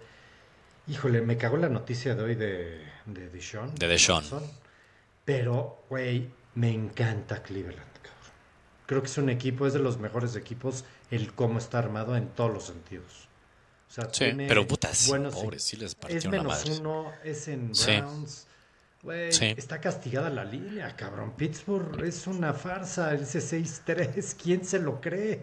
híjole, 0.87 1.21
me 1.21 1.37
cagó 1.37 1.57
la 1.57 1.69
noticia 1.69 2.15
de 2.15 2.23
hoy 2.23 2.35
de, 2.35 2.83
de 3.05 3.29
Deshaun. 3.29 3.75
De 3.75 3.87
Deshaun. 3.87 4.23
Pero, 5.25 5.83
güey, 5.89 6.31
me 6.55 6.71
encanta 6.71 7.43
Cleveland. 7.43 7.90
Creo 8.91 9.01
que 9.01 9.07
es 9.07 9.17
un 9.17 9.29
equipo, 9.29 9.65
es 9.65 9.71
de 9.71 9.79
los 9.79 9.99
mejores 9.99 10.35
equipos, 10.35 10.83
el 11.11 11.33
cómo 11.33 11.59
está 11.59 11.77
armado 11.79 12.17
en 12.17 12.27
todos 12.27 12.51
los 12.53 12.65
sentidos. 12.65 13.29
O 13.89 13.93
sea, 13.93 14.03
Sí, 14.11 14.25
tiene 14.25 14.49
pero 14.49 14.67
puta, 14.67 14.93
sí, 14.93 15.09
buenos- 15.09 15.33
pobres, 15.33 15.63
sí 15.63 15.77
les 15.77 15.95
es 16.09 16.25
la 16.25 16.31
menos 16.31 16.45
madre. 16.47 16.77
uno, 16.77 17.09
es 17.23 17.47
en 17.47 17.73
Sí. 17.73 17.95
Browns. 17.95 18.47
Güey, 19.01 19.31
Sí. 19.31 19.53
está 19.55 19.79
castigada 19.79 20.29
la 20.29 20.43
línea, 20.43 20.93
cabrón. 20.97 21.31
Pittsburgh 21.37 22.03
es 22.03 22.27
una 22.27 22.51
farsa, 22.53 23.13
ese 23.13 23.39
6-3. 23.39 24.35
¿Quién 24.35 24.65
se 24.65 24.77
lo 24.79 24.99
cree? 24.99 25.41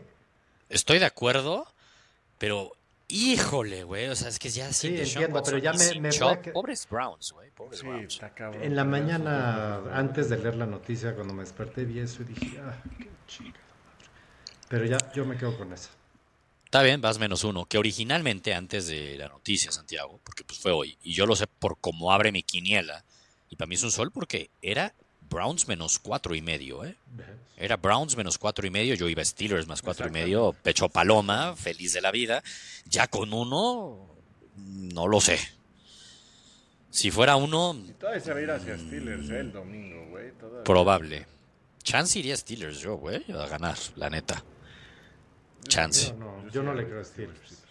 Estoy 0.68 0.98
de 0.98 1.06
acuerdo, 1.06 1.66
pero 2.36 2.72
híjole, 3.08 3.84
güey, 3.84 4.08
o 4.08 4.16
sea, 4.16 4.28
es 4.28 4.38
que 4.38 4.50
ya 4.50 4.72
Sí, 4.72 4.88
entiendo, 4.88 5.42
pero 5.42 5.58
ya 5.58 5.72
me- 5.72 6.00
me 6.00 6.10
Chubb, 6.10 6.24
voy 6.28 6.32
a 6.36 6.42
que- 6.42 6.50
pobres 6.52 6.86
Browns, 6.88 7.32
güey, 7.32 7.50
pobres 7.50 7.80
Sí, 7.80 7.86
Browns. 7.86 8.14
está 8.14 8.34
cabrón. 8.34 8.62
En 8.62 8.76
la 8.76 8.84
mañana, 8.84 9.80
antes 9.92 10.28
de 10.28 10.38
leer 10.38 10.56
la 10.56 10.66
noticia, 10.66 11.14
cuando 11.14 11.32
me 11.34 11.42
desperté, 11.42 11.84
vi 11.84 12.00
eso 12.00 12.22
y 12.22 12.26
dije, 12.26 12.58
ah, 12.60 12.76
qué 12.98 13.08
chica. 13.26 13.60
Pero 14.68 14.84
ya, 14.84 14.98
yo 15.14 15.24
me 15.24 15.36
quedo 15.36 15.56
con 15.56 15.72
esa. 15.72 15.90
Está 16.66 16.82
bien, 16.82 17.00
vas 17.00 17.18
menos 17.18 17.44
uno, 17.44 17.64
que 17.64 17.78
originalmente 17.78 18.52
antes 18.52 18.86
de 18.88 19.16
la 19.16 19.28
noticia, 19.28 19.72
Santiago, 19.72 20.20
porque 20.22 20.44
pues 20.44 20.58
fue 20.58 20.72
hoy, 20.72 20.98
y 21.02 21.14
yo 21.14 21.24
lo 21.24 21.34
sé 21.34 21.46
por 21.46 21.78
cómo 21.80 22.12
abre 22.12 22.30
mi 22.30 22.42
quiniela, 22.42 23.04
y 23.48 23.56
para 23.56 23.66
mí 23.68 23.76
es 23.76 23.82
un 23.84 23.90
sol 23.90 24.12
porque 24.12 24.50
era 24.60 24.92
Browns 25.28 25.68
menos 25.68 25.98
cuatro 25.98 26.34
y 26.34 26.42
medio, 26.42 26.84
¿eh? 26.84 26.96
Era 27.56 27.76
Browns 27.76 28.16
menos 28.16 28.38
cuatro 28.38 28.66
y 28.66 28.70
medio, 28.70 28.94
yo 28.94 29.08
iba 29.08 29.24
Steelers 29.24 29.66
más 29.66 29.82
cuatro 29.82 30.06
y 30.06 30.10
medio, 30.10 30.52
pecho 30.62 30.88
paloma, 30.88 31.56
feliz 31.56 31.92
de 31.92 32.00
la 32.00 32.10
vida. 32.10 32.42
Ya 32.86 33.08
con 33.08 33.32
uno, 33.32 34.14
no 34.56 35.08
lo 35.08 35.20
sé. 35.20 35.38
Si 36.90 37.10
fuera 37.10 37.36
uno, 37.36 37.76
Y 37.86 37.92
todavía 37.92 38.20
se 38.20 38.32
va 38.32 38.38
a 38.38 38.42
ir 38.42 38.50
hacia 38.50 38.78
Steelers 38.78 39.28
eh, 39.30 39.40
el 39.40 39.52
domingo, 39.52 40.06
güey. 40.10 40.32
probable. 40.64 41.26
Chance 41.82 42.18
iría 42.18 42.36
Steelers 42.36 42.78
yo, 42.80 42.96
güey, 42.96 43.24
a 43.32 43.46
ganar, 43.46 43.76
la 43.96 44.10
neta. 44.10 44.42
Chance. 45.66 46.08
Yo 46.08 46.14
no, 46.14 46.50
yo 46.50 46.62
no 46.62 46.74
le 46.74 46.86
creo 46.86 47.00
a 47.00 47.04
Steelers. 47.04 47.67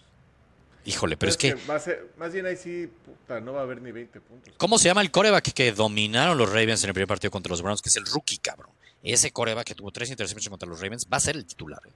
Híjole, 0.88 1.18
pero 1.18 1.28
es 1.30 1.36
que, 1.36 1.52
va 1.54 1.74
a 1.74 1.80
ser, 1.80 2.12
más 2.16 2.32
bien 2.32 2.46
ahí 2.46 2.56
sí, 2.56 2.90
puta, 3.04 3.40
no 3.40 3.52
va 3.52 3.60
a 3.60 3.62
haber 3.64 3.82
ni 3.82 3.92
20 3.92 4.20
puntos. 4.22 4.54
¿cómo 4.56 4.78
se 4.78 4.88
llama 4.88 5.02
el 5.02 5.10
coreback 5.10 5.52
que 5.52 5.70
dominaron 5.72 6.38
los 6.38 6.48
Ravens 6.48 6.82
en 6.82 6.88
el 6.88 6.94
primer 6.94 7.08
partido 7.08 7.30
contra 7.30 7.50
los 7.50 7.60
Browns? 7.60 7.82
Que 7.82 7.90
es 7.90 7.96
el 7.96 8.06
rookie, 8.06 8.38
cabrón. 8.38 8.70
Ese 9.02 9.30
coreback 9.30 9.66
que 9.66 9.74
tuvo 9.74 9.90
tres 9.90 10.08
intercepciones 10.08 10.48
contra 10.48 10.66
los 10.66 10.80
Ravens 10.80 11.06
va 11.12 11.18
a 11.18 11.20
ser 11.20 11.36
el 11.36 11.44
titular. 11.44 11.80
¿eh? 11.86 11.90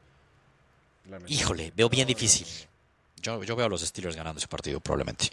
Lamentable. 1.07 1.35
Híjole, 1.35 1.72
veo 1.74 1.88
bien 1.88 2.07
No, 2.07 2.12
no, 2.12 2.18
difícil. 2.18 2.46
Yo, 3.22 3.42
yo 3.42 3.57
veo 3.57 3.64
a 3.66 3.68
los 3.70 3.81
Steelers 3.81 4.14
ganando 4.14 4.38
ese 4.38 4.48
partido, 4.48 4.78
probablemente. 4.81 5.31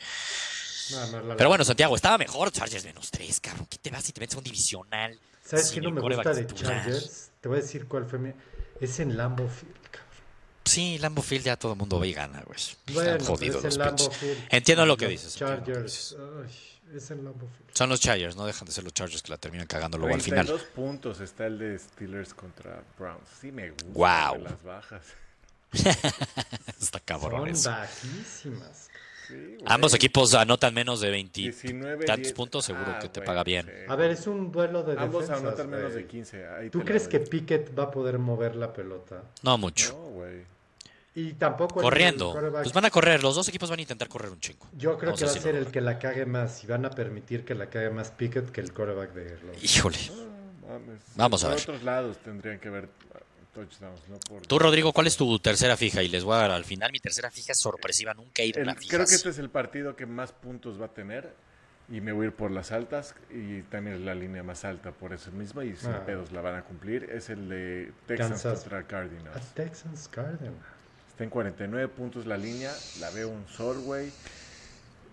No, 0.92 1.08
no, 1.08 1.22
la- 1.24 1.36
Pero 1.36 1.50
bueno, 1.50 1.66
Santiago, 1.66 1.98
estaba 1.98 2.18
mejor 2.18 2.52
Chargers 2.54 2.86
menos 2.86 3.12
tres, 3.12 3.42
cabrón. 3.42 3.68
¿Qué 3.70 3.78
te 3.78 3.92
vas 3.92 4.06
si 4.06 4.14
te 4.14 4.22
metes 4.22 4.36
a 4.36 4.38
un 4.38 4.46
divisional? 4.46 5.20
¿Sabes 5.44 5.72
qué 5.72 5.82
no 5.82 5.92
me 5.92 6.00
gusta 6.00 6.34
de 6.34 6.46
titular? 6.46 6.82
Chargers? 6.84 7.32
Te 7.42 7.50
voy 7.50 7.58
a 7.58 7.62
decir 7.62 7.88
cuál 7.88 8.06
fue 8.06 8.20
mi... 8.20 8.32
Es 8.80 9.00
en 9.02 9.12
Field, 9.12 9.20
cabrón. 9.20 9.79
Sí, 10.70 10.98
Lambo 11.00 11.22
Field 11.22 11.46
ya 11.46 11.58
todo 11.58 11.74
el 11.74 11.78
mundo 11.80 12.00
va 12.00 12.06
y 12.08 12.14
gana, 12.14 12.42
güey. 12.46 12.60
Bueno, 12.94 13.12
Están 13.12 13.28
jodidos 13.28 13.64
es 13.66 13.78
los. 13.78 14.10
Field. 14.18 14.38
Entiendo 14.50 14.86
lo 14.86 14.96
que 14.98 15.08
dices, 15.08 15.36
Chargers. 15.36 16.16
ay, 16.44 16.96
es 16.96 17.10
Lambeau 17.10 17.36
Field. 17.40 17.72
Son 17.74 17.90
los 17.90 18.00
Chargers, 18.00 18.36
no 18.36 18.46
dejan 18.46 18.66
de 18.66 18.72
ser 18.72 18.84
los 18.84 18.94
Chargers 18.94 19.22
que 19.24 19.32
la 19.32 19.38
terminan 19.38 19.68
cagando 19.68 19.98
luego 19.98 20.14
al 20.16 20.22
final. 20.22 20.46
32 20.46 20.74
puntos 20.76 21.20
está 21.22 21.48
el 21.48 21.58
de 21.60 21.78
Steelers 21.80 22.34
contra 22.34 22.82
Browns. 22.98 23.28
Sí 23.42 23.52
me 23.52 23.72
gusta. 23.72 24.34
De 24.34 24.40
Las 24.44 24.64
bajas. 24.64 25.02
Está 26.82 27.00
cabrón 27.00 27.42
Son 27.42 27.50
eso. 27.50 27.70
bajísimas. 27.70 28.88
Sí. 29.28 29.58
Ambos 29.68 29.94
equipos 29.94 30.34
anotan 30.34 30.74
menos 30.74 31.02
de 31.02 31.12
20 31.12 31.42
19, 31.42 32.06
tantos 32.06 32.24
10. 32.24 32.34
puntos, 32.34 32.66
seguro 32.66 32.94
Ah, 32.96 33.00
que 33.00 33.10
te 33.10 33.20
güey, 33.20 33.28
paga 33.28 33.44
bien. 33.44 33.68
sí. 33.68 33.72
A 33.88 33.96
ver, 33.96 34.10
es 34.12 34.26
un 34.26 34.52
duelo 34.52 34.82
de 34.82 34.94
Ambos 35.00 35.28
defensas, 35.28 35.46
anotan 35.48 35.70
menos 35.70 35.92
güey. 35.92 36.04
de 36.04 36.10
15. 36.10 36.48
ahí 36.48 36.70
¿Tú 36.72 36.84
crees 36.84 37.08
que. 37.08 37.20
Pickett 37.20 37.78
va 37.78 37.84
a 37.84 37.92
poder 37.92 38.18
mover 38.18 38.56
la 38.56 38.74
pelota? 38.74 39.22
No 39.44 39.60
mucho. 39.60 39.90
No, 39.94 40.10
güey. 40.10 40.42
Y 41.28 41.34
tampoco 41.34 41.82
Corriendo. 41.82 42.34
Pues 42.52 42.72
van 42.74 42.86
a 42.86 42.90
correr, 42.90 43.22
los 43.24 43.36
dos 43.36 43.48
equipos 43.50 43.70
van 43.70 43.80
a 43.80 43.82
intentar 43.82 44.08
correr 44.08 44.32
un 44.32 44.40
chingo. 44.40 44.68
Yo 44.74 44.98
creo 44.98 45.12
Vamos 45.12 45.20
que 45.20 45.26
va 45.26 45.32
a 45.32 45.36
ser 45.36 45.56
el 45.56 45.68
que 45.68 45.82
la 45.82 46.00
cague 46.00 46.26
más 46.26 46.64
y 46.64 46.68
van 46.68 46.86
a 46.86 46.90
permitir 46.92 47.44
que 47.46 47.56
la 47.56 47.70
cague 47.70 47.90
más 47.90 48.12
Pickett 48.12 48.52
que 48.52 48.62
el 48.62 48.74
quarterback 48.74 49.14
de 49.14 49.38
los... 49.46 49.64
Híjole. 49.64 49.98
Ah, 50.68 50.74
mames. 50.74 51.00
Vamos 51.16 51.44
a 51.44 51.48
Por 51.48 51.56
ver. 51.56 51.64
otros 51.64 51.84
lados 51.84 52.18
tendrían 52.20 52.60
que 52.60 52.70
ver 52.70 52.90
ah, 53.16 53.20
touchdowns, 53.54 54.02
no 54.08 54.18
por... 54.20 54.46
Tú, 54.46 54.60
Rodrigo, 54.60 54.94
¿cuál 54.94 55.08
es 55.08 55.18
tu 55.18 55.40
tercera 55.40 55.76
fija? 55.76 56.02
Y 56.04 56.08
les 56.10 56.24
voy 56.24 56.36
a 56.36 56.38
dar 56.38 56.52
al 56.52 56.64
final. 56.66 56.92
Mi 56.92 57.00
tercera 57.00 57.30
fija 57.32 57.52
es 57.52 57.58
sorpresiva, 57.60 58.14
nunca 58.14 58.42
he 58.44 58.48
ido 58.48 58.60
a 58.60 58.64
El- 58.64 58.78
fija. 58.78 58.96
creo 58.96 59.06
que 59.08 59.16
este 59.16 59.30
es 59.30 59.40
el 59.40 59.50
partido 59.50 59.96
que 59.96 60.06
más 60.06 60.32
puntos 60.32 60.80
va 60.80 60.86
a 60.86 60.94
tener 60.94 61.34
y 61.92 62.02
me 62.02 62.12
voy 62.12 62.26
a 62.26 62.30
ir 62.30 62.36
por 62.36 62.52
las 62.52 62.72
altas 62.72 63.16
y 63.32 63.64
también 63.64 64.06
la 64.06 64.14
línea 64.14 64.44
más 64.44 64.64
alta 64.64 64.92
por 64.92 65.12
eso 65.12 65.32
mismo 65.32 65.64
y 65.64 65.76
sin 65.76 65.90
Ah. 65.90 66.06
pedos 66.06 66.32
la 66.32 66.42
van 66.42 66.56
a 66.56 66.62
cumplir. 66.64 67.10
Es 67.12 67.30
el 67.32 67.50
de 67.50 67.92
Texans 68.06 68.30
Kansas. 68.44 68.60
contra 68.62 68.78
A 68.80 68.84
Cardinals. 68.88 69.46
Texans 69.56 70.08
Cardinals. 70.08 70.56
Está 71.20 71.26
en 71.26 71.32
49 71.32 71.90
puntos 71.90 72.26
la 72.26 72.38
línea, 72.38 72.72
la 73.02 73.10
veo 73.10 73.28
un 73.28 73.46
sol, 73.50 73.78
güey. 73.80 74.10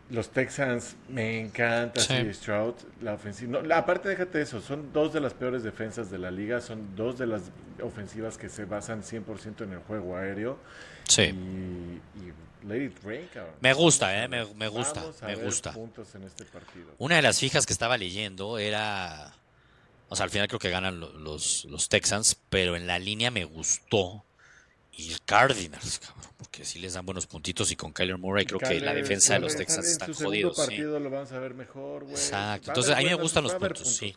Los 0.08 0.28
Texans 0.30 0.94
me 1.08 1.40
encanta 1.40 2.00
Sí. 2.00 2.32
Stroud, 2.32 2.74
la 3.02 3.14
ofensiva. 3.14 3.50
no, 3.50 3.62
la- 3.66 3.78
aparte, 3.78 4.08
déjate 4.10 4.40
eso, 4.40 4.60
son 4.60 4.92
dos 4.92 5.12
de 5.12 5.18
las 5.20 5.34
peores 5.34 5.64
defensas 5.64 6.08
de 6.08 6.18
la 6.18 6.30
liga, 6.30 6.60
son 6.60 6.94
dos 6.94 7.18
de 7.18 7.26
las 7.26 7.42
ofensivas 7.82 8.38
que 8.38 8.48
se 8.48 8.66
basan 8.66 9.02
100% 9.02 9.64
en 9.64 9.72
el 9.72 9.80
juego 9.80 10.16
aéreo. 10.16 10.60
Sí. 11.08 11.22
Y, 11.22 12.00
y 12.20 12.68
let 12.68 12.84
it 12.84 12.96
rain, 13.02 13.28
cabrón. 13.34 13.54
Me 13.60 13.72
gusta, 13.72 14.22
eh, 14.22 14.28
me- 14.28 14.68
gusta, 14.68 15.00
vamos 15.00 15.22
a 15.24 15.26
me 15.26 15.34
ver 15.34 15.44
gusta. 15.44 15.72
puntos 15.72 16.14
en 16.14 16.22
este 16.22 16.44
partido. 16.44 16.86
Una 16.98 17.16
de 17.16 17.22
las 17.22 17.40
fijas 17.40 17.66
que 17.66 17.72
estaba 17.72 17.98
leyendo 17.98 18.58
era. 18.58 19.34
O 20.08 20.14
sea, 20.14 20.22
al 20.22 20.30
final 20.30 20.46
creo 20.46 20.60
que 20.60 20.70
ganan 20.70 21.00
lo- 21.00 21.12
los, 21.18 21.64
los 21.64 21.88
Texans, 21.88 22.36
pero 22.48 22.76
en 22.76 22.86
la 22.86 23.00
línea 23.00 23.32
me 23.32 23.44
gustó. 23.44 24.22
Y 24.98 25.12
el 25.12 25.20
Cardinals, 25.22 25.98
cabrón, 25.98 26.32
porque 26.38 26.64
sí 26.64 26.78
les 26.78 26.94
dan 26.94 27.04
buenos 27.04 27.26
puntitos. 27.26 27.70
Y 27.70 27.76
con 27.76 27.92
Kyler 27.92 28.16
Murray 28.16 28.46
creo 28.46 28.58
que 28.58 28.80
la 28.80 28.94
defensa 28.94 29.34
de 29.34 29.40
los 29.40 29.54
Texans 29.54 29.92
sí. 29.92 29.98
partido 29.98 30.98
lo 30.98 31.10
vamos 31.10 31.30
a 31.32 31.38
ver 31.38 31.52
mejor, 31.52 32.04
güey. 32.04 32.14
Exacto. 32.14 32.70
Entonces, 32.70 32.94
a 32.94 32.98
mí 32.98 33.04
me 33.04 33.14
gustan 33.14 33.44
los 33.44 33.54
puntos, 33.54 33.94
sí. 33.94 34.16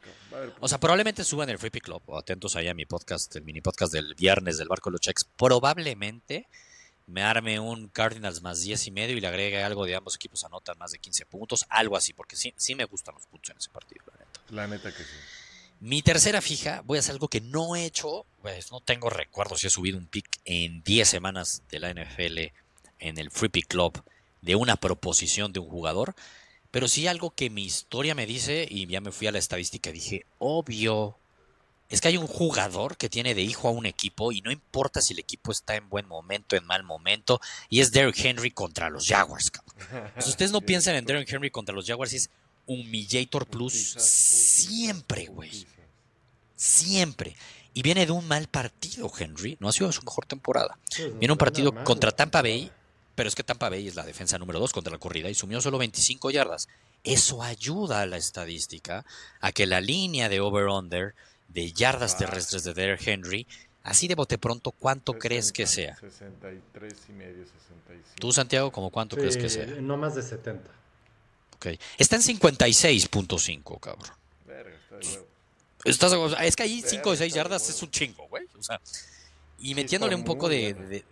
O 0.61 0.67
sea, 0.69 0.79
probablemente 0.79 1.25
suban 1.25 1.49
el 1.49 1.57
Free 1.57 1.69
Pick 1.69 1.83
Club. 1.83 2.01
o 2.05 2.17
Atentos 2.17 2.55
ahí 2.55 2.69
a 2.69 2.73
mi 2.73 2.85
podcast, 2.85 3.35
el 3.35 3.43
mini 3.43 3.59
podcast 3.59 3.91
del 3.91 4.15
viernes 4.15 4.57
del 4.57 4.69
Barco 4.69 4.89
de 4.89 4.93
los 4.93 5.01
Checks. 5.01 5.25
Probablemente 5.25 6.47
me 7.07 7.23
arme 7.23 7.59
un 7.59 7.89
Cardinals 7.89 8.41
más 8.41 8.61
10 8.61 8.87
y 8.87 8.91
medio 8.91 9.17
y 9.17 9.19
le 9.19 9.27
agregue 9.27 9.61
algo 9.61 9.85
de 9.85 9.95
ambos 9.95 10.15
equipos 10.15 10.45
anotan 10.45 10.77
más 10.77 10.91
de 10.91 10.99
15 10.99 11.25
puntos. 11.25 11.65
Algo 11.67 11.97
así, 11.97 12.13
porque 12.13 12.37
sí, 12.37 12.53
sí 12.55 12.73
me 12.75 12.85
gustan 12.85 13.15
los 13.15 13.25
puntos 13.25 13.49
en 13.49 13.57
ese 13.57 13.69
partido, 13.69 14.05
la 14.07 14.17
neta. 14.17 14.41
La 14.49 14.67
neta 14.67 14.91
que 14.95 15.03
sí. 15.03 15.15
Mi 15.81 16.01
tercera 16.01 16.41
fija, 16.41 16.81
voy 16.85 16.97
a 16.97 16.99
hacer 16.99 17.13
algo 17.13 17.29
que 17.29 17.39
no 17.39 17.75
he 17.75 17.85
hecho, 17.85 18.25
pues 18.41 18.69
no 18.69 18.81
tengo 18.81 19.09
recuerdo 19.09 19.55
si 19.55 19.67
he 19.67 19.69
subido 19.69 19.97
un 19.97 20.07
pick 20.07 20.27
en 20.43 20.83
10 20.83 21.07
semanas 21.07 21.63
de 21.69 21.79
la 21.79 21.93
NFL 21.93 22.51
en 22.99 23.17
el 23.17 23.31
Free 23.31 23.47
Pick 23.47 23.67
Club 23.67 24.03
de 24.41 24.55
una 24.55 24.75
proposición 24.75 25.53
de 25.53 25.59
un 25.59 25.69
jugador, 25.69 26.15
pero 26.69 26.89
sí 26.89 27.07
algo 27.07 27.31
que 27.31 27.49
mi 27.49 27.63
historia 27.63 28.13
me 28.13 28.25
dice 28.25 28.67
y 28.69 28.87
ya 28.87 28.99
me 28.99 29.13
fui 29.13 29.27
a 29.27 29.31
la 29.31 29.39
estadística 29.39 29.89
y 29.89 29.93
dije, 29.93 30.25
obvio, 30.37 31.17
es 31.89 32.01
que 32.01 32.09
hay 32.09 32.17
un 32.17 32.27
jugador 32.27 32.97
que 32.97 33.09
tiene 33.09 33.33
de 33.33 33.41
hijo 33.41 33.69
a 33.69 33.71
un 33.71 33.85
equipo 33.85 34.33
y 34.33 34.41
no 34.41 34.51
importa 34.51 35.01
si 35.01 35.13
el 35.13 35.19
equipo 35.19 35.51
está 35.51 35.75
en 35.75 35.89
buen 35.89 36.07
momento, 36.07 36.57
en 36.57 36.65
mal 36.65 36.83
momento, 36.83 37.39
y 37.69 37.79
es 37.79 37.91
Derrick 37.91 38.23
Henry 38.23 38.51
contra 38.51 38.89
los 38.89 39.07
Jaguars. 39.07 39.49
cabrón. 39.49 40.11
Si 40.19 40.29
ustedes 40.29 40.51
no 40.51 40.59
piensan 40.65 40.95
en 40.95 41.05
Derrick 41.05 41.31
Henry 41.31 41.49
contra 41.49 41.73
los 41.73 41.87
Jaguars, 41.87 42.13
es 42.13 42.29
Humillator 42.69 43.47
Plus 43.47 43.73
siempre, 43.73 45.25
güey. 45.25 45.65
Siempre. 46.55 47.35
Y 47.73 47.81
viene 47.81 48.05
de 48.05 48.11
un 48.11 48.27
mal 48.27 48.47
partido, 48.47 49.11
Henry. 49.17 49.57
No 49.59 49.69
ha 49.69 49.73
sido 49.73 49.91
su 49.91 50.03
mejor 50.03 50.25
temporada. 50.25 50.77
Viene 51.17 51.31
un 51.31 51.37
partido 51.37 51.73
contra. 51.83 52.11
Tampa 52.11 52.41
Bay, 52.43 52.71
pero 53.15 53.27
es 53.27 53.35
que 53.35 53.43
Tampa 53.43 53.69
Bay 53.69 53.87
es 53.87 53.95
la 53.95 54.05
defensa 54.05 54.37
número 54.37 54.59
2 54.59 54.71
contra 54.71 54.93
la 54.93 54.99
corrida 54.99 55.29
y 55.29 55.35
sumió 55.35 55.61
solo 55.61 55.79
25 55.79 56.29
yardas. 56.29 56.67
Eso 57.03 57.41
ayuda 57.41 58.01
a 58.01 58.05
la 58.05 58.17
estadística 58.17 59.05
a 59.41 59.51
que 59.51 59.65
la 59.65 59.81
línea 59.81 60.29
de 60.29 60.39
over-under 60.39 61.15
de 61.47 61.71
yardas 61.71 62.17
terrestres 62.17 62.63
de 62.63 62.73
Derrick 62.73 63.07
Henry, 63.07 63.47
así 63.83 64.07
de 64.07 64.15
bote 64.15 64.37
pronto, 64.37 64.71
¿cuánto 64.71 65.13
crees 65.13 65.51
que 65.51 65.65
60, 65.65 65.99
sea? 65.99 66.09
63 66.09 66.93
y 67.09 67.11
medio, 67.13 67.45
65. 67.45 68.09
Tú, 68.19 68.31
Santiago, 68.31 68.71
¿cómo 68.71 68.91
cuánto 68.91 69.15
crees 69.15 69.37
que 69.37 69.49
sea? 69.49 69.65
No 69.65 69.97
más 69.97 70.13
de 70.13 70.21
70. 70.21 70.69
Ok. 71.59 71.79
Está 71.97 72.15
en 72.15 72.21
56.5, 72.23 73.79
cabrón. 73.79 74.09
Verga, 74.45 74.75
está 74.77 74.97
de 74.97 75.07
huevo. 75.07 75.27
Estás- 75.85 76.45
es 76.45 76.55
que 76.55 76.63
ahí 76.63 76.75
Verga, 76.81 76.89
5 76.89 77.09
o 77.09 77.15
6 77.15 77.21
está 77.21 77.23
de 77.25 77.29
yardas 77.43 77.69
es 77.69 77.81
un 77.83 77.91
chingo, 77.91 78.27
güey. 78.27 78.45
O 78.57 78.63
sea, 78.63 78.79
y 79.59 79.75
metiéndole 79.75 80.15
un 80.15 80.23
poco 80.23 80.47
de, 80.49 81.03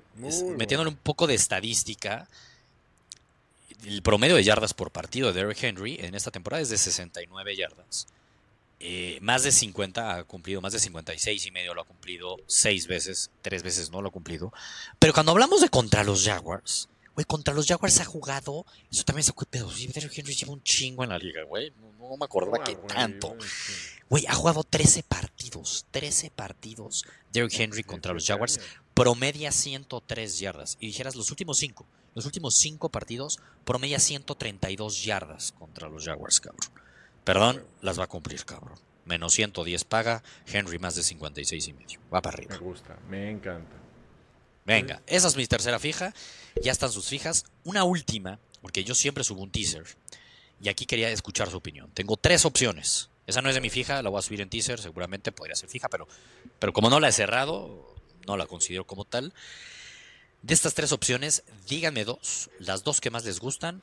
metiéndole 0.58 0.90
un 0.90 0.96
poco 0.98 1.28
de 1.28 1.36
estadística, 1.36 2.28
el 3.86 4.02
promedio 4.02 4.36
de 4.36 4.44
yardas 4.44 4.74
por 4.74 4.92
partido 4.92 5.28
de 5.32 5.42
Derrick 5.42 5.64
Henry 5.64 5.98
en 6.00 6.16
esta 6.16 6.32
temporada 6.32 6.62
es 6.64 6.70
de 6.70 6.78
69 6.78 7.56
yardas. 7.56 8.08
eh, 8.80 9.18
más 9.22 9.42
de 9.42 9.52
50 9.52 10.16
ha 10.18 10.24
cumplido, 10.24 10.62
más 10.62 10.72
de 10.72 10.80
56 10.80 11.46
y 11.48 11.52
medio 11.52 11.74
lo 11.74 11.82
ha 11.82 11.86
cumplido 11.86 12.38
seis 12.46 12.86
veces, 12.86 13.32
tres 13.42 13.64
veces 13.64 13.90
no 13.90 14.04
lo 14.04 14.10
ha 14.10 14.12
cumplido. 14.12 14.54
Pero 15.00 15.14
cuando 15.14 15.32
hablamos 15.32 15.62
de 15.62 15.70
contra 15.70 16.04
los 16.04 16.24
Jaguars, 16.24 16.88
güey, 17.18 17.26
contra 17.26 17.52
los 17.52 17.66
Jaguars 17.66 18.00
ha 18.00 18.06
jugado, 18.06 18.64
eso 18.92 19.04
también 19.04 19.24
se 19.24 19.34
pero 19.50 19.72
sí, 19.72 19.88
Derrick 19.88 20.16
Henry 20.20 20.36
lleva 20.36 20.54
un 20.54 20.62
chingo 20.62 21.04
en 21.04 21.10
la 21.10 21.18
liga, 21.18 21.42
güey. 21.46 21.74
No, 21.82 21.92
no 22.10 22.16
me 22.16 22.26
acordaba 22.26 22.60
Ah, 22.62 22.64
que 22.64 22.76
güey, 22.76 22.88
tanto. 22.88 23.30
güey, 23.30 23.42
sí. 23.50 23.74
Güey, 24.08 24.26
ha 24.28 24.36
jugado 24.36 24.64
13 24.64 25.02
partidos, 25.02 25.88
13 25.90 26.30
partidos 26.30 27.06
Derrick 27.34 27.60
Henry 27.60 27.84
contra 27.84 28.14
los 28.14 28.28
Jaguars, 28.28 28.60
promedia 28.94 29.52
103 29.52 30.38
yardas. 30.38 30.78
Y 30.80 30.86
dijeras, 30.88 31.16
los 31.16 31.32
últimos 31.32 31.58
cinco, 31.58 31.88
los 32.14 32.26
últimos 32.28 32.54
cinco 32.56 32.90
partidos, 32.90 33.40
promedia 33.66 34.00
132 34.00 35.04
yardas 35.04 35.54
contra 35.54 35.90
los 35.90 36.06
Jaguars, 36.06 36.40
cabrón. 36.40 36.70
Perdón, 37.24 37.66
las 37.82 38.00
va 38.00 38.04
a 38.04 38.08
cumplir, 38.08 38.46
cabrón. 38.46 38.78
Menos 39.06 39.34
110 39.34 39.86
paga, 39.86 40.22
Henry 40.46 40.78
más 40.78 40.94
de 40.94 41.02
56 41.02 41.68
y 41.68 41.74
medio. 41.74 42.00
Va 42.14 42.22
para 42.22 42.38
Me 42.38 42.44
arriba. 42.46 42.58
gusta, 42.60 42.96
me 43.10 43.32
encanta. 43.32 43.76
Venga, 44.68 45.02
esa 45.08 45.30
es 45.30 45.38
mi 45.38 45.48
tercera 45.48 45.80
fija. 45.80 46.14
Ya 46.62 46.74
están 46.74 46.92
sus 46.92 47.08
fijas. 47.08 47.46
Una 47.64 47.86
última, 47.86 48.38
porque 48.62 48.84
yo 48.84 48.96
siempre 48.96 49.24
subo 49.24 49.42
un 49.42 49.50
teaser. 49.50 49.86
Y 50.62 50.68
aquí 50.68 50.86
quería 50.86 51.10
escuchar 51.10 51.50
su 51.50 51.56
opinión. 51.56 51.90
Tengo 51.94 52.18
tres 52.18 52.44
opciones. 52.44 53.10
Esa 53.26 53.42
no 53.42 53.48
es 53.48 53.56
de 53.56 53.62
mi 53.62 53.70
fija, 53.70 54.02
la 54.02 54.10
voy 54.10 54.20
a 54.20 54.22
subir 54.22 54.42
en 54.42 54.50
teaser, 54.50 54.80
seguramente 54.80 55.32
podría 55.32 55.56
ser 55.56 55.70
fija, 55.70 55.88
pero, 55.88 56.08
pero 56.60 56.74
como 56.74 56.90
no 56.90 57.00
la 57.00 57.08
he 57.08 57.12
cerrado, 57.14 57.96
no 58.26 58.36
la 58.36 58.46
considero 58.46 58.86
como 58.86 59.06
tal. 59.06 59.34
De 60.42 60.54
estas 60.54 60.74
tres 60.74 60.92
opciones, 60.92 61.44
díganme 61.70 62.04
dos, 62.04 62.50
las 62.60 62.84
dos 62.84 63.00
que 63.00 63.10
más 63.10 63.24
les 63.24 63.40
gustan. 63.40 63.82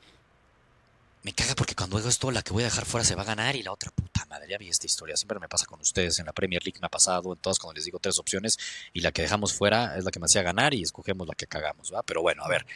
Me 1.25 1.33
caga 1.33 1.55
porque 1.55 1.73
cuando 1.73 1.97
hago 1.97 2.07
esto, 2.07 2.29
la 2.29 2.43
que 2.43 2.53
voy 2.53 2.61
a 2.61 2.67
dejar 2.67 2.85
fuera 2.85 3.03
se 3.03 3.15
va 3.15 3.23
a 3.23 3.25
ganar 3.25 3.55
y 3.55 3.63
la 3.63 3.71
otra 3.71 3.89
puta 3.89 4.23
madre. 4.27 4.47
Ya 4.47 4.59
vi 4.59 4.69
esta 4.69 4.85
historia, 4.85 5.17
siempre 5.17 5.39
me 5.39 5.49
pasa 5.49 5.65
con 5.65 5.81
ustedes. 5.81 6.19
En 6.19 6.27
la 6.27 6.33
Premier 6.33 6.63
League 6.63 6.77
me 6.79 6.85
ha 6.85 6.89
pasado, 6.89 7.33
en 7.33 7.39
todas 7.39 7.57
cuando 7.57 7.73
les 7.73 7.85
digo 7.85 7.97
tres 7.97 8.19
opciones 8.19 8.59
y 8.93 9.01
la 9.01 9.11
que 9.11 9.23
dejamos 9.23 9.51
fuera 9.51 9.97
es 9.97 10.03
la 10.05 10.11
que 10.11 10.19
me 10.19 10.25
hacía 10.27 10.43
ganar 10.43 10.75
y 10.75 10.83
escogemos 10.83 11.27
la 11.27 11.33
que 11.33 11.47
cagamos, 11.47 11.91
¿va? 11.91 12.03
Pero 12.03 12.21
bueno, 12.21 12.43
a 12.43 12.47
ver. 12.47 12.67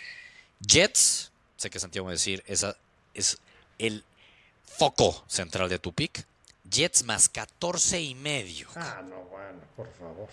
Jets, 0.61 1.31
sé 1.57 1.69
que 1.69 1.79
Santiago 1.79 2.05
va 2.05 2.11
a 2.11 2.13
decir, 2.13 2.43
esa 2.47 2.75
es 3.13 3.37
el 3.77 4.03
foco 4.63 5.23
central 5.27 5.69
de 5.69 5.77
tu 5.77 5.93
pick. 5.93 6.25
Jets 6.67 7.03
más 7.03 7.29
14 7.29 8.01
y 8.01 8.15
medio. 8.15 8.67
Ah, 8.75 9.03
no, 9.07 9.17
bueno, 9.25 9.59
por 9.75 9.93
favor. 9.93 10.27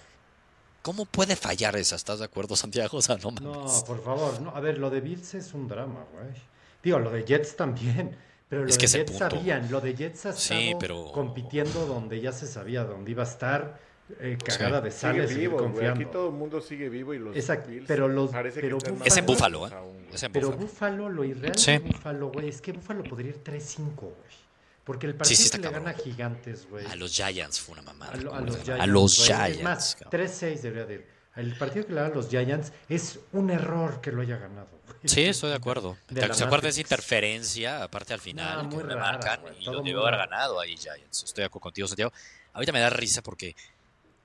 ¿Cómo 0.80 1.04
puede 1.04 1.36
fallar 1.36 1.76
esa? 1.76 1.96
¿Estás 1.96 2.20
de 2.20 2.24
acuerdo, 2.24 2.56
Santiago? 2.56 2.96
O 2.96 3.02
sea, 3.02 3.16
no 3.18 3.30
No, 3.32 3.52
mames. 3.64 3.82
por 3.82 4.02
favor, 4.02 4.40
no. 4.40 4.56
A 4.56 4.60
ver, 4.60 4.78
lo 4.78 4.88
de 4.88 5.02
Bills 5.02 5.34
es 5.34 5.52
un 5.52 5.68
drama, 5.68 6.02
güey. 6.14 6.55
Digo, 6.86 7.00
lo 7.00 7.10
de 7.10 7.24
Jets 7.24 7.56
también. 7.56 8.16
Pero 8.48 8.62
lo 8.62 8.68
Es 8.68 8.76
que 8.78 8.82
de 8.82 8.86
ese 8.86 8.98
Jets 8.98 9.18
sabían, 9.18 9.68
lo 9.72 9.80
de 9.80 9.94
Jets 9.96 10.26
ha 10.26 10.32
Sí, 10.32 10.54
estado 10.68 10.78
pero- 10.78 11.10
compitiendo 11.12 11.84
donde 11.86 12.20
ya 12.20 12.30
se 12.30 12.46
sabía 12.46 12.84
dónde 12.84 13.10
iba 13.10 13.24
a 13.24 13.26
estar, 13.26 13.80
eh, 14.20 14.38
cagada 14.44 14.80
de 14.80 14.92
Sigue 14.92 15.00
sales, 15.00 15.30
seguir 15.30 15.50
vivo. 15.50 15.72
Aquí 15.90 16.04
todo 16.04 16.28
el 16.28 16.34
mundo 16.34 16.60
sigue 16.60 16.88
vivo 16.88 17.12
y 17.12 17.18
los 17.18 17.34
Exacto, 17.34 17.70
Bills 17.70 17.86
pero 17.88 18.06
los- 18.06 18.30
parece 18.30 18.60
pero 18.60 18.78
que 18.78 18.84
están 18.84 18.94
Buffalo- 18.94 19.06
Es 19.08 19.16
en 19.16 19.26
Búfalo, 19.26 19.66
¿eh? 19.66 19.70
Es 20.12 20.22
en 20.22 20.32
Pero 20.32 20.46
Buffalo. 20.52 20.66
Búfalo, 20.68 21.08
lo 21.08 21.24
irreal 21.24 21.58
Sí. 21.58 21.72
de 21.72 21.78
Búfalo, 21.80 22.28
güey, 22.30 22.48
es 22.50 22.60
que 22.62 22.70
Búfalo 22.70 23.02
podría 23.02 23.30
ir 23.30 23.42
3-5, 23.42 24.02
güey. 24.02 24.36
Porque 24.84 25.08
el 25.08 25.16
partido 25.16 25.40
sí 25.42 25.50
que 25.50 25.58
le 25.58 25.68
gana 25.68 25.90
a 25.90 25.94
Gigantes, 25.94 26.68
güey. 26.70 26.86
A 26.86 26.94
los 26.94 27.10
Giants 27.12 27.58
fue 27.60 27.72
una 27.72 27.82
mamada. 27.82 28.12
A, 28.12 28.16
lo- 28.16 28.32
a 28.32 28.36
¿cómo 28.38 28.46
los 28.46 28.62
Giants. 28.62 28.80
a 28.80 28.86
los 28.86 29.16
güey. 29.16 29.26
Giants. 29.26 29.58
Es 29.58 29.64
más, 29.64 29.96
cabrón. 29.96 30.10
3-6 30.12 30.62
debería 30.62 30.86
de 30.86 30.94
ir. 30.94 31.06
El 31.34 31.58
partido 31.58 31.84
que 31.86 31.92
le 31.94 32.00
dan 32.00 32.12
a 32.12 32.14
los 32.14 32.28
Giants 32.28 32.72
es 32.88 33.18
un 33.32 33.50
error 33.50 34.00
que 34.00 34.12
lo 34.12 34.22
haya 34.22 34.36
ganado. 34.38 34.68
Sí, 35.06 35.22
estoy 35.22 35.50
de 35.50 35.56
acuerdo. 35.56 35.96
De 36.08 36.26
la 36.26 36.34
¿Se 36.34 36.44
acuerda 36.44 36.64
de 36.64 36.70
esa 36.70 36.78
Matrix. 36.78 36.78
interferencia, 36.78 37.82
aparte 37.82 38.14
al 38.14 38.20
final, 38.20 38.68
No, 38.68 38.76
que 38.76 38.82
rara, 38.82 38.96
marcan 38.96 39.40
güey, 39.42 39.54
y 39.60 39.64
lo 39.64 39.82
debió 39.82 40.06
haber 40.06 40.18
ganado 40.18 40.60
ahí 40.60 40.76
Giants. 40.76 41.24
Estoy 41.24 41.42
de 41.42 41.46
acuerdo 41.46 41.62
contigo, 41.62 41.88
Santiago. 41.88 42.12
Ahorita 42.52 42.72
me 42.72 42.80
da 42.80 42.90
risa 42.90 43.22
porque 43.22 43.54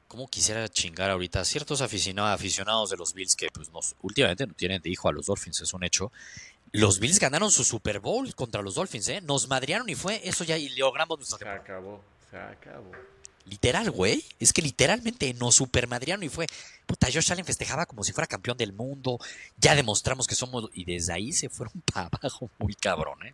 cómo 0.07 0.27
quisiera 0.27 0.67
chingar 0.67 1.09
ahorita 1.09 1.39
a 1.39 1.45
ciertos 1.45 1.81
aficionados, 1.81 2.31
aficionados 2.33 2.89
de 2.89 2.97
los 2.97 3.13
Bills 3.13 3.35
que 3.35 3.47
pues 3.53 3.69
nos, 3.71 3.95
últimamente 4.01 4.45
no 4.45 4.53
tienen 4.53 4.81
de 4.81 4.89
hijo 4.89 5.07
a 5.07 5.13
los 5.13 5.25
Dolphins, 5.27 5.61
es 5.61 5.73
un 5.73 5.83
hecho. 5.83 6.11
Los 6.73 6.99
Bills 6.99 7.19
ganaron 7.19 7.51
su 7.51 7.63
Super 7.63 7.99
Bowl 7.99 8.33
contra 8.35 8.61
los 8.61 8.75
Dolphins, 8.75 9.07
¿eh? 9.09 9.21
Nos 9.21 9.47
madrearon 9.47 9.87
y 9.89 9.95
fue 9.95 10.21
eso 10.23 10.43
ya 10.43 10.57
y 10.57 10.69
logramos 10.69 11.17
nuestra 11.17 11.37
Se 11.37 11.47
acabó, 11.47 12.03
se 12.29 12.37
acabó. 12.37 12.91
Literal, 13.45 13.89
güey. 13.91 14.23
Es 14.39 14.53
que 14.53 14.61
literalmente 14.61 15.33
nos 15.33 15.55
supermadriaron 15.55 16.23
y 16.23 16.29
fue. 16.29 16.47
Puta, 16.85 17.07
Josh 17.11 17.31
Allen 17.31 17.45
festejaba 17.45 17.85
como 17.85 18.03
si 18.03 18.13
fuera 18.13 18.27
campeón 18.27 18.57
del 18.57 18.73
mundo. 18.73 19.19
Ya 19.57 19.75
demostramos 19.75 20.27
que 20.27 20.35
somos. 20.35 20.69
Y 20.73 20.85
desde 20.85 21.13
ahí 21.13 21.31
se 21.31 21.49
fueron 21.49 21.81
para 21.93 22.07
abajo 22.07 22.49
muy 22.59 22.73
cabrón, 22.75 23.25
¿eh? 23.25 23.33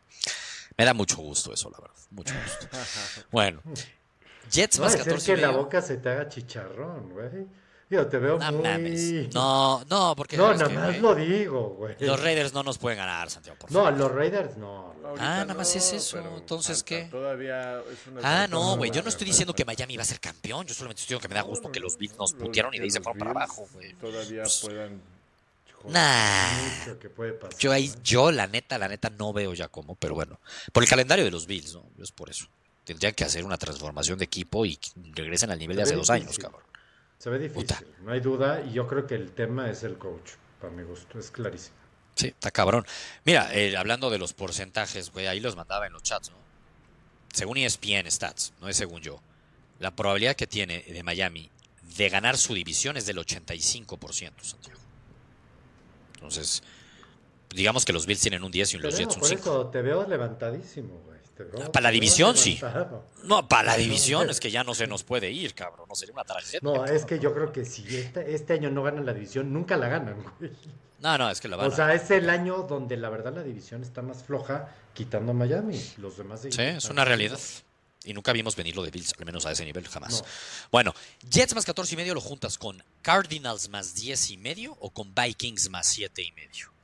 Me 0.78 0.86
da 0.86 0.94
mucho 0.94 1.18
gusto 1.18 1.54
eso, 1.54 1.70
la 1.70 1.80
verdad. 1.80 1.96
Mucho 2.12 2.34
gusto. 2.34 2.78
Bueno. 3.32 3.62
Jets 4.50 4.78
No 4.78 4.86
más 4.86 4.94
es 4.94 5.00
ser 5.00 5.08
14 5.12 5.32
y 5.32 5.36
que 5.36 5.42
la 5.42 5.50
boca 5.50 5.82
se 5.82 5.98
te 5.98 6.10
haga 6.10 6.30
chicharrón, 6.30 7.10
güey. 7.10 7.48
Yo 7.90 8.06
te 8.08 8.18
veo 8.18 8.38
No 8.38 8.52
muy... 8.52 8.64
mames. 8.64 9.34
No, 9.34 9.84
no, 9.90 10.14
porque. 10.16 10.36
No, 10.36 10.58
¿sabes 10.58 10.74
nada 10.74 10.88
más 10.92 11.00
lo 11.00 11.16
digo, 11.16 11.70
güey. 11.78 11.96
Los 12.00 12.22
Raiders 12.22 12.54
no 12.54 12.62
nos 12.64 12.78
pueden 12.78 12.98
ganar, 12.98 13.30
Santiago, 13.30 13.58
por 13.60 13.72
No, 13.72 13.90
los 13.92 14.12
Raiders 14.12 14.58
no. 14.58 14.94
Ahorita 15.06 15.42
Ah, 15.42 15.46
nada 15.46 15.54
más 15.54 15.74
es 15.74 15.94
eso, 15.94 16.20
entonces, 16.20 16.84
¿qué? 16.84 17.04
Todavía 17.06 17.80
es 17.80 18.08
una 18.12 18.44
Ah, 18.44 18.48
no, 18.48 18.76
güey. 18.76 18.92
Yo 18.92 19.02
no 19.02 19.10
estoy 19.10 19.26
diciendo 19.26 19.54
que. 19.54 19.64
Miami 19.64 19.94
iba 19.94 20.04
a 20.04 20.06
ser 20.06 20.20
campeón. 20.20 20.66
Yo 20.68 20.74
solamente 20.74 21.02
estoy 21.02 21.16
diciendo 21.16 21.22
que 21.22 21.28
me 21.30 21.36
da 21.36 21.42
gusto 21.44 21.72
que 21.72 21.80
los 21.80 21.98
Bills 21.98 22.18
nos 22.18 22.34
putearon 22.34 22.74
y 22.74 22.78
de 22.80 22.84
ahí 22.86 22.92
se 22.92 23.00
fueron 23.02 23.20
para 23.20 23.32
abajo, 23.32 23.68
güey. 23.74 23.94
Todavía 23.94 24.44
Pues, 24.44 24.60
puedan. 24.64 25.02
Nah. 25.86 26.80
Mucho 26.80 27.00
que 27.00 27.10
puede 27.10 27.34
pasar. 27.34 27.58
Yo 27.60 27.72
ahí, 27.72 27.86
¿eh? 27.86 27.92
yo 28.04 28.32
la 28.32 28.48
neta, 28.48 28.78
la 28.78 28.90
neta 28.90 29.10
no 29.12 29.32
veo 29.32 29.54
ya 29.54 29.70
cómo, 29.70 29.96
pero 29.96 30.16
bueno, 30.16 30.40
por 30.74 30.84
el 30.84 30.90
calendario 30.90 31.24
de 31.24 31.32
los 31.32 31.46
Bills, 31.46 31.76
¿no? 31.76 31.84
Es 32.02 32.12
por 32.12 32.30
eso. 32.30 32.48
Tendrían 32.84 33.14
que 33.14 33.24
hacer 33.24 33.44
una 33.46 33.58
transformación 33.58 34.18
de 34.18 34.26
equipo 34.26 34.66
y 34.66 34.78
regresen 35.14 35.52
al 35.52 35.60
nivel 35.60 35.78
de 35.78 35.84
hace 35.84 35.96
dos 35.96 36.10
años, 36.10 36.38
cabrón. 36.38 36.62
Se 37.18 37.30
ve 37.30 37.40
difícil, 37.40 37.66
Puta. 37.66 37.82
no 38.02 38.12
hay 38.12 38.20
duda. 38.20 38.62
Y 38.62 38.74
yo 38.74 38.88
creo 38.88 39.08
que 39.08 39.16
el 39.16 39.32
tema 39.32 39.70
es 39.70 39.84
el 39.84 39.98
coach, 39.98 40.32
para 40.62 40.74
mi 40.74 40.84
gusto. 40.84 41.18
Es 41.20 41.32
clarísimo. 41.32 41.76
Sí, 42.16 42.28
está 42.28 42.52
cabrón. 42.52 42.86
Mira, 43.26 43.54
eh, 43.54 43.78
hablando 43.78 44.10
de 44.10 44.18
los 44.18 44.34
porcentajes, 44.34 45.12
güey, 45.12 45.28
ahí 45.28 45.40
los 45.40 45.56
mandaba 45.56 45.86
en 45.88 45.94
los 45.94 46.04
chats, 46.04 46.32
¿no? 46.32 46.38
Según 47.34 47.58
ESPN 47.58 48.10
Stats, 48.10 48.54
no 48.60 48.68
es 48.68 48.76
según 48.78 49.02
yo. 49.02 49.22
La 49.80 49.96
probabilidad 49.96 50.36
que 50.36 50.48
tiene 50.48 50.82
de 50.82 51.04
Miami 51.04 51.52
de 51.96 52.10
ganar 52.10 52.38
su 52.38 52.54
división 52.54 52.98
es 52.98 53.06
del 53.06 53.18
85%, 53.18 54.32
Santiago. 54.42 54.80
Entonces, 56.16 56.64
digamos 57.54 57.86
que 57.86 57.94
los 57.94 58.08
Bills 58.08 58.22
tienen 58.22 58.44
un 58.44 58.52
10 58.52 58.74
y 58.74 58.78
los 58.80 58.98
Jets 58.98 59.16
un 59.16 59.20
por 59.20 59.30
5. 59.30 59.42
eso 59.42 59.68
te 59.68 59.82
veo 59.84 60.08
levantadísimo, 60.08 61.00
güey. 61.06 61.17
Para 61.72 61.84
la 61.84 61.92
división, 61.92 62.36
sí. 62.38 62.60
No, 63.24 63.48
para 63.48 63.64
la 63.64 63.78
división 63.78 64.30
es 64.30 64.40
que 64.40 64.52
ya 64.52 64.64
no 64.64 64.74
se 64.74 64.88
nos 64.88 65.04
puede 65.04 65.32
ir, 65.32 65.54
cabrón. 65.54 65.88
No 65.88 65.96
sería 65.96 66.14
una 66.14 66.24
tragedia. 66.24 66.60
No, 66.62 66.86
es 66.86 67.06
que 67.06 67.20
yo 67.20 67.34
creo 67.34 67.52
que 67.52 67.66
si 67.66 67.84
este, 67.96 68.34
este 68.34 68.54
año 68.54 68.70
no 68.72 68.84
ganan 68.84 69.06
la 69.06 69.14
división, 69.14 69.52
nunca 69.52 69.78
la 69.78 69.88
ganan, 69.90 70.24
güey. 70.40 70.52
No, 71.00 71.18
no, 71.18 71.30
es 71.30 71.40
que 71.40 71.48
la 71.48 71.58
van 71.58 71.68
O 71.72 71.76
sea, 71.76 71.94
es 71.94 72.10
el 72.10 72.30
año 72.30 72.64
donde 72.64 72.98
la 72.98 73.10
verdad 73.10 73.34
la 73.36 73.44
división 73.44 73.84
está 73.84 74.02
más 74.02 74.24
floja, 74.24 74.74
quitando 74.94 75.32
a 75.32 75.36
Miami. 75.36 75.80
Los 75.98 76.18
demás 76.18 76.42
Sí, 76.42 76.62
es 76.62 76.86
una 76.86 77.06
realidad. 77.06 77.40
Y 78.04 78.14
nunca 78.14 78.32
vimos 78.32 78.56
venir 78.56 78.76
lo 78.76 78.84
de 78.84 78.90
Bills, 78.90 79.14
al 79.20 79.26
menos 79.26 79.46
a 79.46 79.52
ese 79.52 79.66
nivel, 79.66 79.88
jamás. 79.88 80.22
No. 80.22 80.28
Bueno, 80.72 80.94
Jets 81.30 81.54
más 81.54 81.66
14 81.66 81.94
y 81.94 81.98
medio 81.98 82.14
lo 82.14 82.22
juntas 82.22 82.58
con 82.58 82.82
Cardinals 83.02 83.70
más 83.70 83.96
10 83.96 84.32
y 84.32 84.38
medio 84.38 84.78
o 84.80 84.92
con 84.92 85.14
Vikings 85.14 85.70
más 85.70 85.88
7 85.88 86.22
y 86.22 86.32
medio. 86.32 86.77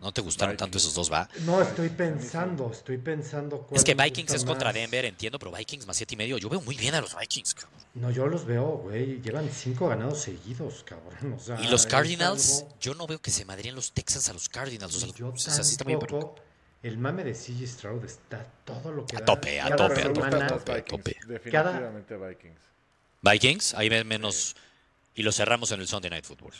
¿No 0.00 0.12
te 0.12 0.22
gustaron 0.22 0.56
tanto 0.56 0.78
esos 0.78 0.94
dos, 0.94 1.12
va? 1.12 1.28
No, 1.40 1.60
estoy 1.60 1.90
pensando, 1.90 2.70
estoy 2.72 2.96
pensando. 2.96 3.58
cuál 3.58 3.78
Es 3.78 3.84
que 3.84 3.94
Vikings 3.94 4.32
es 4.32 4.44
contra 4.46 4.68
más. 4.68 4.74
Denver, 4.74 5.04
entiendo, 5.04 5.38
pero 5.38 5.52
Vikings 5.52 5.86
más 5.86 5.96
7 5.98 6.14
y 6.14 6.16
medio. 6.16 6.38
Yo 6.38 6.48
veo 6.48 6.60
muy 6.62 6.74
bien 6.76 6.94
a 6.94 7.02
los 7.02 7.14
Vikings, 7.18 7.54
cabrón. 7.54 7.80
No, 7.92 8.10
yo 8.10 8.26
los 8.26 8.46
veo, 8.46 8.64
güey. 8.78 9.20
Llevan 9.20 9.50
cinco 9.52 9.88
ganados 9.88 10.22
seguidos, 10.22 10.84
cabrón. 10.84 11.34
O 11.34 11.38
sea, 11.38 11.60
Y 11.60 11.68
los 11.68 11.84
Cardinals, 11.86 12.60
algo- 12.62 12.76
yo 12.80 12.94
no 12.94 13.06
veo 13.06 13.20
que 13.20 13.30
se 13.30 13.44
madrien 13.44 13.74
los 13.74 13.92
Texans 13.92 14.28
a 14.30 14.32
los 14.32 14.48
Cardinals. 14.48 14.94
O 14.96 15.00
sea, 15.00 15.08
Yo 15.14 15.28
o 15.28 15.36
sea, 15.36 15.52
sí 15.62 15.72
está 15.72 15.84
muy 15.84 15.98
tampoco. 15.98 16.36
El 16.82 16.96
mame 16.96 17.22
de 17.24 17.34
CG 17.34 17.66
Stroud 17.66 18.02
está 18.06 18.46
todo 18.64 18.90
lo 18.92 19.04
que 19.04 19.16
A 19.16 19.20
da. 19.20 19.26
tope, 19.26 19.60
a 19.60 19.64
Cada 19.68 19.76
tope, 19.88 20.00
a 20.00 20.04
tope, 20.04 20.20
más 20.20 20.48
tope, 20.48 20.74
Vikings, 20.76 20.88
tope. 21.04 21.16
Definitivamente 21.26 22.16
Vikings. 22.16 22.60
Vikings, 23.20 23.74
ahí 23.74 23.90
ven 23.90 24.08
menos. 24.08 24.56
Y 25.14 25.22
lo 25.22 25.30
cerramos 25.32 25.70
en 25.72 25.80
el 25.80 25.88
Sunday 25.88 26.08
Night 26.10 26.24
Football. 26.24 26.52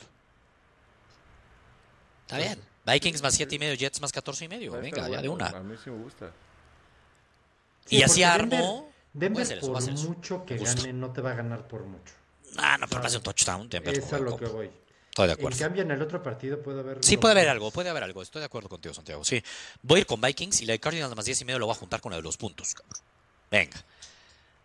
Está 2.26 2.36
bien. 2.36 2.61
Vikings 2.93 3.22
más 3.22 3.34
7 3.34 3.55
y 3.55 3.59
medio, 3.59 3.74
Jets 3.74 4.01
más 4.01 4.12
14 4.12 4.45
y 4.45 4.49
medio. 4.49 4.72
Venga, 4.72 5.03
ya 5.03 5.07
bueno, 5.09 5.22
de 5.22 5.28
una. 5.28 5.47
A 5.49 5.61
mí 5.61 5.74
sí 5.82 5.91
me 5.91 6.03
gusta. 6.03 6.30
Sí, 7.86 7.97
y 7.97 8.03
así 8.03 8.22
armo. 8.22 8.91
Denver, 9.12 9.61
por 9.61 9.76
hacer 9.76 9.95
mucho 9.95 10.45
que 10.45 10.57
gane, 10.57 10.93
no 10.93 11.12
te 11.12 11.20
va 11.20 11.32
a 11.32 11.34
ganar 11.34 11.66
por 11.66 11.84
mucho. 11.84 12.14
Ah, 12.57 12.76
no, 12.78 12.86
pero 12.88 13.03
más 13.03 13.12
de 13.12 13.18
un 13.18 13.24
touchdown. 13.24 13.68
Denver 13.68 13.99
Es 13.99 14.12
a 14.12 14.18
lo 14.18 14.36
que 14.36 14.47
voy. 14.47 14.70
Estoy 15.11 15.26
de 15.26 15.32
En 15.32 15.38
acuerdo. 15.41 15.59
cambio, 15.59 15.82
en 15.82 15.91
el 15.91 16.01
otro 16.03 16.22
partido 16.22 16.62
puede 16.62 16.80
haber. 16.80 16.99
Sí, 17.03 17.16
puede 17.16 17.32
haber 17.32 17.49
algo, 17.49 17.70
puede 17.72 17.91
haber 17.91 18.05
algo. 18.05 18.22
Estoy 18.22 18.41
de 18.41 18.47
acuerdo 18.47 18.68
contigo, 18.68 18.95
Santiago. 18.95 19.24
Sí. 19.24 19.43
Voy 19.82 19.99
a 19.99 20.01
ir 20.03 20.07
con 20.07 20.20
Vikings 20.20 20.61
y 20.62 20.66
la 20.66 20.72
de 20.74 20.78
Cardinals 20.80 21.14
más 21.16 21.24
10 21.24 21.41
y 21.41 21.45
medio 21.45 21.59
lo 21.59 21.66
voy 21.66 21.74
a 21.74 21.78
juntar 21.78 22.01
con 22.01 22.11
la 22.11 22.16
de 22.16 22.22
los 22.22 22.36
puntos. 22.36 22.74
cabrón. 22.74 23.03
Venga. 23.51 23.84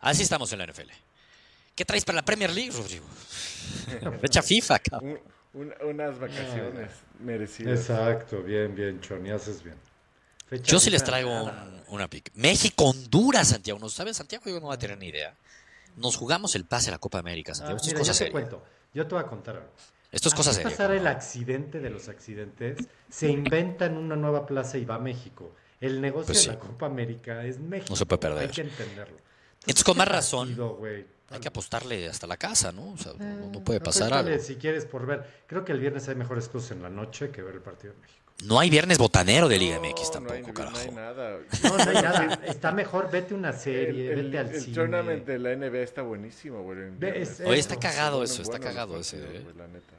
Así 0.02 0.22
estamos 0.22 0.52
en 0.54 0.60
la 0.60 0.68
NFL. 0.68 0.92
¿Qué 1.74 1.84
traes 1.84 2.06
para 2.06 2.18
la 2.18 2.26
Premier 2.26 2.52
League, 2.54 2.72
Rodrigo? 2.72 3.06
Fecha 4.22 4.44
FIFA, 4.44 4.80
cabrón. 4.80 5.20
Un- 5.56 5.74
un- 5.82 5.88
unas 5.90 6.20
vacaciones 6.20 6.92
merecidas. 7.20 7.80
Exacto, 7.80 8.42
bien, 8.44 8.76
bien, 8.76 9.00
Choni, 9.02 9.32
haces 9.32 9.64
bien. 9.64 9.78
Fecha 10.48 10.64
Yo 10.66 10.80
sí 10.80 10.90
les 10.90 11.04
traigo 11.04 11.44
un- 11.46 11.82
una 11.90 12.08
pick. 12.08 12.32
México-Honduras, 12.36 13.48
Santiago. 13.50 13.80
¿No 13.80 13.90
sabes? 13.90 14.18
Santiago 14.18 14.44
yo 14.46 14.56
no 14.60 14.68
voy 14.68 14.76
a 14.76 14.80
tener 14.80 14.98
ni 14.98 15.08
idea. 15.08 15.34
Nos 15.96 16.18
jugamos 16.18 16.56
el 16.56 16.66
pase 16.66 16.90
a 16.90 16.92
la 16.92 16.98
Copa 17.00 17.20
América, 17.20 17.54
Ah, 17.54 17.56
Santiago. 17.56 17.78
Esto 17.78 17.88
mira, 17.88 18.00
es 18.02 18.08
cosa 18.08 18.12
yo 18.12 18.18
te 18.18 18.18
seria. 18.18 18.32
cuento. 18.32 18.66
Yo 18.94 19.08
te 19.08 19.16
voy 19.16 19.24
a 19.24 19.28
contar 19.28 19.56
algo. 19.56 19.70
Esto 20.12 20.30
es 20.30 20.36
cosa 20.36 20.54
seria. 20.54 20.70
pasar 20.70 20.92
el 20.92 21.08
accidente 21.08 21.80
de 21.80 21.90
los 21.90 22.08
accidentes, 22.10 22.78
se 23.10 23.28
inventan 23.30 23.98
una 23.98 24.16
nueva 24.16 24.46
plaza 24.46 24.78
y 24.78 24.86
va 24.86 24.96
a 24.96 25.00
México. 25.00 25.54
El 25.82 26.00
negocio 26.00 26.28
Pues 26.28 26.46
de 26.46 26.54
la. 26.54 26.60
Copa 26.60 26.86
América 26.86 27.44
es 27.46 27.60
México. 27.60 27.90
No 27.90 27.96
se 27.96 28.06
puede 28.06 28.20
perder. 28.20 28.44
Hay 28.44 28.48
que 28.50 28.62
entenderlo. 28.62 29.18
Entonces, 29.62 29.84
con 29.84 29.98
más 29.98 30.08
razón, 30.08 30.48
partido. 30.50 30.80
Hay 31.32 31.40
que 31.40 31.48
apostarle 31.48 32.08
hasta 32.08 32.28
la 32.28 32.38
casa, 32.38 32.72
¿no? 32.72 32.92
O 32.94 32.98
sea, 32.98 33.14
no, 33.18 33.26
Eh, 33.26 33.50
no 33.52 33.64
puede 33.64 33.80
pasar 33.80 34.14
algo. 34.14 34.38
Si 34.40 34.56
quieres 34.58 34.86
por 34.86 35.06
ver. 35.08 35.26
Creo 35.48 35.66
que 35.66 35.72
el 35.72 35.80
viernes 35.80 36.08
hay 36.08 36.16
mejores 36.16 36.48
cosas 36.50 36.72
en 36.72 36.84
la 36.84 36.90
noche 36.90 37.32
que 37.32 37.42
ver 37.42 37.56
el 37.56 37.62
partido 37.62 37.94
de 37.94 38.00
México. 38.00 38.22
No 38.44 38.60
hay 38.60 38.70
viernes 38.70 38.98
botanero 38.98 39.48
de 39.48 39.58
Liga 39.58 39.78
No, 39.78 39.82
MX 39.90 40.02
no 40.08 40.12
tampoco, 40.12 40.34
hay- 40.36 40.42
no 40.44 40.54
carajo. 40.54 40.78
hay 40.78 40.92
nada. 40.92 41.38
No, 41.64 41.78
no 41.78 41.84
hay 41.90 41.94
nada. 41.96 42.34
Está 42.46 42.72
mejor, 42.74 43.10
vete 43.10 43.34
una 43.34 43.54
serie, 43.54 44.12
el, 44.14 44.20
el, 44.20 44.26
vete 44.26 44.38
al 44.40 44.50
el 44.54 44.62
cine. 44.62 44.76
tournament 44.76 45.26
de 45.26 45.40
la 45.40 45.56
NBA 45.56 45.80
está 45.82 46.02
buenísimo, 46.04 46.62
güey. 46.62 46.78
es- 47.02 47.42
Oye, 47.46 47.60
está 47.60 47.78
cagado 47.80 48.24
eso, 48.24 48.42
está 48.44 48.58
bueno 48.58 48.66
cagado 48.68 49.00
ese. 49.00 49.18
partidos, 49.18 49.42
¿eh? 49.42 49.44
güey, 49.46 49.56
la 49.58 49.68
neta. 49.68 49.94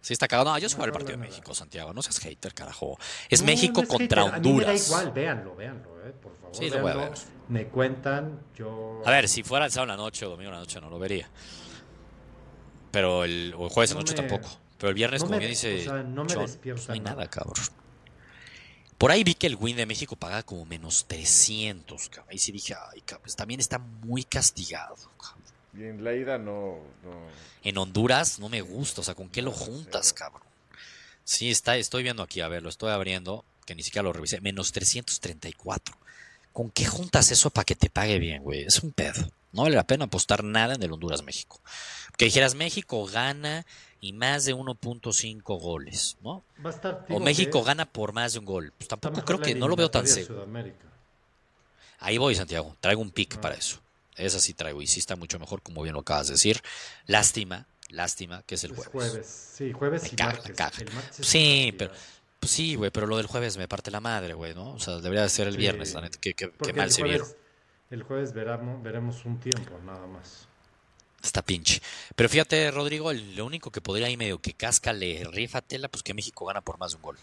Sí, 0.00 0.12
está 0.12 0.26
cagado. 0.28 0.50
No, 0.50 0.58
yo 0.58 0.68
soy 0.68 0.78
No, 0.78 0.84
el 0.86 0.90
no, 0.90 0.94
partido 0.94 1.16
no, 1.16 1.22
de 1.22 1.28
no. 1.28 1.30
México, 1.34 1.54
Santiago. 1.54 1.92
No 1.94 2.02
seas 2.02 2.18
hater, 2.18 2.52
carajo. 2.52 2.98
Es 3.30 3.40
No, 3.40 3.46
México 3.46 3.74
no 3.76 3.82
es 3.84 3.88
contra 3.88 4.22
hater. 4.22 4.34
A 4.34 4.38
mí 4.40 4.48
me 4.48 4.64
da 4.64 4.70
Honduras. 4.72 4.86
igual, 4.88 5.12
véanlo, 5.12 5.54
véanlo, 5.56 6.06
eh, 6.06 6.12
por 6.20 6.36
favor. 6.36 6.56
Sí, 6.56 6.68
lo 6.70 6.80
voy 6.80 6.90
a 6.90 6.94
véanlo. 6.96 7.10
ver. 7.14 7.33
Me 7.48 7.66
cuentan, 7.68 8.40
yo. 8.56 9.02
A 9.04 9.10
ver, 9.10 9.28
si 9.28 9.42
fuera 9.42 9.66
el 9.66 9.70
sábado 9.70 9.92
en 9.92 9.98
la 9.98 10.02
noche 10.04 10.24
o 10.26 10.30
domingo 10.30 10.48
en 10.50 10.54
la 10.54 10.60
noche 10.60 10.80
no 10.80 10.88
lo 10.88 10.98
vería. 10.98 11.28
Pero 12.90 13.24
el, 13.24 13.54
o 13.56 13.64
el 13.66 13.70
jueves 13.70 13.90
en 13.90 13.96
la 13.98 14.02
No 14.02 14.10
noche 14.10 14.22
me- 14.22 14.28
tampoco. 14.28 14.58
Pero 14.78 14.88
el 14.88 14.94
viernes, 14.94 15.20
no 15.20 15.26
como 15.26 15.36
me- 15.36 15.40
bien 15.40 15.50
dice 15.50 15.80
o 15.80 15.84
sea, 15.84 16.02
no 16.02 16.24
me 16.24 16.34
despierta 16.36 16.76
pues 16.78 16.88
no 16.88 16.94
hay 16.94 17.00
nada. 17.00 17.28
cabrón. 17.28 17.54
Por 18.98 19.10
ahí 19.10 19.24
vi 19.24 19.34
que 19.34 19.46
el 19.46 19.56
win 19.56 19.76
de 19.76 19.86
México 19.86 20.16
pagaba 20.16 20.42
como 20.44 20.64
menos 20.64 21.04
300, 21.06 22.08
cabrón. 22.08 22.28
Ahí 22.30 22.38
sí 22.38 22.52
dije, 22.52 22.74
ay, 22.92 23.00
cabrón, 23.02 23.22
pues 23.24 23.36
también 23.36 23.60
está 23.60 23.78
muy 23.78 24.24
castigado. 24.24 24.96
cabrón. 25.20 25.42
Y 25.76 25.82
en 25.82 26.04
la 26.04 26.14
ida 26.14 26.38
no. 26.38 26.78
no. 27.02 27.26
En 27.62 27.76
Honduras 27.78 28.38
no 28.38 28.48
me 28.48 28.60
gusta, 28.62 29.00
o 29.00 29.04
sea, 29.04 29.14
¿con 29.14 29.28
qué 29.28 29.42
lo 29.42 29.50
No, 29.50 29.56
juntas, 29.56 30.12
cabrón? 30.12 30.42
Sí, 31.24 31.50
está, 31.50 31.76
estoy 31.76 32.02
viendo 32.04 32.22
aquí, 32.22 32.40
a 32.40 32.48
ver, 32.48 32.62
lo 32.62 32.68
estoy 32.68 32.90
abriendo, 32.92 33.44
que 33.66 33.74
ni 33.74 33.82
siquiera 33.82 34.04
lo 34.04 34.12
revisé, 34.12 34.40
menos 34.40 34.70
334. 34.72 35.96
¿Con 36.54 36.70
qué 36.70 36.86
juntas 36.86 37.30
eso 37.32 37.50
para 37.50 37.66
que 37.66 37.74
te 37.74 37.90
pague 37.90 38.18
bien, 38.18 38.42
güey? 38.42 38.62
Es 38.64 38.82
un 38.82 38.92
pedo. 38.92 39.28
No 39.52 39.62
vale 39.64 39.74
la 39.76 39.86
pena 39.86 40.06
apostar 40.06 40.42
nada 40.42 40.74
en 40.74 40.82
el 40.82 40.90
Honduras-México. 40.92 41.60
Que 42.16 42.24
dijeras, 42.24 42.54
México 42.54 43.04
gana 43.06 43.66
y 44.00 44.12
más 44.14 44.44
de 44.46 44.54
1.5 44.54 45.42
goles, 45.60 46.16
¿no? 46.22 46.42
Va 46.64 46.70
a 46.70 46.72
estar, 46.72 47.04
O 47.10 47.20
México 47.20 47.60
que 47.60 47.66
gana 47.66 47.84
por 47.84 48.12
más 48.14 48.32
de 48.32 48.38
un 48.38 48.44
gol. 48.46 48.72
Pues 48.78 48.88
tampoco 48.88 49.22
creo 49.24 49.40
que 49.40 49.54
no 49.54 49.68
lo 49.68 49.76
veo 49.76 49.90
tan 49.90 50.06
seguro. 50.06 50.46
Ahí 51.98 52.18
voy, 52.18 52.34
Santiago. 52.34 52.76
Traigo 52.80 53.02
un 53.02 53.10
pick 53.10 53.36
Ah. 53.36 53.40
para 53.40 53.54
eso. 53.56 53.80
Esa 54.16 54.38
sí 54.38 54.54
traigo 54.54 54.80
y 54.80 54.86
sí 54.86 55.00
está 55.00 55.16
mucho 55.16 55.38
mejor, 55.40 55.60
como 55.62 55.82
bien 55.82 55.94
lo 55.94 56.00
acabas 56.00 56.28
de 56.28 56.34
decir. 56.34 56.60
Lástima, 57.06 57.66
lástima 57.88 58.42
que 58.46 58.54
es 58.54 58.62
el 58.64 58.70
Es 58.72 58.76
jueves. 58.86 58.92
jueves. 58.92 59.48
Sí, 59.56 59.72
jueves 59.72 60.02
Me 60.02 60.08
y 60.08 60.12
caga, 60.12 60.32
martes. 60.34 60.56
caga. 60.56 60.78
El 60.78 60.92
martes 60.92 61.20
es 61.20 61.26
Sí, 61.26 61.74
pero-. 61.76 61.92
Pues 62.44 62.52
sí, 62.52 62.74
güey, 62.74 62.90
pero 62.90 63.06
lo 63.06 63.16
del 63.16 63.26
jueves 63.26 63.56
me 63.56 63.66
parte 63.68 63.90
la 63.90 64.00
madre, 64.00 64.34
güey, 64.34 64.54
¿no? 64.54 64.72
O 64.74 64.78
sea, 64.78 64.96
debería 64.96 65.22
de 65.22 65.30
ser 65.30 65.46
el 65.48 65.54
Sí. 65.54 65.60
viernes, 65.60 65.94
la 65.94 66.02
neta. 66.02 66.18
Qué, 66.20 66.34
qué- 66.34 66.46
qué 66.50 66.52
Porque 66.52 66.72
mal 66.74 66.90
se 66.92 67.02
vieron. 67.02 67.26
el 67.90 68.02
jueves 68.02 68.34
veramos, 68.34 68.82
veremos 68.82 69.24
un 69.24 69.40
tiempo, 69.40 69.78
nada 69.82 70.06
más. 70.06 70.46
Está 71.22 71.40
pinche. 71.40 71.80
Pero 72.14 72.28
fíjate, 72.28 72.70
Rodrigo, 72.70 73.10
el- 73.10 73.34
lo 73.34 73.46
único 73.46 73.70
que 73.70 73.80
podría 73.80 74.08
ahí 74.08 74.18
medio 74.18 74.38
que 74.42 74.52
cáscale, 74.52 75.24
rífatela, 75.32 75.88
pues 75.88 76.02
que 76.02 76.12
México 76.12 76.44
gana 76.44 76.60
por 76.60 76.76
más 76.78 76.90
de 76.90 76.96
un 76.96 77.02
gol. 77.02 77.16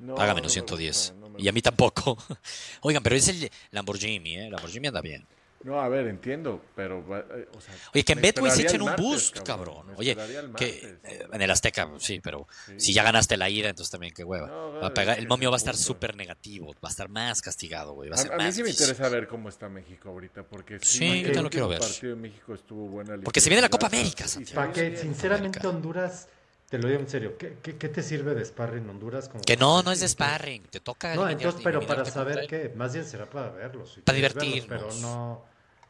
no 0.00 0.16
Paga 0.16 0.30
no 0.30 0.34
menos 0.34 0.50
me 0.50 0.54
110. 0.54 0.96
gusta, 1.12 1.14
no 1.20 1.28
me 1.30 1.40
y 1.40 1.46
a 1.46 1.52
mí 1.52 1.62
tampoco. 1.62 2.18
Oigan, 2.80 3.04
pero 3.04 3.14
es 3.14 3.28
el 3.28 3.48
Lamborghini, 3.70 4.38
¿eh? 4.38 4.50
Lamborghini 4.50 4.88
anda 4.88 5.00
bien. 5.00 5.24
No, 5.64 5.80
a 5.80 5.88
ver, 5.88 6.06
entiendo, 6.08 6.60
pero. 6.74 7.06
va- 7.06 7.20
eh, 7.20 7.48
o 7.56 7.60
sea, 7.60 7.74
Oye, 7.94 8.04
que 8.04 8.12
en 8.14 8.20
Betway 8.20 8.50
se 8.50 8.62
echen 8.62 8.80
un 8.82 8.86
martes, 8.88 9.04
boost, 9.06 9.38
cabrón. 9.40 9.86
Me 9.86 9.94
Oye, 9.96 10.16
que 10.56 10.98
eh, 11.04 11.26
en 11.32 11.40
el 11.42 11.50
Azteca, 11.50 11.88
sí, 11.98 12.20
pero 12.20 12.48
Sí. 12.66 12.74
si 12.80 12.92
ya 12.92 13.02
ganaste 13.04 13.36
la 13.36 13.48
ida, 13.48 13.68
entonces 13.68 13.90
también 13.90 14.12
qué 14.12 14.24
hueva. 14.24 14.48
No, 14.48 14.72
Va 14.80 14.88
a 14.88 14.94
pegar- 14.94 15.18
el 15.18 15.28
momio 15.28 15.50
va 15.50 15.56
a 15.56 15.58
estar 15.58 15.76
súper 15.76 16.16
negativo, 16.16 16.72
va 16.84 16.88
a 16.88 16.90
estar 16.90 17.08
más 17.08 17.40
castigado, 17.42 17.92
güey. 17.94 18.10
Va 18.10 18.16
a 18.16 18.18
A, 18.18 18.22
ser 18.22 18.32
a 18.32 18.36
mí 18.38 18.44
más 18.44 18.54
sí 18.56 18.62
me 18.64 18.70
interesa 18.70 19.08
ver 19.08 19.28
cómo 19.28 19.48
está 19.48 19.68
México 19.68 20.08
ahorita, 20.08 20.42
porque 20.42 20.78
Sí, 20.80 21.04
el 21.04 21.16
yo 21.18 21.22
también 21.26 21.44
lo 21.44 21.50
quiero 21.50 21.68
ver. 21.68 21.78
partido 21.80 22.14
de 22.16 22.20
México 22.20 22.54
estuvo 22.54 22.88
buena. 22.88 23.16
Porque 23.22 23.40
se 23.40 23.48
viene 23.48 23.62
la 23.62 23.68
Copa 23.68 23.86
América, 23.86 24.26
Santiago. 24.26 24.72
Que, 24.72 24.96
sinceramente, 24.96 25.58
América. 25.60 25.68
Honduras, 25.68 26.28
te 26.68 26.78
lo 26.78 26.88
digo 26.88 27.00
en 27.00 27.08
serio, 27.08 27.36
¿qué, 27.38 27.58
qué, 27.62 27.76
qué 27.76 27.88
te 27.90 28.02
sirve 28.02 28.34
de 28.34 28.44
sparring 28.44 28.84
en 28.84 28.90
Honduras? 28.90 29.28
Como 29.28 29.44
Que 29.44 29.56
no, 29.58 29.82
no 29.82 29.92
es 29.92 30.00
de 30.00 30.08
sparring, 30.08 30.62
te 30.64 30.80
toca 30.80 31.14
No, 31.14 31.28
entonces, 31.28 31.60
pero 31.62 31.86
para 31.86 32.04
saber 32.06 32.46
qué, 32.48 32.72
más 32.74 32.94
bien 32.94 33.04
será 33.04 33.26
para 33.26 33.50
verlos. 33.50 33.92
si 33.92 34.00
Para 34.00 34.16
quieres 34.18 34.34
verlos, 34.34 34.54
divertirnos. 34.54 34.94
pero 34.94 35.00
no, 35.02 35.44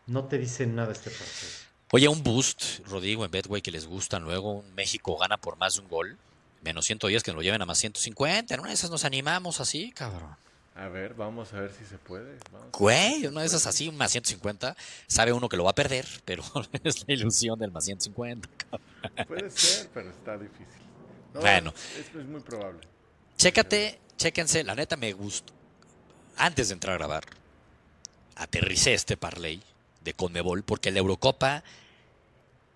no 0.07 0.25
te 0.25 0.39
dicen 0.39 0.75
nada 0.75 0.93
este 0.93 1.11
partido. 1.11 1.51
Oye, 1.93 2.09
un 2.09 2.23
boost, 2.23 2.79
Rodrigo, 2.87 3.25
en 3.25 3.31
Betway 3.31 3.61
que 3.61 3.71
les 3.71 3.87
gustan 3.87 4.25
luego, 4.25 4.53
un 4.53 4.75
México 4.75 5.17
gana 5.19 5.37
por 5.37 5.59
más 5.59 5.75
de 5.75 5.83
un 5.83 5.89
gol, 5.89 6.19
menos 6.63 6.87
110 6.87 7.23
que 7.23 7.33
nos 7.33 7.37
lo 7.37 7.43
lleven 7.43 7.61
a 7.61 7.67
más 7.67 7.79
150, 7.79 8.55
en 8.55 8.61
una 8.61 8.71
de 8.71 8.75
esas 8.75 8.91
nos 8.91 9.05
animamos 9.05 9.61
así, 9.61 9.93
cabrón. 9.93 10.35
A 10.75 10.89
ver, 10.89 11.13
vamos 11.13 11.53
a 11.53 11.61
ver 11.61 11.71
si 11.71 11.85
se 11.85 11.99
puede. 11.99 12.39
vamos. 12.51 12.69
Güey, 12.73 13.27
una 13.27 13.43
de 13.43 13.47
esas 13.47 13.67
así, 13.67 13.89
un 13.89 13.97
más 13.99 14.11
150, 14.11 14.75
sabe 15.07 15.35
uno 15.35 15.51
que 15.51 15.59
lo 15.59 15.65
va 15.65 15.73
a 15.73 15.75
perder, 15.75 16.07
pero 16.25 16.43
es 16.83 17.07
la 17.07 17.15
ilusión 17.15 17.59
del 17.59 17.71
más 17.73 17.85
150. 17.85 18.49
cabrón. 18.57 19.27
Puede 19.29 19.51
ser, 19.51 19.91
pero 19.93 20.09
está 20.09 20.39
difícil. 20.39 20.67
No, 21.35 21.41
Bueno. 21.41 21.75
Es, 21.99 22.15
es 22.15 22.27
muy 22.27 22.41
probable. 22.41 22.81
Chécate, 23.37 24.01
chéquense, 24.17 24.65
la 24.65 24.75
neta 24.75 24.97
me 24.97 25.13
gustó. 25.13 25.53
Antes 26.39 26.69
de 26.69 26.75
entrar 26.75 26.95
a 26.95 26.99
grabar, 26.99 27.25
aterricé 28.37 28.95
este 28.95 29.19
parlay 29.19 29.63
de 30.05 30.15
Conmebol 30.15 30.63
porque 30.63 30.91
la 30.91 30.99
Eurocopa, 30.99 31.63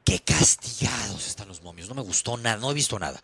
qué 0.05 0.21
castigados 0.21 1.27
están 1.27 1.49
los 1.49 1.63
momios. 1.63 1.89
No 1.89 1.95
me 1.95 2.03
gustó 2.03 2.37
nada, 2.37 2.57
no 2.57 2.71
he 2.71 2.75
visto 2.75 2.99
nada. 2.99 3.21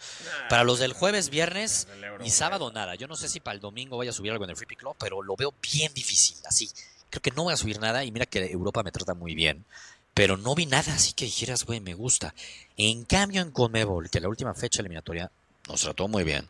Para 0.49 0.65
los 0.65 0.79
del 0.79 0.93
jueves, 0.93 1.31
viernes 1.31 1.89
y 2.25 2.31
sábado 2.31 2.73
nada. 2.73 2.95
Yo 2.95 3.07
no 3.09 3.17
sé 3.17 3.29
si 3.29 3.41
para 3.41 3.55
el 3.55 3.61
domingo 3.61 3.97
vaya 3.97 4.11
a 4.11 4.15
subir 4.15 4.33
algo 4.33 4.45
en 4.45 4.51
el 4.51 4.57
Free 4.57 4.67
Pick 4.67 4.81
Club, 4.81 4.97
pero 4.99 5.23
lo 5.23 5.37
veo 5.37 5.55
bien 5.63 5.95
difícil, 5.95 6.37
así. 6.47 6.71
Creo 7.11 7.23
que 7.23 7.31
no 7.31 7.45
voy 7.45 7.53
a 7.53 7.57
subir 7.57 7.79
nada 7.79 8.05
y 8.05 8.11
mira 8.11 8.27
que 8.27 8.51
Europa 8.51 8.83
me 8.83 8.91
trata 8.91 9.15
muy 9.15 9.35
bien. 9.35 9.65
Pero 10.15 10.37
no 10.37 10.55
vi 10.55 10.67
nada 10.67 10.95
así 10.95 11.15
que 11.15 11.25
dijeras, 11.25 11.65
güey, 11.65 11.81
me 11.81 11.95
gusta. 11.95 12.35
En 12.77 13.05
cambio, 13.05 13.41
en 13.41 13.51
Conmebol, 13.51 14.11
que 14.11 14.21
la 14.21 14.29
última 14.29 14.55
fecha 14.55 14.81
eliminatoria 14.81 15.31
nos 15.69 15.81
trató 15.81 16.09
muy 16.09 16.25
bien. 16.25 16.49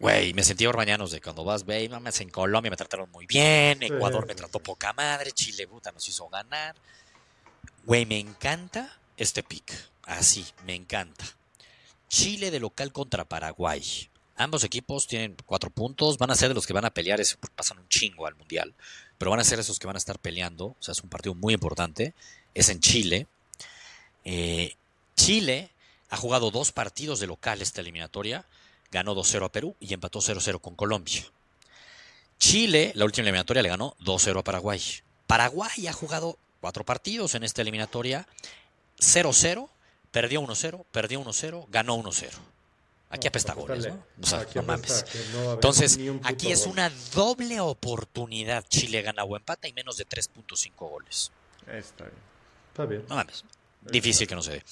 Güey, 0.00 0.32
me 0.32 0.42
sentí 0.42 0.66
orbañanos 0.66 1.10
de 1.10 1.20
cuando 1.20 1.44
vas, 1.44 1.62
güey, 1.64 1.88
mames, 1.90 2.22
en 2.22 2.30
Colombia 2.30 2.70
me 2.70 2.76
trataron 2.76 3.10
muy 3.10 3.26
bien, 3.26 3.78
Sí, 3.78 3.84
Ecuador 3.84 4.26
me 4.26 4.34
trató 4.34 4.58
poca 4.58 4.94
madre, 4.94 5.30
Chile, 5.30 5.68
puta, 5.68 5.92
nos 5.92 6.08
hizo 6.08 6.26
ganar. 6.30 6.74
Güey, 7.84 8.06
me 8.06 8.18
encanta 8.18 8.98
este 9.18 9.42
pick. 9.42 9.72
Así, 10.04 10.46
me 10.64 10.74
encanta. 10.74 11.24
Chile 12.08 12.50
de 12.50 12.60
local 12.60 12.92
contra 12.92 13.26
Paraguay. 13.26 14.10
Ambos 14.36 14.64
equipos 14.64 15.06
tienen 15.06 15.36
cuatro 15.44 15.68
puntos. 15.68 16.16
Van 16.16 16.30
a 16.30 16.34
ser 16.34 16.48
de 16.48 16.54
los 16.54 16.66
que 16.66 16.72
van 16.72 16.86
a 16.86 16.94
pelear. 16.94 17.20
Es, 17.20 17.38
pasan 17.54 17.78
un 17.78 17.88
chingo 17.88 18.26
al 18.26 18.34
mundial. 18.34 18.74
Pero 19.18 19.30
van 19.30 19.40
a 19.40 19.44
ser 19.44 19.60
esos 19.60 19.78
que 19.78 19.86
van 19.86 19.96
a 19.96 19.98
estar 19.98 20.18
peleando. 20.18 20.66
O 20.66 20.76
sea, 20.80 20.92
es 20.92 21.02
un 21.02 21.10
partido 21.10 21.34
muy 21.34 21.52
importante. 21.52 22.14
Es 22.54 22.70
en 22.70 22.80
Chile. 22.80 23.26
Eh, 24.24 24.74
Chile 25.14 25.70
ha 26.08 26.16
jugado 26.16 26.50
dos 26.50 26.72
partidos 26.72 27.20
de 27.20 27.26
local 27.26 27.60
esta 27.60 27.82
eliminatoria. 27.82 28.46
Ganó 28.90 29.14
2-0 29.14 29.44
a 29.44 29.52
Perú 29.52 29.76
y 29.80 29.94
empató 29.94 30.20
0-0 30.20 30.60
con 30.60 30.74
Colombia. 30.74 31.22
Chile, 32.38 32.92
la 32.94 33.04
última 33.04 33.24
eliminatoria, 33.24 33.62
le 33.62 33.68
ganó 33.68 33.94
2-0 34.00 34.40
a 34.40 34.42
Paraguay. 34.42 34.80
Paraguay 35.26 35.86
ha 35.86 35.92
jugado 35.92 36.38
cuatro 36.60 36.84
partidos 36.84 37.34
en 37.34 37.44
esta 37.44 37.62
eliminatoria. 37.62 38.26
0-0, 38.98 39.68
perdió 40.10 40.42
1-0, 40.42 40.84
perdió 40.90 41.22
1-0, 41.22 41.66
ganó 41.68 41.96
1-0. 41.96 42.30
Aquí 43.10 43.26
apesta 43.26 43.54
goles. 43.54 43.88
¿no? 43.88 44.04
O 44.22 44.26
sea, 44.26 44.46
no 44.54 44.62
mames. 44.62 45.04
no 45.32 45.54
Entonces, 45.54 45.98
aquí 46.22 46.52
es 46.52 46.66
una 46.66 46.90
doble 47.12 47.60
oportunidad. 47.60 48.64
Chile 48.68 49.02
gana 49.02 49.24
o 49.24 49.36
empata 49.36 49.66
y 49.66 49.72
menos 49.72 49.96
de 49.96 50.06
3.5 50.06 50.72
goles. 50.76 51.32
Está 51.66 52.04
bien. 52.04 52.16
Está 52.70 52.86
bien. 52.86 53.04
No 53.08 53.16
mames. 53.16 53.44
Difícil 53.82 54.28
que 54.28 54.34
no 54.34 54.42
se 54.42 54.52
dé. 54.52 54.64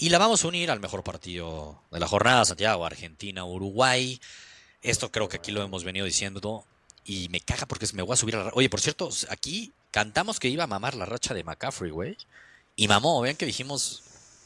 Y 0.00 0.08
la 0.08 0.16
vamos 0.16 0.42
a 0.42 0.48
unir 0.48 0.70
al 0.70 0.80
mejor 0.80 1.04
partido 1.04 1.78
de 1.90 2.00
la 2.00 2.08
jornada, 2.08 2.42
Santiago, 2.46 2.86
Argentina, 2.86 3.44
Uruguay. 3.44 4.18
Esto 4.80 5.12
creo 5.12 5.28
que 5.28 5.36
aquí 5.36 5.52
lo 5.52 5.62
hemos 5.62 5.84
venido 5.84 6.06
diciendo 6.06 6.64
y 7.04 7.28
me 7.28 7.42
caga 7.42 7.66
porque 7.66 7.86
me 7.92 8.00
voy 8.00 8.14
a 8.14 8.16
subir 8.16 8.34
a 8.36 8.44
la... 8.44 8.50
Oye, 8.54 8.70
por 8.70 8.80
cierto, 8.80 9.10
aquí 9.28 9.74
cantamos 9.90 10.40
que 10.40 10.48
iba 10.48 10.64
a 10.64 10.66
mamar 10.66 10.94
la 10.94 11.04
racha 11.04 11.34
de 11.34 11.44
McCaffrey, 11.44 11.90
güey. 11.90 12.16
Y 12.76 12.88
mamó, 12.88 13.20
vean 13.20 13.36
que 13.36 13.44
dijimos, 13.44 14.02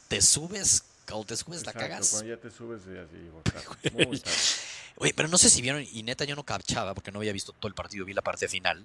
te 0.08 0.20
subes 0.22 0.86
o 1.12 1.24
te 1.24 1.36
subes, 1.36 1.64
la 1.64 1.72
cagas. 1.72 2.10
Cuando 2.10 2.30
ya 2.30 2.40
te 2.40 2.50
subes 2.50 2.80
y 2.92 2.98
así. 2.98 4.22
Oye, 4.96 5.14
pero 5.14 5.28
no 5.28 5.38
sé 5.38 5.50
si 5.50 5.62
vieron, 5.62 5.86
y 5.88 6.02
neta 6.02 6.24
yo 6.24 6.34
no 6.34 6.42
capchaba 6.42 6.94
porque 6.94 7.12
no 7.12 7.20
había 7.20 7.32
visto 7.32 7.52
todo 7.52 7.68
el 7.68 7.74
partido, 7.74 8.04
vi 8.04 8.12
la 8.12 8.22
parte 8.22 8.48
final. 8.48 8.84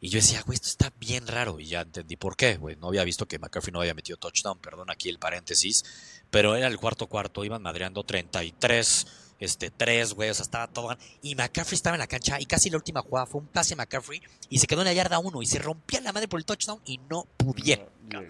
Y 0.00 0.10
yo 0.10 0.18
decía, 0.18 0.42
güey, 0.42 0.56
esto 0.56 0.68
está 0.68 0.92
bien 0.98 1.26
raro. 1.26 1.60
Y 1.60 1.66
ya 1.66 1.80
entendí 1.80 2.16
por 2.16 2.36
qué, 2.36 2.56
güey. 2.56 2.76
No 2.76 2.88
había 2.88 3.04
visto 3.04 3.26
que 3.26 3.38
McCaffrey 3.38 3.72
no 3.72 3.80
había 3.80 3.94
metido 3.94 4.18
touchdown, 4.18 4.58
perdón 4.58 4.90
aquí 4.90 5.08
el 5.08 5.18
paréntesis. 5.18 5.84
Pero 6.30 6.56
era 6.56 6.66
el 6.66 6.78
cuarto 6.78 7.06
cuarto, 7.06 7.44
iban 7.44 7.62
madreando 7.62 8.04
33, 8.04 9.06
este, 9.40 9.70
tres, 9.70 10.14
güey, 10.14 10.30
o 10.30 10.34
sea, 10.34 10.42
estaba 10.42 10.68
todo. 10.68 10.96
Y 11.22 11.34
McCaffrey 11.34 11.76
estaba 11.76 11.96
en 11.96 12.00
la 12.00 12.06
cancha 12.06 12.40
y 12.40 12.46
casi 12.46 12.70
la 12.70 12.76
última 12.76 13.02
jugada 13.02 13.26
fue 13.26 13.40
un 13.40 13.46
pase 13.46 13.76
McCaffrey 13.76 14.22
y 14.48 14.58
se 14.58 14.66
quedó 14.66 14.82
en 14.82 14.86
la 14.86 14.92
yarda 14.92 15.18
uno 15.18 15.42
y 15.42 15.46
se 15.46 15.58
rompía 15.58 16.00
la 16.00 16.12
madre 16.12 16.28
por 16.28 16.38
el 16.38 16.44
touchdown 16.44 16.80
y 16.84 16.98
no 17.08 17.26
pudieron. 17.36 17.88
No. 18.10 18.22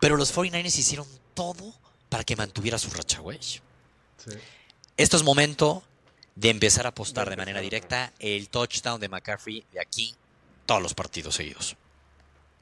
Pero 0.00 0.16
los 0.16 0.34
49ers 0.34 0.78
hicieron 0.78 1.06
todo 1.34 1.74
para 2.08 2.24
que 2.24 2.36
mantuviera 2.36 2.78
su 2.78 2.90
racha, 2.90 3.20
güey. 3.20 3.38
Sí. 3.42 3.60
Esto 4.96 5.16
es 5.16 5.22
momento 5.22 5.82
de 6.34 6.50
empezar 6.50 6.86
a 6.86 6.90
apostar 6.90 7.28
De 7.30 7.36
manera 7.36 7.60
directa 7.60 8.12
el 8.18 8.48
touchdown 8.48 9.00
de 9.00 9.08
McCaffrey 9.08 9.64
de 9.72 9.80
aquí 9.80 10.14
todos 10.66 10.82
los 10.82 10.94
partidos 10.94 11.34
seguidos. 11.34 11.76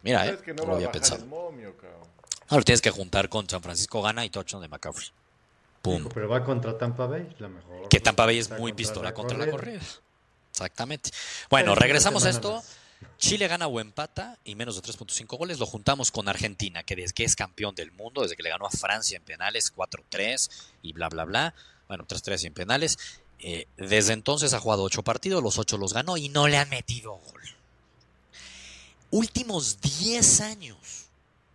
Mira, 0.03 0.27
eh, 0.29 0.39
que 0.45 0.53
no 0.53 0.63
no 0.63 0.71
lo 0.71 0.75
había 0.77 0.93
pensado. 0.93 1.25
momio, 1.27 1.77
cabrón. 1.77 2.03
Ahora 2.49 2.59
lo 2.59 2.65
tienes 2.65 2.83
que 2.83 2.91
juntar 2.91 3.29
con 3.29 3.49
San 3.49 3.63
Francisco 3.63 4.03
gana 4.03 4.25
y 4.25 4.31
touchdown 4.31 4.63
de 4.63 4.69
McCaffrey. 4.69 5.09
Pum. 5.83 6.09
Pero 6.13 6.29
va 6.29 6.45
contra 6.45 6.77
Tampa 6.79 7.07
Bay, 7.07 7.35
la 7.39 7.49
mejor. 7.49 7.89
Que 7.89 8.01
Tampa 8.01 8.27
Bay 8.27 8.39
es 8.39 8.51
muy 8.51 8.73
contra 8.73 8.77
pistola 8.77 9.09
la 9.11 9.15
contra 9.15 9.39
la 9.39 9.51
corrida. 9.51 9.81
Exactamente. 10.51 11.11
Bueno, 11.51 11.75
regresamos 11.75 12.25
a 12.25 12.31
esto. 12.31 12.63
Chile 13.19 13.49
gana 13.49 13.67
o 13.67 13.81
empata 13.81 14.39
y 14.45 14.55
menos 14.55 14.77
de 14.77 14.83
3.5 14.83 15.37
goles. 15.37 15.59
Lo 15.59 15.67
juntamos 15.67 16.11
con 16.11 16.29
Argentina, 16.29 16.83
que 16.83 16.97
desde 16.97 17.13
que 17.13 17.25
es 17.25 17.37
campeón 17.37 17.75
del 17.75 17.93
mundo, 17.93 18.23
desde 18.23 18.37
que 18.37 18.43
le 18.43 18.51
ganó 18.51 18.67
a 18.67 18.71
Francia 18.71 19.17
en 19.17 19.25
penales 19.25 19.75
4-3 19.75 20.51
y 20.83 20.93
bla, 20.93 21.09
bla, 21.09 21.25
bla. 21.25 21.55
Bueno, 21.89 22.07
3-3 22.07 22.45
y 22.45 22.47
en 22.47 22.55
penales. 22.55 22.99
Eh, 23.41 23.67
desde 23.77 24.13
entonces 24.13 24.55
ha 24.55 24.61
jugado 24.61 24.85
8 24.85 25.03
partidos, 25.03 25.43
los 25.43 25.59
8 25.59 25.77
los 25.77 25.93
ganó 25.93 26.17
y 26.17 26.29
no 26.29 26.49
le 26.49 26.57
han 26.57 26.69
metido 26.71 27.13
gol. 27.13 27.43
Últimos 29.15 29.81
10 29.81 30.41
años, 30.41 31.07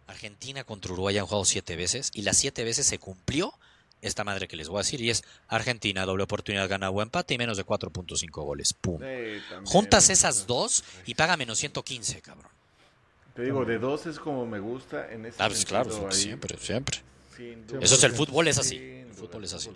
Argentina 0.08 0.64
contra 0.64 0.94
Uruguay 0.94 1.18
han 1.18 1.26
jugado 1.26 1.44
7 1.44 1.76
veces 1.76 2.10
y 2.14 2.22
las 2.22 2.38
7 2.38 2.64
veces 2.64 2.86
se 2.88 3.00
cumplió 3.00 3.54
esta 4.02 4.24
madre 4.24 4.48
que 4.48 4.56
les 4.56 4.70
voy 4.70 4.78
a 4.78 4.84
decir 4.84 5.02
y 5.02 5.10
es 5.10 5.26
Argentina, 5.50 6.06
doble 6.06 6.24
oportunidad, 6.24 6.70
gana 6.70 6.90
o 6.90 7.02
empate 7.02 7.34
y 7.34 7.38
menos 7.38 7.58
de 7.58 7.66
4.5 7.66 8.30
goles. 8.46 8.72
Pum. 8.72 9.02
Sí. 9.02 9.42
Juntas 9.66 10.10
esas 10.10 10.48
dos 10.48 10.86
y 11.06 11.16
paga 11.16 11.36
menos 11.36 11.58
115, 11.58 12.22
cabrón. 12.22 12.50
Te 13.36 13.42
digo, 13.42 13.66
de 13.66 13.78
dos 13.78 14.06
es 14.06 14.20
como 14.20 14.46
me 14.46 14.62
gusta 14.62 15.12
en 15.12 15.26
ese 15.26 15.44
Ah, 15.44 15.50
pues 15.50 15.66
claro, 15.66 16.08
ahí. 16.10 16.16
siempre, 16.16 16.58
siempre. 16.58 17.00
Eso 17.82 17.96
es 17.96 18.04
el 18.06 18.14
fútbol, 18.14 18.48
es 18.48 18.58
así. 18.58 18.78
El 18.78 19.14
fútbol 19.14 19.44
es 19.44 19.52
así. 19.52 19.70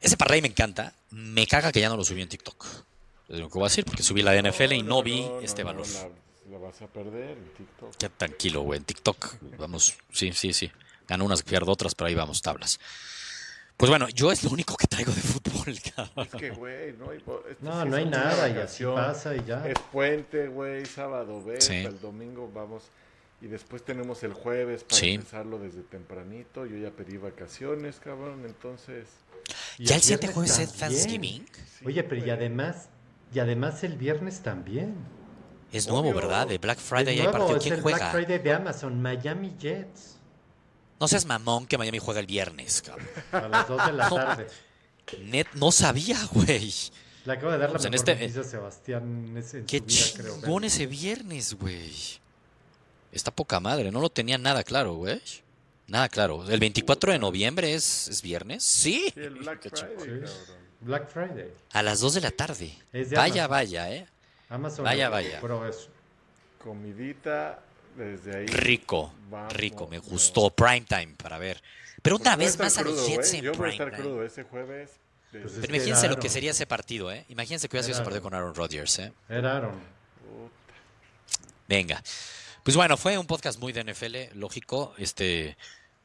Ese 0.00 0.16
parlay 0.16 0.40
me 0.40 0.48
encanta. 0.48 0.94
Me 1.10 1.46
caga 1.46 1.72
que 1.72 1.80
ya 1.82 1.90
no 1.90 1.98
lo 1.98 2.06
subí 2.06 2.22
en 2.22 2.30
TikTok. 2.30 2.87
Lo 3.28 3.48
que 3.48 3.54
voy 3.54 3.62
a 3.64 3.68
decir, 3.68 3.84
porque 3.84 4.02
subí 4.02 4.22
la 4.22 4.32
de 4.32 4.42
NFL 4.50 4.72
y 4.72 4.82
no 4.82 5.02
vi 5.02 5.22
no, 5.22 5.40
este 5.40 5.62
no, 5.62 5.68
valor. 5.68 5.86
La, 5.88 6.08
la 6.52 6.58
vas 6.58 6.80
a 6.82 6.86
perder 6.86 7.30
en 7.36 7.44
TikTok. 7.56 7.94
Ya 7.98 8.08
tranquilo, 8.08 8.62
güey. 8.62 8.78
En 8.78 8.84
TikTok, 8.84 9.34
vamos, 9.58 9.96
sí, 10.12 10.32
sí, 10.32 10.52
sí. 10.52 10.70
Gano 11.06 11.24
unas, 11.24 11.42
pierdo 11.42 11.70
otras, 11.72 11.94
pero 11.94 12.08
ahí 12.08 12.14
vamos, 12.14 12.40
tablas. 12.42 12.78
Pues 13.76 13.90
bueno, 13.90 14.08
yo 14.08 14.32
es 14.32 14.42
lo 14.42 14.50
único 14.50 14.76
que 14.76 14.86
traigo 14.88 15.12
de 15.12 15.20
fútbol, 15.20 15.74
cabrón. 15.94 16.26
Es 16.26 16.34
que, 16.40 16.50
güey, 16.50 16.92
no 16.94 17.10
hay, 17.10 17.18
esto 17.18 17.44
No, 17.60 17.82
sí 17.84 17.88
no 17.88 17.96
hay 17.96 18.06
nada 18.06 18.48
y 18.48 18.56
así 18.56 18.84
pasa 18.84 19.36
y 19.36 19.44
ya. 19.44 19.66
Es 19.68 19.78
puente, 19.92 20.48
güey, 20.48 20.84
sábado 20.86 21.42
ves, 21.44 21.64
Sí. 21.64 21.76
el 21.76 22.00
domingo 22.00 22.50
vamos 22.52 22.84
y 23.40 23.46
después 23.46 23.84
tenemos 23.84 24.22
el 24.24 24.32
jueves 24.32 24.82
para 24.82 24.96
Sí. 24.96 25.10
empezarlo 25.10 25.58
desde 25.60 25.82
tempranito. 25.82 26.66
Yo 26.66 26.76
ya 26.76 26.90
pedí 26.90 27.18
vacaciones, 27.18 28.00
cabrón, 28.00 28.42
entonces... 28.44 29.06
Y 29.78 29.84
¿Ya 29.84 29.94
el 29.94 30.02
siguiente 30.02 30.26
viernes 30.26 30.50
jueves 30.56 30.58
es. 30.58 30.78
Thanksgiving? 30.78 31.46
sí, 31.78 31.84
Oye, 31.86 32.02
pero 32.02 32.16
y 32.16 32.20
güey. 32.22 32.30
además, 32.32 32.88
y 33.34 33.38
además 33.38 33.82
el 33.84 33.96
viernes 33.96 34.40
también. 34.40 34.94
Es 35.72 35.86
nuevo, 35.86 36.08
Obvio. 36.08 36.14
¿verdad? 36.14 36.46
De 36.46 36.58
Black 36.58 36.78
Friday 36.78 37.14
Es 37.14 37.20
hay 37.20 37.26
nuevo, 37.26 37.32
partido. 37.38 37.56
es 37.58 37.62
¿Quién 37.62 37.74
el 37.74 37.82
Black 37.82 37.96
juega? 37.98 38.10
Friday 38.12 38.38
de 38.38 38.52
Amazon, 38.54 39.02
Miami 39.02 39.54
Jets. 39.58 40.16
No 41.00 41.06
seas 41.08 41.26
mamón 41.26 41.66
que 41.66 41.76
Miami 41.78 41.98
juega 41.98 42.20
el 42.20 42.26
viernes, 42.26 42.82
cabrón. 42.82 43.06
A 43.32 43.48
las 43.48 43.68
2 43.68 43.86
de 43.86 43.92
la 43.92 44.08
No. 44.08 44.14
tarde. 44.16 44.46
Net, 45.24 45.46
no 45.54 45.70
sabía, 45.72 46.18
güey. 46.32 46.72
Le 47.24 47.32
acabo 47.32 47.52
de 47.52 47.58
dar 47.58 47.68
la 47.70 47.74
Pues 47.74 47.84
en 47.84 47.90
mejor 47.92 48.08
este- 48.08 48.20
noticia 48.22 48.40
a 48.40 48.44
Sebastián 48.44 49.26
en 49.28 49.36
ese- 49.36 49.58
en 49.58 49.66
Qué 49.66 49.84
chingón 49.84 50.64
ese 50.64 50.86
viernes, 50.86 51.54
güey. 51.54 51.92
Está 53.12 53.30
poca 53.30 53.60
madre, 53.60 53.90
no 53.90 54.00
lo 54.00 54.10
tenía 54.10 54.38
nada 54.38 54.62
claro, 54.64 54.94
güey. 54.94 55.20
Nada 55.86 56.08
claro. 56.08 56.46
¿El 56.48 56.60
24 56.60 57.12
de 57.12 57.18
noviembre 57.18 57.72
es, 57.74 58.08
es 58.08 58.20
viernes? 58.20 58.62
Sí. 58.64 59.10
Sí, 59.14 59.20
el 59.20 59.34
Black 59.36 59.60
Qué 59.60 59.70
Friday, 59.70 59.96
cabrón. 59.96 60.24
Black 60.80 61.08
Friday. 61.08 61.50
A 61.72 61.82
las 61.82 62.00
2 62.00 62.14
de 62.14 62.20
la 62.20 62.30
tarde. 62.30 62.72
Es 62.92 63.10
de 63.10 63.16
Vaya, 63.16 63.44
Amazon. 63.44 63.50
vaya, 63.50 63.92
¿eh? 63.92 64.06
Amazon 64.48 64.84
Vaya, 64.84 65.08
vaya. 65.08 65.40
compró 65.40 65.66
eso. 65.68 65.88
Comidita 66.62 67.60
desde 67.96 68.36
ahí. 68.38 68.46
Rico, 68.46 69.12
Vamos, 69.30 69.52
rico, 69.52 69.86
me 69.88 69.96
no. 69.96 70.02
gustó. 70.02 70.50
Prime 70.50 70.82
time 70.82 71.14
para 71.22 71.38
ver. 71.38 71.62
Pero 72.02 72.16
Pues 72.16 72.20
otra 72.22 72.36
voy 72.36 72.44
a 72.44 72.46
vez 72.46 72.58
más 72.58 72.78
a 72.78 72.82
los 72.82 73.06
Jets 73.06 73.28
güey. 73.30 73.38
en 73.38 73.44
Yo 73.44 73.50
voy 73.52 73.56
a 73.56 73.60
prime 73.60 73.72
estar 73.72 73.90
time. 73.90 74.02
crudo 74.02 74.24
ese 74.24 74.42
jueves. 74.44 74.90
desde- 75.32 75.42
Pues 75.42 75.52
es 75.54 75.60
Pero 75.60 75.72
que 75.72 75.76
imagínense 75.76 76.08
lo 76.08 76.16
que 76.18 76.28
sería 76.30 76.50
ese 76.52 76.66
partido, 76.66 77.12
¿eh? 77.12 77.24
Imagínense 77.28 77.68
que 77.68 77.74
hubiera 77.76 77.84
sido 77.84 77.96
ese 77.96 78.02
partido 78.04 78.22
con 78.22 78.32
Aaron 78.34 78.54
Rodgers, 78.54 78.98
¿eh? 79.00 79.12
Era 79.28 79.56
Aaron. 79.58 79.72
Puta. 79.72 80.74
Venga. 81.68 82.02
Pues 82.62 82.76
bueno, 82.76 82.96
fue 82.96 83.18
un 83.18 83.26
podcast 83.26 83.58
muy 83.60 83.72
de 83.72 83.80
NFL, 83.84 84.30
lógico. 84.38 84.94
Este, 84.96 85.56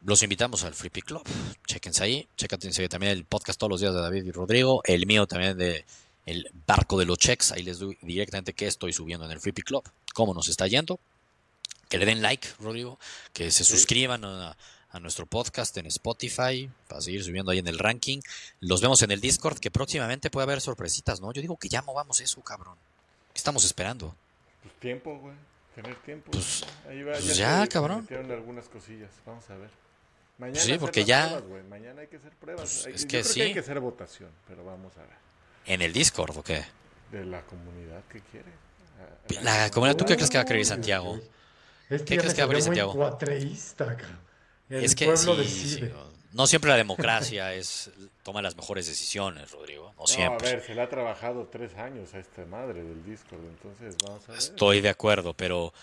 los 0.05 0.21
invitamos 0.23 0.63
al 0.63 0.73
Free 0.73 0.89
Pick 0.89 1.05
Club. 1.05 1.23
Chéquense 1.65 2.03
ahí. 2.03 2.27
Chéquense 2.35 2.87
también 2.89 3.11
el 3.13 3.25
podcast 3.25 3.59
todos 3.59 3.69
los 3.71 3.81
días 3.81 3.93
de 3.93 4.01
David 4.01 4.23
y 4.25 4.31
Rodrigo. 4.31 4.81
El 4.85 5.05
mío 5.05 5.25
también 5.27 5.57
de 5.57 5.85
el 6.25 6.49
barco 6.67 6.97
de 6.97 7.05
los 7.05 7.17
checks. 7.17 7.51
Ahí 7.51 7.63
les 7.63 7.79
doy 7.79 7.97
directamente 8.01 8.53
qué 8.53 8.67
estoy 8.67 8.93
subiendo 8.93 9.25
en 9.25 9.31
el 9.31 9.39
Free 9.39 9.51
Pick 9.53 9.65
Club. 9.65 9.83
Cómo 10.13 10.33
nos 10.33 10.49
está 10.49 10.67
yendo. 10.67 10.99
Que 11.89 11.97
le 11.97 12.05
den 12.05 12.21
like, 12.21 12.47
Rodrigo. 12.59 12.99
Que 13.33 13.51
se 13.51 13.63
suscriban 13.63 14.23
a, 14.25 14.57
a 14.89 14.99
nuestro 14.99 15.25
podcast 15.25 15.75
en 15.77 15.85
Spotify 15.87 16.69
para 16.87 17.01
seguir 17.01 17.23
subiendo 17.23 17.51
ahí 17.51 17.59
en 17.59 17.67
el 17.67 17.79
ranking. 17.79 18.19
Los 18.59 18.81
vemos 18.81 19.01
en 19.03 19.11
el 19.11 19.21
Discord, 19.21 19.59
que 19.59 19.71
próximamente 19.71 20.29
puede 20.29 20.43
haber 20.43 20.61
sorpresitas, 20.61 21.21
¿no? 21.21 21.31
Yo 21.33 21.41
digo 21.41 21.57
que 21.57 21.69
ya 21.69 21.81
movamos 21.81 22.19
eso, 22.21 22.41
cabrón. 22.41 22.77
¿Qué 23.33 23.37
estamos 23.37 23.63
esperando? 23.65 24.15
Pues 24.61 24.73
tiempo, 24.79 25.17
güey. 25.17 25.35
Tener 25.75 25.95
tiempo. 26.03 26.31
Pues- 26.31 26.63
Ahí 26.87 27.01
va, 27.03 27.13
pues 27.13 27.35
ya, 27.35 27.65
cabrón. 27.67 28.07
algunas 28.31 28.69
cosillas. 28.69 29.09
Vamos 29.25 29.49
a 29.49 29.55
ver. 29.55 29.82
Mañana 30.43 30.53
Pues 30.59 30.65
sí, 30.65 30.77
porque 30.77 31.05
ya- 31.05 31.39
pruebas. 31.39 31.65
Mañana 31.69 32.01
hay 32.01 32.07
que 32.07 32.17
hacer 32.17 32.31
pruebas. 32.33 32.61
Pues 32.69 32.85
Hay- 32.87 32.93
es 32.93 33.05
que 33.05 33.23
sí. 33.23 33.41
hay 33.41 33.53
que 33.53 33.59
hacer 33.59 33.79
votación, 33.79 34.29
pero 34.47 34.65
vamos 34.65 34.91
a 34.97 35.01
ver. 35.01 35.09
¿En 35.65 35.81
el 35.81 35.93
Discord 35.93 36.37
o 36.37 36.43
qué? 36.43 36.63
De 37.11 37.23
la 37.25 37.41
comunidad 37.43 38.01
que 38.11 38.19
quiere. 38.21 38.51
A- 39.39 39.41
La 39.43 39.71
comunidad, 39.71 39.95
¿tú 39.97 40.05
qué 40.05 40.15
crees 40.15 40.29
que 40.29 40.37
va 40.37 40.43
a 40.43 40.45
querer 40.45 40.65
Santiago? 40.65 41.17
Este 41.89 42.05
¿Qué 42.05 42.17
crees 42.17 42.33
que 42.33 42.41
va 42.41 42.49
a 42.49 42.51
muy 42.51 42.61
Santiago? 42.61 42.93
cuatreísta. 42.93 43.97
El 44.69 44.83
es 44.83 44.95
que 44.95 45.05
pueblo 45.05 45.35
sí, 45.35 45.41
decide. 45.43 45.87
sí, 45.89 45.93
no 46.33 46.47
siempre 46.47 46.69
la 46.71 46.77
democracia 46.77 47.53
es 47.53 47.89
toma 48.23 48.41
las 48.41 48.55
mejores 48.57 48.87
decisiones, 48.87 49.51
Rodrigo. 49.51 49.91
No 49.91 49.97
No, 49.99 50.03
a 50.03 50.07
siempre. 50.07 50.51
ver, 50.55 50.65
se 50.65 50.75
le 50.75 50.81
ha 50.81 50.89
trabajado 50.89 51.47
tres 51.51 51.75
años 51.75 52.13
a 52.13 52.19
esta 52.19 52.45
madre 52.45 52.83
del 52.83 53.03
Discord, 53.05 53.41
entonces 53.45 53.95
vamos 54.03 54.23
a 54.27 54.31
ver. 54.31 54.39
Estoy 54.39 54.81
de 54.81 54.89
acuerdo, 54.89 55.33
pero 55.33 55.73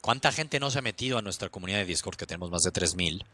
¿cuánta 0.00 0.32
gente 0.32 0.58
no 0.60 0.70
se 0.70 0.78
ha 0.78 0.82
metido 0.82 1.16
a 1.18 1.22
nuestra 1.22 1.48
comunidad 1.48 1.78
de 1.78 1.84
Discord 1.86 2.16
que 2.16 2.26
tenemos 2.26 2.50
más 2.50 2.62
de 2.62 2.70
3000? 2.72 3.24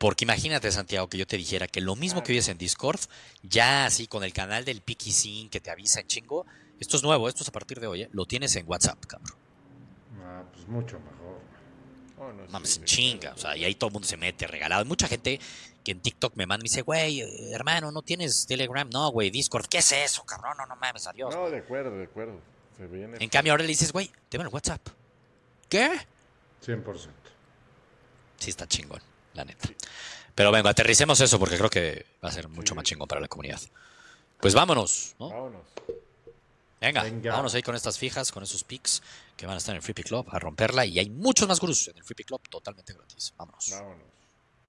Porque 0.00 0.24
imagínate, 0.24 0.72
Santiago, 0.72 1.10
que 1.10 1.18
yo 1.18 1.26
te 1.26 1.36
dijera 1.36 1.68
que 1.68 1.82
lo 1.82 1.94
mismo 1.94 2.22
que 2.22 2.32
vives 2.32 2.48
en 2.48 2.56
Discord, 2.56 3.00
ya 3.42 3.84
así 3.84 4.06
con 4.06 4.24
el 4.24 4.32
canal 4.32 4.64
del 4.64 4.80
Piki 4.80 5.12
Sin 5.12 5.50
que 5.50 5.60
te 5.60 5.70
avisa 5.70 6.00
en 6.00 6.06
chingo, 6.06 6.46
esto 6.80 6.96
es 6.96 7.02
nuevo, 7.02 7.28
esto 7.28 7.42
es 7.42 7.50
a 7.50 7.52
partir 7.52 7.80
de 7.80 7.86
hoy, 7.86 8.02
¿eh? 8.04 8.08
lo 8.12 8.24
tienes 8.24 8.56
en 8.56 8.66
WhatsApp, 8.66 9.04
cabrón. 9.04 9.36
Ah, 10.22 10.42
pues 10.54 10.66
mucho 10.68 10.98
mejor. 11.00 11.42
Oh, 12.16 12.32
no, 12.32 12.46
sí, 12.46 12.50
Mames, 12.50 12.76
en 12.78 12.88
sí, 12.88 12.96
chinga, 12.96 13.34
o 13.34 13.36
sea, 13.36 13.54
y 13.58 13.66
ahí 13.66 13.74
todo 13.74 13.88
el 13.88 13.92
mundo 13.92 14.08
se 14.08 14.16
mete 14.16 14.46
regalado. 14.46 14.80
Hay 14.80 14.88
mucha 14.88 15.06
gente 15.06 15.38
que 15.84 15.92
en 15.92 16.00
TikTok 16.00 16.34
me 16.34 16.46
manda 16.46 16.62
y 16.62 16.64
me 16.64 16.70
dice, 16.70 16.80
güey, 16.80 17.20
eh, 17.20 17.52
hermano, 17.52 17.92
¿no 17.92 18.00
tienes 18.00 18.46
Telegram? 18.46 18.88
No, 18.88 19.10
güey, 19.10 19.28
Discord, 19.28 19.66
¿qué 19.66 19.78
es 19.78 19.92
eso, 19.92 20.24
cabrón? 20.24 20.54
No, 20.56 20.64
no 20.64 20.76
mames, 20.76 21.06
adiós. 21.06 21.34
No, 21.34 21.50
de 21.50 21.58
acuerdo, 21.58 21.98
de 21.98 22.04
acuerdo. 22.04 22.40
Se 22.78 22.86
viene. 22.86 23.18
En 23.20 23.28
cambio, 23.28 23.52
ahora 23.52 23.64
le 23.64 23.68
dices, 23.68 23.92
güey, 23.92 24.10
te 24.30 24.38
el 24.38 24.48
WhatsApp. 24.48 24.80
¿Qué? 25.68 25.90
100%. 26.64 27.10
Sí, 28.38 28.48
está 28.48 28.66
chingón, 28.66 29.02
la 29.34 29.44
neta. 29.44 29.68
Pero 30.34 30.52
venga, 30.52 30.70
aterricemos 30.70 31.20
eso 31.20 31.38
porque 31.38 31.56
creo 31.56 31.70
que 31.70 32.06
va 32.24 32.28
a 32.28 32.32
ser 32.32 32.48
mucho 32.48 32.74
más 32.74 32.84
chingón 32.84 33.08
para 33.08 33.20
la 33.20 33.28
comunidad. 33.28 33.60
Pues 34.40 34.54
vámonos, 34.54 35.14
¿no? 35.18 35.28
Vámonos. 35.28 35.62
Venga, 36.80 37.02
Venga. 37.02 37.32
vámonos 37.32 37.54
ahí 37.54 37.62
con 37.62 37.74
estas 37.74 37.98
fijas, 37.98 38.32
con 38.32 38.42
esos 38.42 38.64
picks 38.64 39.02
que 39.36 39.44
van 39.44 39.56
a 39.56 39.58
estar 39.58 39.74
en 39.74 39.76
el 39.76 39.82
Free 39.82 39.92
Pick 39.92 40.06
Club, 40.06 40.26
a 40.30 40.38
romperla. 40.38 40.86
Y 40.86 40.98
hay 40.98 41.10
muchos 41.10 41.46
más 41.46 41.60
gurús 41.60 41.88
en 41.88 41.98
el 41.98 42.04
Free 42.04 42.14
Pick 42.14 42.28
Club 42.28 42.40
totalmente 42.48 42.94
gratis. 42.94 43.34
Vámonos. 43.36 43.70
Vámonos. 43.70 44.04